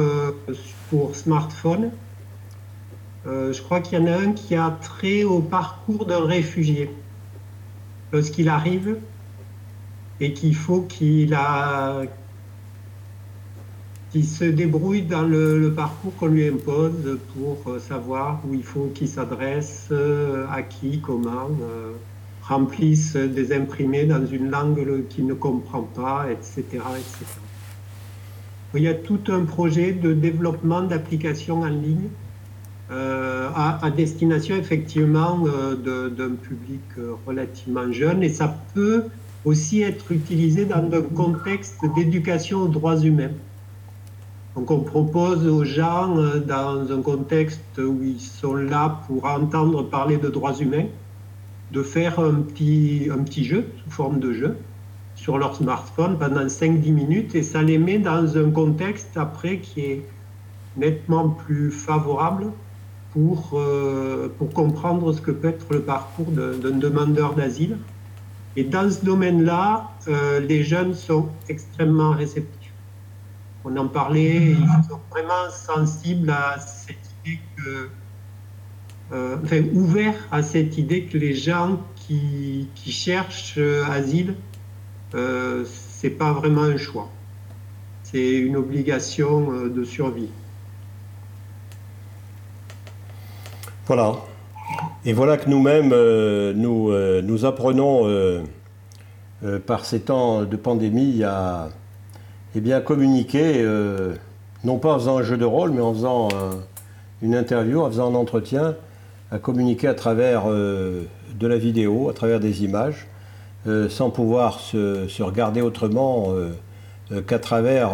pour 0.89 1.17
smartphone 1.17 1.91
euh, 3.27 3.53
je 3.53 3.61
crois 3.61 3.81
qu'il 3.81 3.99
y 3.99 4.03
en 4.03 4.07
a 4.07 4.17
un 4.17 4.33
qui 4.33 4.55
a 4.55 4.71
trait 4.81 5.25
au 5.25 5.41
parcours 5.41 6.07
d'un 6.07 6.25
réfugié. 6.25 6.91
Lorsqu'il 8.13 8.49
arrive 8.49 8.99
et 10.21 10.33
qu'il 10.33 10.55
faut 10.55 10.83
qu'il 10.83 11.35
a 11.35 12.03
se 14.23 14.45
débrouille 14.45 15.03
dans 15.03 15.23
le, 15.23 15.75
parcours 15.77 16.15
qu'on 16.17 16.29
lui 16.29 16.49
impose 16.49 17.19
pour 17.35 17.59
euh, 17.71 17.79
savoir 17.79 18.41
où 18.49 18.55
il 18.55 18.63
faut 18.63 18.91
qu'il 18.95 19.09
s'adresse, 19.09 19.89
euh, 19.91 20.47
à 20.51 20.63
qui, 20.63 21.01
comment, 21.01 21.51
remplisse 22.43 23.15
des 23.15 23.53
imprimés 23.53 24.05
dans 24.05 24.25
une 24.25 24.51
langue 24.51 25.07
qu'il 25.11 25.27
ne 25.27 25.35
comprend 25.35 25.83
pas, 25.83 26.29
etc., 26.31 26.63
etc. 26.63 27.27
Il 28.75 28.83
y 28.83 28.89
a 28.89 28.95
tout 28.95 29.21
un 29.29 29.45
projet 29.45 29.93
de 29.93 30.15
développement 30.15 30.81
d'applications 30.81 31.61
en 31.61 31.69
ligne 31.69 32.09
euh, 32.89 33.51
à, 33.53 33.91
destination 33.91 34.55
effectivement 34.55 35.45
euh, 35.47 36.09
d'un 36.09 36.37
public 36.37 36.83
euh, 36.99 37.15
relativement 37.27 37.91
jeune 37.91 38.23
et 38.23 38.29
ça 38.29 38.57
peut 38.75 39.07
aussi 39.45 39.83
être 39.83 40.13
utilisé 40.13 40.67
dans 40.67 40.89
un 40.93 41.03
contexte 41.03 41.81
d'éducation 41.97 42.61
aux 42.61 42.69
droits 42.69 42.99
humains. 42.99 43.33
Donc 44.55 44.71
on 44.71 44.81
propose 44.81 45.49
aux 45.49 45.65
gens, 45.65 46.15
dans 46.47 46.93
un 46.93 47.03
contexte 47.03 47.79
où 47.79 48.01
ils 48.05 48.21
sont 48.21 48.55
là 48.55 49.01
pour 49.09 49.25
entendre 49.25 49.83
parler 49.83 50.17
de 50.17 50.29
droits 50.29 50.55
humains, 50.55 50.87
de 51.73 51.83
faire 51.83 52.21
un 52.21 52.35
petit, 52.35 53.09
un 53.13 53.23
petit 53.25 53.45
jeu 53.45 53.67
sous 53.83 53.91
forme 53.91 54.21
de 54.21 54.33
jeu 54.33 54.57
sur 55.17 55.39
leur 55.39 55.57
smartphone 55.57 56.19
pendant 56.19 56.47
5-10 56.47 56.93
minutes 56.93 57.35
et 57.35 57.43
ça 57.43 57.63
les 57.63 57.79
met 57.79 57.99
dans 57.99 58.39
un 58.39 58.51
contexte 58.51 59.17
après 59.17 59.59
qui 59.59 59.81
est 59.81 60.03
nettement 60.77 61.31
plus 61.31 61.73
favorable 61.73 62.53
pour, 63.17 63.53
euh, 63.55 64.29
pour 64.37 64.53
comprendre 64.53 65.11
ce 65.15 65.23
que 65.23 65.31
peut 65.31 65.49
être 65.49 65.73
le 65.73 65.81
parcours 65.81 66.27
d'un 66.27 66.77
demandeur 66.77 67.35
d'asile. 67.35 67.79
Et 68.57 68.65
dans 68.65 68.91
ce 68.91 69.03
domaine-là, 69.03 69.91
euh, 70.09 70.39
les 70.41 70.63
jeunes 70.63 70.93
sont 70.93 71.31
extrêmement 71.49 72.11
réceptifs. 72.11 72.73
On 73.65 73.75
en 73.79 73.89
parlait, 73.89 74.51
ils 74.51 74.85
sont 74.89 75.01
vraiment 75.11 75.51
sensibles 75.51 76.29
à 76.29 76.59
cette 76.59 76.99
idée 77.25 77.41
que, 77.57 77.89
euh, 79.13 79.37
enfin, 79.43 79.63
ouverts 79.73 80.29
à 80.31 80.43
cette 80.43 80.77
idée 80.77 81.05
que 81.05 81.17
les 81.17 81.35
gens 81.35 81.81
qui, 81.95 82.69
cherchent 82.85 83.59
asile, 83.91 84.35
euh, 85.15 85.65
c'est 85.65 86.11
pas 86.11 86.35
vraiment 86.35 86.65
un 86.65 86.77
choix. 86.77 87.11
C'est 88.03 88.37
une 88.37 88.57
obligation 88.57 89.69
de 89.69 89.85
survie. 89.85 90.29
Voilà. 93.87 94.17
Et 95.05 95.13
voilà 95.13 95.37
que 95.37 95.49
nous-mêmes, 95.49 95.93
euh, 95.93 96.53
nous, 96.57 96.91
euh, 96.91 97.23
nous 97.23 97.45
apprenons 97.45 98.03
euh, 98.07 98.43
par 99.65 99.85
ces 99.85 100.01
temps 100.01 100.43
de 100.43 100.57
pandémie 100.57 101.23
à 101.23 101.69
eh 102.57 102.61
bien, 102.61 102.81
communiquer, 102.81 103.65
non 104.65 104.79
pas 104.79 104.95
en 104.95 104.99
faisant 104.99 105.19
un 105.19 105.23
jeu 105.23 105.37
de 105.37 105.45
rôle, 105.45 105.73
mais 105.73 105.83
en 105.83 105.93
faisant 105.93 106.29
un- 106.29 106.61
une 107.23 107.35
interview, 107.35 107.81
en 107.83 107.89
faisant 107.89 108.11
un 108.11 108.15
entretien, 108.15 108.75
à 109.31 109.39
communiquer 109.39 109.89
à 109.89 109.95
travers 109.95 110.47
de 110.47 111.07
la 111.47 111.59
vidéo, 111.59 112.09
à 112.09 112.15
travers 112.15 112.41
des 112.41 112.65
images, 112.65 113.07
sans 113.91 114.09
pouvoir 114.09 114.61
se, 114.61 115.23
regarder 115.23 115.61
autrement 115.61 116.29
qu'à 117.27 117.39
travers, 117.39 117.93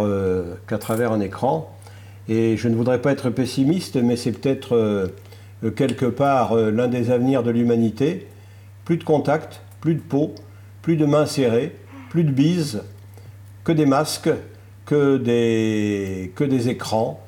qu'à 0.68 0.78
travers 0.78 1.10
un 1.10 1.20
écran. 1.20 1.68
Et 2.28 2.56
je 2.56 2.68
ne 2.68 2.76
voudrais 2.76 3.02
pas 3.02 3.10
être 3.10 3.30
pessimiste, 3.30 3.96
mais 3.96 4.14
c'est 4.14 4.32
peut-être 4.32 5.10
quelque 5.70 6.06
part 6.06 6.52
euh, 6.56 6.70
l'un 6.70 6.88
des 6.88 7.10
avenirs 7.10 7.42
de 7.42 7.50
l'humanité. 7.50 8.26
Plus 8.84 8.96
de 8.96 9.04
contact, 9.04 9.60
plus 9.80 9.94
de 9.94 10.00
peau, 10.00 10.34
plus 10.82 10.96
de 10.96 11.06
mains 11.06 11.26
serrées, 11.26 11.76
plus 12.10 12.24
de 12.24 12.32
bises, 12.32 12.82
que 13.64 13.70
des 13.72 13.86
masques, 13.86 14.30
que 14.86 15.16
des, 15.18 16.32
que 16.34 16.42
des 16.44 16.68
écrans. 16.68 17.20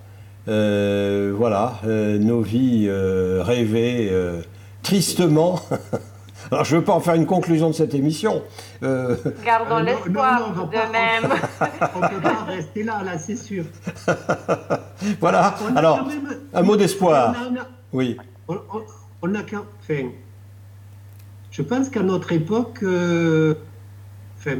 Euh, 0.49 1.32
voilà, 1.37 1.74
euh, 1.87 2.18
nos 2.18 2.41
vies 2.43 2.87
euh, 2.89 3.41
rêvées 3.43 4.09
euh, 4.12 4.43
tristement. 4.82 5.61
Alors 6.51 6.64
je 6.64 6.74
ne 6.74 6.80
veux 6.80 6.85
pas 6.85 6.93
en 6.93 7.01
faire 7.01 7.14
une 7.14 7.24
conclusion 7.24 7.68
de 7.68 7.74
cette 7.74 7.95
émission. 7.95 8.43
Euh, 8.82 9.16
Gardons 9.45 9.76
Euh, 9.78 9.82
l'espoir 9.82 10.53
de 10.53 10.61
pas- 10.76 10.91
même. 10.93 11.32
On 11.95 12.01
ne 12.01 12.09
peut 12.09 12.20
pas 12.20 12.45
rester 12.47 12.82
là, 12.82 13.01
là, 13.03 13.16
c'est 13.16 13.37
sûr. 13.37 13.64
voilà, 15.20 15.55
alors 15.76 16.07
même- 16.07 16.39
un 16.53 16.62
mot 16.62 16.76
d'espoir. 16.76 17.35
Oui, 17.95 18.16
on, 18.49 18.59
enfin, 19.80 20.09
je 21.51 21.62
pense 21.62 21.88
qu'à 21.88 22.03
notre 22.03 22.32
époque, 22.32 22.80
euh, 22.82 23.55
enfin, 24.38 24.57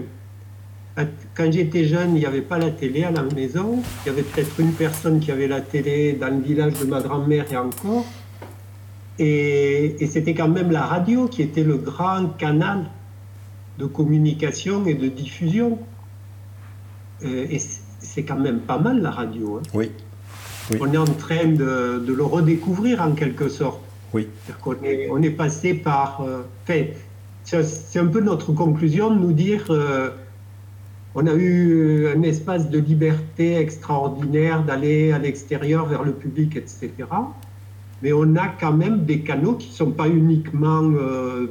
quand 1.35 1.51
j'étais 1.53 1.85
jeune, 1.85 2.11
il 2.17 2.21
n'y 2.21 2.27
avait 2.27 2.41
pas 2.41 2.59
la 2.59 2.71
télé 2.71 3.03
à 3.05 3.11
la 3.11 3.23
maison. 3.25 3.83
Il 4.05 4.09
y 4.09 4.13
avait 4.13 4.23
peut-être 4.23 4.59
une 4.61 4.73
personne 4.73 5.19
qui 5.21 5.31
avait 5.33 5.49
la 5.49 5.61
télé 5.61 6.13
dans 6.15 6.29
le 6.29 6.41
village 6.41 6.75
de 6.75 6.85
ma 6.87 7.01
grand-mère 7.01 7.53
et 7.53 7.57
encore. 7.57 8.07
Et, 9.19 9.97
et 10.03 10.07
c'était 10.07 10.35
quand 10.35 10.49
même 10.49 10.71
la 10.71 10.83
radio 10.87 11.27
qui 11.29 11.43
était 11.43 11.65
le 11.65 11.77
grand 11.77 12.29
canal 12.39 12.87
de 13.79 13.87
communication 13.87 14.87
et 14.87 14.95
de 14.95 15.09
diffusion. 15.09 15.79
Euh, 17.25 17.47
et 17.51 17.59
c'est- 17.59 17.81
c'est 18.01 18.23
quand 18.23 18.39
même 18.39 18.61
pas 18.61 18.79
mal 18.79 19.01
la 19.01 19.11
radio. 19.11 19.57
hein. 19.59 19.63
oui, 19.75 19.91
Oui. 20.71 20.79
On 20.81 20.93
est 20.93 20.97
en 20.97 21.05
train 21.05 21.47
de, 21.47 21.99
de 22.07 22.13
le 22.13 22.25
redécouvrir 22.25 23.03
en 23.03 23.13
quelque 23.13 23.49
sorte. 23.49 23.81
oui. 24.13 24.29
C'est-à-dire 24.45 24.61
qu'on 24.63 24.83
est, 24.85 25.09
on 25.11 25.23
est 25.23 25.31
passé 25.31 25.75
par. 25.75 26.23
euh, 26.23 26.43
c'est 26.67 26.95
c'est 27.45 27.99
un 27.99 28.07
peu 28.07 28.21
notre 28.21 28.53
conclusion 28.53 29.11
de 29.15 29.19
nous 29.21 29.33
dire 29.33 29.67
euh, 29.69 30.09
on 31.15 31.27
a 31.27 31.35
eu 31.35 32.07
un 32.09 32.23
espace 32.23 32.71
de 32.71 32.79
liberté 32.79 33.57
extraordinaire 33.57 34.65
d'aller 34.65 35.13
à 35.13 35.19
l'extérieur 35.19 35.85
vers 35.87 36.03
le 36.05 36.13
public, 36.13 36.57
etc. 36.57 36.91
Mais 38.03 38.13
on 38.15 38.35
a 38.37 38.49
quand 38.49 38.73
même 38.73 39.05
des 39.05 39.21
canaux 39.21 39.55
qui 39.55 39.69
ne 39.69 39.75
sont 39.75 39.91
pas 39.93 40.09
uniquement 40.09 40.83
euh, 40.83 41.47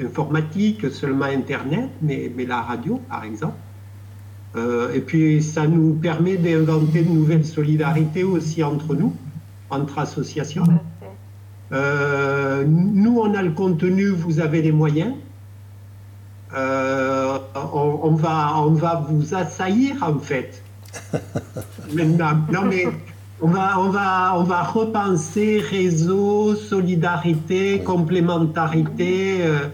informatiques, 0.00 0.90
seulement 0.90 1.24
Internet, 1.26 1.88
mais, 2.02 2.30
mais 2.36 2.44
la 2.44 2.60
radio, 2.60 3.00
par 3.08 3.24
exemple. 3.24 3.56
Euh, 4.56 4.92
et 4.94 5.00
puis, 5.00 5.42
ça 5.42 5.66
nous 5.66 5.94
permet 5.94 6.36
d'inventer 6.36 7.02
de 7.02 7.10
nouvelles 7.10 7.44
solidarités 7.44 8.24
aussi 8.24 8.62
entre 8.64 8.94
nous, 8.94 9.14
entre 9.70 9.98
associations. 9.98 10.64
Euh, 11.72 12.64
nous, 12.66 13.18
on 13.20 13.34
a 13.34 13.42
le 13.42 13.50
contenu, 13.52 14.08
vous 14.08 14.40
avez 14.40 14.62
les 14.62 14.72
moyens. 14.72 15.14
Euh, 16.56 17.38
on, 17.74 18.00
on 18.04 18.10
va, 18.14 18.54
on 18.58 18.70
va 18.72 19.04
vous 19.08 19.34
assaillir, 19.34 20.02
en 20.02 20.18
fait. 20.18 20.62
Maintenant, 21.94 22.38
non, 22.50 22.62
mais 22.64 22.86
on 23.42 23.48
va, 23.48 23.78
on, 23.78 23.90
va, 23.90 24.32
on 24.38 24.44
va 24.44 24.62
repenser 24.62 25.60
réseau, 25.60 26.54
solidarité, 26.54 27.80
complémentarité. 27.84 29.42
euh, 29.42 29.68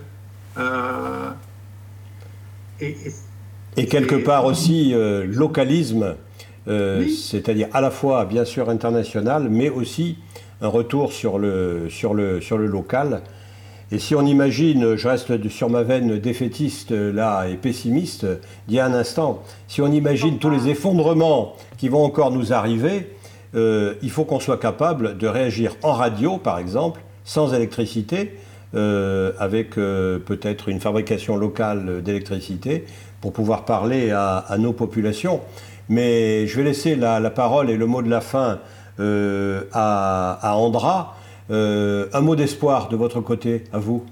euh, 0.58 1.30
et, 2.80 2.88
et- 3.06 3.12
Et 3.76 3.86
quelque 3.86 4.14
part 4.14 4.44
aussi 4.44 4.92
euh, 4.94 5.24
localisme, 5.26 6.14
euh, 6.68 7.00
Oui. 7.00 7.10
c'est-à-dire 7.10 7.68
à 7.72 7.80
la 7.80 7.90
fois 7.90 8.24
bien 8.24 8.44
sûr 8.44 8.68
international, 8.70 9.48
mais 9.50 9.68
aussi 9.68 10.18
un 10.60 10.68
retour 10.68 11.12
sur 11.12 11.38
le, 11.38 11.88
sur 11.90 12.14
le, 12.14 12.40
sur 12.40 12.56
le 12.56 12.66
local. 12.66 13.22
Et 13.92 13.98
si 13.98 14.14
on 14.14 14.24
imagine, 14.24 14.96
je 14.96 15.08
reste 15.08 15.48
sur 15.48 15.68
ma 15.68 15.82
veine 15.82 16.18
défaitiste 16.18 16.90
là 16.90 17.46
et 17.46 17.56
pessimiste 17.56 18.26
d'il 18.66 18.76
y 18.76 18.80
a 18.80 18.86
un 18.86 18.94
instant, 18.94 19.42
si 19.68 19.82
on 19.82 19.92
imagine 19.92 20.38
tous 20.38 20.50
les 20.50 20.68
effondrements 20.68 21.54
qui 21.76 21.88
vont 21.88 22.02
encore 22.02 22.30
nous 22.30 22.52
arriver, 22.52 23.10
euh, 23.54 23.94
il 24.02 24.10
faut 24.10 24.24
qu'on 24.24 24.40
soit 24.40 24.58
capable 24.58 25.16
de 25.16 25.26
réagir 25.26 25.76
en 25.82 25.92
radio, 25.92 26.38
par 26.38 26.58
exemple, 26.58 27.00
sans 27.24 27.54
électricité, 27.54 28.36
euh, 28.74 29.32
avec 29.38 29.78
euh, 29.78 30.18
peut-être 30.18 30.68
une 30.68 30.80
fabrication 30.80 31.36
locale 31.36 32.02
d'électricité, 32.02 32.84
pour 33.24 33.32
pouvoir 33.32 33.64
parler 33.64 34.12
à, 34.12 34.44
nos 34.58 34.74
populations. 34.74 35.40
Mais 35.88 36.46
je 36.46 36.58
vais 36.58 36.62
laisser 36.62 36.94
la, 36.94 37.30
parole 37.30 37.70
et 37.70 37.76
le 37.78 37.86
mot 37.86 38.02
de 38.02 38.10
la 38.10 38.20
fin 38.20 38.58
euh, 39.00 39.62
à, 39.72 40.54
Andra. 40.58 41.14
Euh, 41.50 42.06
un 42.12 42.20
mot 42.20 42.36
d'espoir 42.36 42.88
de 42.88 42.96
votre 42.96 43.22
côté, 43.22 43.64
à 43.72 43.78
vous. 43.78 44.04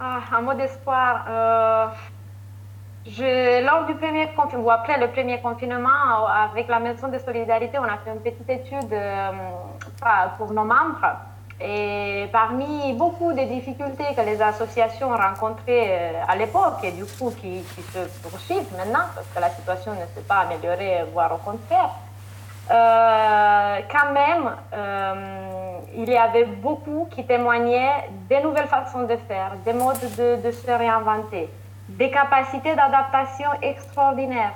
Ah, 0.00 0.20
un 0.32 0.40
mot 0.40 0.54
d'espoir. 0.54 1.26
euh, 1.28 1.88
lors 3.68 3.84
du 3.84 3.94
premier 3.96 4.28
confinement, 4.34 4.64
ou 4.64 4.70
après 4.70 4.98
le 4.98 5.08
premier 5.08 5.42
confinement, 5.42 6.26
avec 6.26 6.68
la 6.68 6.80
Maison 6.80 7.08
de 7.08 7.18
Solidarité, 7.18 7.78
on 7.78 7.84
a 7.84 7.98
fait 7.98 8.12
une 8.14 8.22
petite 8.22 8.48
étude 8.48 8.96
pour 10.38 10.54
nos 10.54 10.64
membres. 10.64 11.06
Et 11.62 12.26
parmi 12.32 12.94
beaucoup 12.94 13.32
des 13.34 13.44
difficultés 13.44 14.14
que 14.16 14.22
les 14.22 14.40
associations 14.40 15.10
rencontraient 15.10 15.88
euh, 15.88 16.22
à 16.26 16.34
l'époque, 16.34 16.82
et 16.84 16.92
du 16.92 17.04
coup 17.04 17.30
qui, 17.38 17.62
qui 17.74 17.82
se 17.92 17.98
poursuivent 18.22 18.72
maintenant, 18.78 19.06
parce 19.14 19.26
que 19.34 19.40
la 19.40 19.50
situation 19.50 19.92
ne 19.92 20.06
s'est 20.14 20.26
pas 20.26 20.46
améliorée, 20.46 21.04
voire 21.12 21.34
au 21.34 21.38
contraire, 21.38 21.90
euh, 22.70 23.80
quand 23.90 24.12
même, 24.12 24.50
euh, 24.72 25.78
il 25.96 26.08
y 26.08 26.16
avait 26.16 26.44
beaucoup 26.44 27.08
qui 27.10 27.26
témoignaient 27.26 28.08
des 28.28 28.40
nouvelles 28.40 28.68
façons 28.68 29.02
de 29.02 29.16
faire, 29.28 29.52
des 29.64 29.72
modes 29.74 29.98
de, 30.16 30.36
de 30.40 30.50
se 30.52 30.70
réinventer, 30.70 31.50
des 31.88 32.10
capacités 32.10 32.74
d'adaptation 32.74 33.50
extraordinaires. 33.60 34.54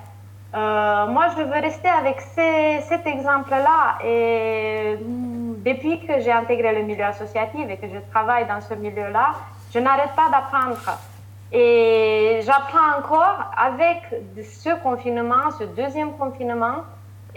Euh, 0.55 1.07
moi, 1.09 1.27
je 1.37 1.43
veux 1.43 1.61
rester 1.61 1.89
avec 1.89 2.21
cet 2.21 3.07
exemple-là. 3.07 3.99
Et 4.05 4.97
mm, 4.97 5.63
depuis 5.65 6.07
que 6.07 6.21
j'ai 6.21 6.31
intégré 6.31 6.73
le 6.75 6.83
milieu 6.83 7.05
associatif 7.05 7.69
et 7.69 7.77
que 7.77 7.89
je 7.89 7.99
travaille 8.13 8.47
dans 8.47 8.61
ce 8.61 8.75
milieu-là, 8.75 9.33
je 9.73 9.81
n'arrête 9.81 10.15
pas 10.15 10.29
d'apprendre. 10.31 10.79
Et 11.51 12.41
j'apprends 12.43 12.99
encore 12.99 13.51
avec 13.57 14.03
ce 14.43 14.81
confinement, 14.83 15.51
ce 15.59 15.65
deuxième 15.65 16.13
confinement, 16.13 16.83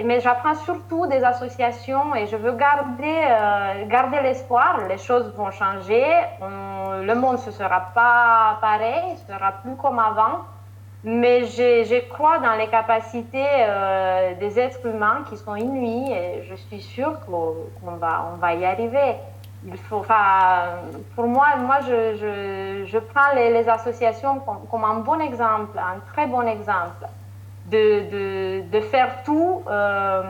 mais 0.03 0.19
j'apprends 0.19 0.55
surtout 0.55 1.07
des 1.07 1.23
associations 1.23 2.13
et 2.15 2.27
je 2.27 2.35
veux 2.35 2.53
garder, 2.53 3.19
euh, 3.29 3.85
garder 3.87 4.21
l'espoir. 4.21 4.81
Les 4.87 4.97
choses 4.97 5.33
vont 5.35 5.49
changer, 5.49 6.05
le 6.41 7.13
monde 7.15 7.39
ne 7.45 7.51
sera 7.51 7.81
pas 7.95 8.57
pareil, 8.61 9.13
ne 9.13 9.33
sera 9.33 9.53
plus 9.63 9.75
comme 9.75 9.97
avant. 9.99 10.45
Mais 11.09 11.45
je, 11.45 12.01
crois 12.09 12.39
dans 12.39 12.55
les 12.55 12.67
capacités 12.67 13.45
euh, 13.61 14.33
des 14.41 14.59
êtres 14.59 14.85
humains 14.85 15.23
qui 15.29 15.37
sont 15.37 15.55
inouïes 15.55 16.11
et 16.11 16.43
je 16.49 16.55
suis 16.55 16.81
sûre 16.81 17.13
qu'on 17.25 17.91
va, 17.95 18.29
on 18.33 18.35
va 18.35 18.53
y 18.53 18.65
arriver. 18.65 19.15
Pour 19.87 21.27
moi, 21.27 21.55
moi 21.65 21.77
je, 21.87 22.17
je, 22.17 22.91
je 22.91 22.97
prends 22.97 23.33
les, 23.37 23.69
associations 23.69 24.41
comme, 24.69 24.83
un 24.83 24.95
bon 24.95 25.21
exemple, 25.21 25.79
un 25.79 25.99
très 26.11 26.27
bon 26.27 26.41
exemple 26.41 27.07
de, 27.71 28.01
de, 28.11 28.69
de 28.69 28.81
faire 28.81 29.23
tout, 29.23 29.61
euh, 29.69 30.23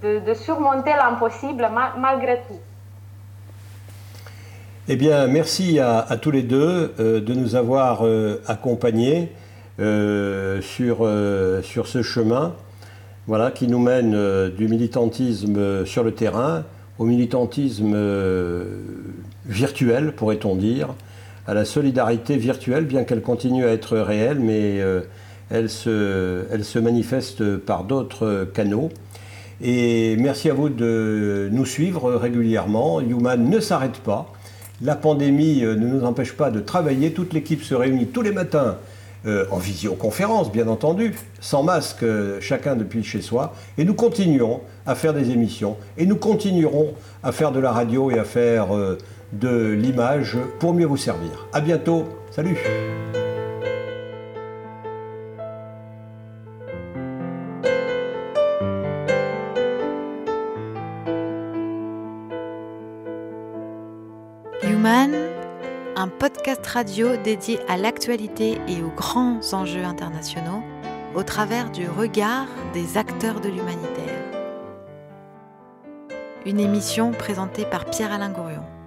de, 0.00 0.20
de 0.20 0.34
surmonter 0.34 0.92
l'impossible 0.96 1.68
ma- 1.74 1.94
malgré 1.98 2.36
tout. 2.46 2.60
Eh 4.86 4.94
bien, 4.94 5.26
merci 5.26 5.80
à, 5.80 6.04
tous 6.22 6.30
les 6.30 6.44
deux 6.44 6.94
euh, 7.00 7.20
de 7.20 7.34
nous 7.34 7.56
avoir 7.56 8.04
accompagnés 8.46 9.32
sur, 9.78 10.98
euh, 11.02 11.62
sur 11.62 11.86
ce 11.86 12.02
chemin 12.02 12.54
voilà, 13.28 13.50
qui 13.50 13.68
nous 13.68 13.78
mène 13.78 14.14
euh, 14.14 14.48
du 14.48 14.68
militantisme 14.68 15.58
euh, 15.58 15.84
sur 15.84 16.02
le 16.02 16.12
terrain 16.12 16.64
au 16.98 17.04
militantisme 17.04 17.92
euh, 17.94 18.64
virtuel, 19.46 20.12
pourrait-on 20.12 20.56
dire, 20.56 20.94
à 21.46 21.52
la 21.52 21.66
solidarité 21.66 22.38
virtuelle, 22.38 22.86
bien 22.86 23.04
qu'elle 23.04 23.20
continue 23.20 23.66
à 23.66 23.68
être 23.68 23.98
réelle, 23.98 24.40
mais 24.40 24.80
euh, 24.80 25.02
elle, 25.50 25.68
se, 25.68 26.44
elle 26.50 26.64
se 26.64 26.78
manifeste 26.78 27.58
par 27.58 27.84
d'autres 27.84 28.48
canaux. 28.54 28.88
Et 29.60 30.16
merci 30.16 30.48
à 30.48 30.54
vous 30.54 30.70
de 30.70 31.50
nous 31.52 31.66
suivre 31.66 32.14
régulièrement. 32.14 33.00
Human 33.00 33.48
ne 33.48 33.60
s'arrête 33.60 33.98
pas. 33.98 34.32
La 34.80 34.96
pandémie 34.96 35.60
ne 35.62 35.74
nous 35.74 36.04
empêche 36.04 36.32
pas 36.32 36.50
de 36.50 36.60
travailler. 36.60 37.12
Toute 37.12 37.34
l'équipe 37.34 37.62
se 37.62 37.74
réunit 37.74 38.06
tous 38.06 38.22
les 38.22 38.32
matins 38.32 38.78
euh, 39.26 39.46
en 39.50 39.56
visioconférence, 39.56 40.52
bien 40.52 40.68
entendu, 40.68 41.14
sans 41.40 41.62
masque, 41.64 42.02
euh, 42.04 42.38
chacun 42.40 42.76
depuis 42.76 43.02
chez 43.02 43.20
soi. 43.20 43.52
Et 43.76 43.84
nous 43.84 43.94
continuons 43.94 44.60
à 44.86 44.94
faire 44.94 45.12
des 45.12 45.30
émissions. 45.30 45.76
Et 45.96 46.06
nous 46.06 46.16
continuerons 46.16 46.94
à 47.22 47.32
faire 47.32 47.50
de 47.50 47.58
la 47.58 47.72
radio 47.72 48.10
et 48.10 48.18
à 48.18 48.24
faire 48.24 48.74
euh, 48.74 48.96
de 49.32 49.72
l'image 49.72 50.36
pour 50.60 50.72
mieux 50.72 50.86
vous 50.86 50.96
servir. 50.96 51.48
À 51.52 51.60
bientôt. 51.60 52.04
Salut. 52.30 52.56
Radio 66.68 67.16
dédié 67.16 67.58
à 67.66 67.78
l'actualité 67.78 68.58
et 68.68 68.82
aux 68.82 68.94
grands 68.94 69.40
enjeux 69.52 69.84
internationaux 69.84 70.62
au 71.14 71.22
travers 71.22 71.70
du 71.70 71.88
regard 71.88 72.46
des 72.74 72.98
acteurs 72.98 73.40
de 73.40 73.48
l'humanitaire. 73.48 74.22
Une 76.44 76.60
émission 76.60 77.12
présentée 77.12 77.64
par 77.64 77.86
Pierre-Alain 77.86 78.30
Gourion. 78.30 78.77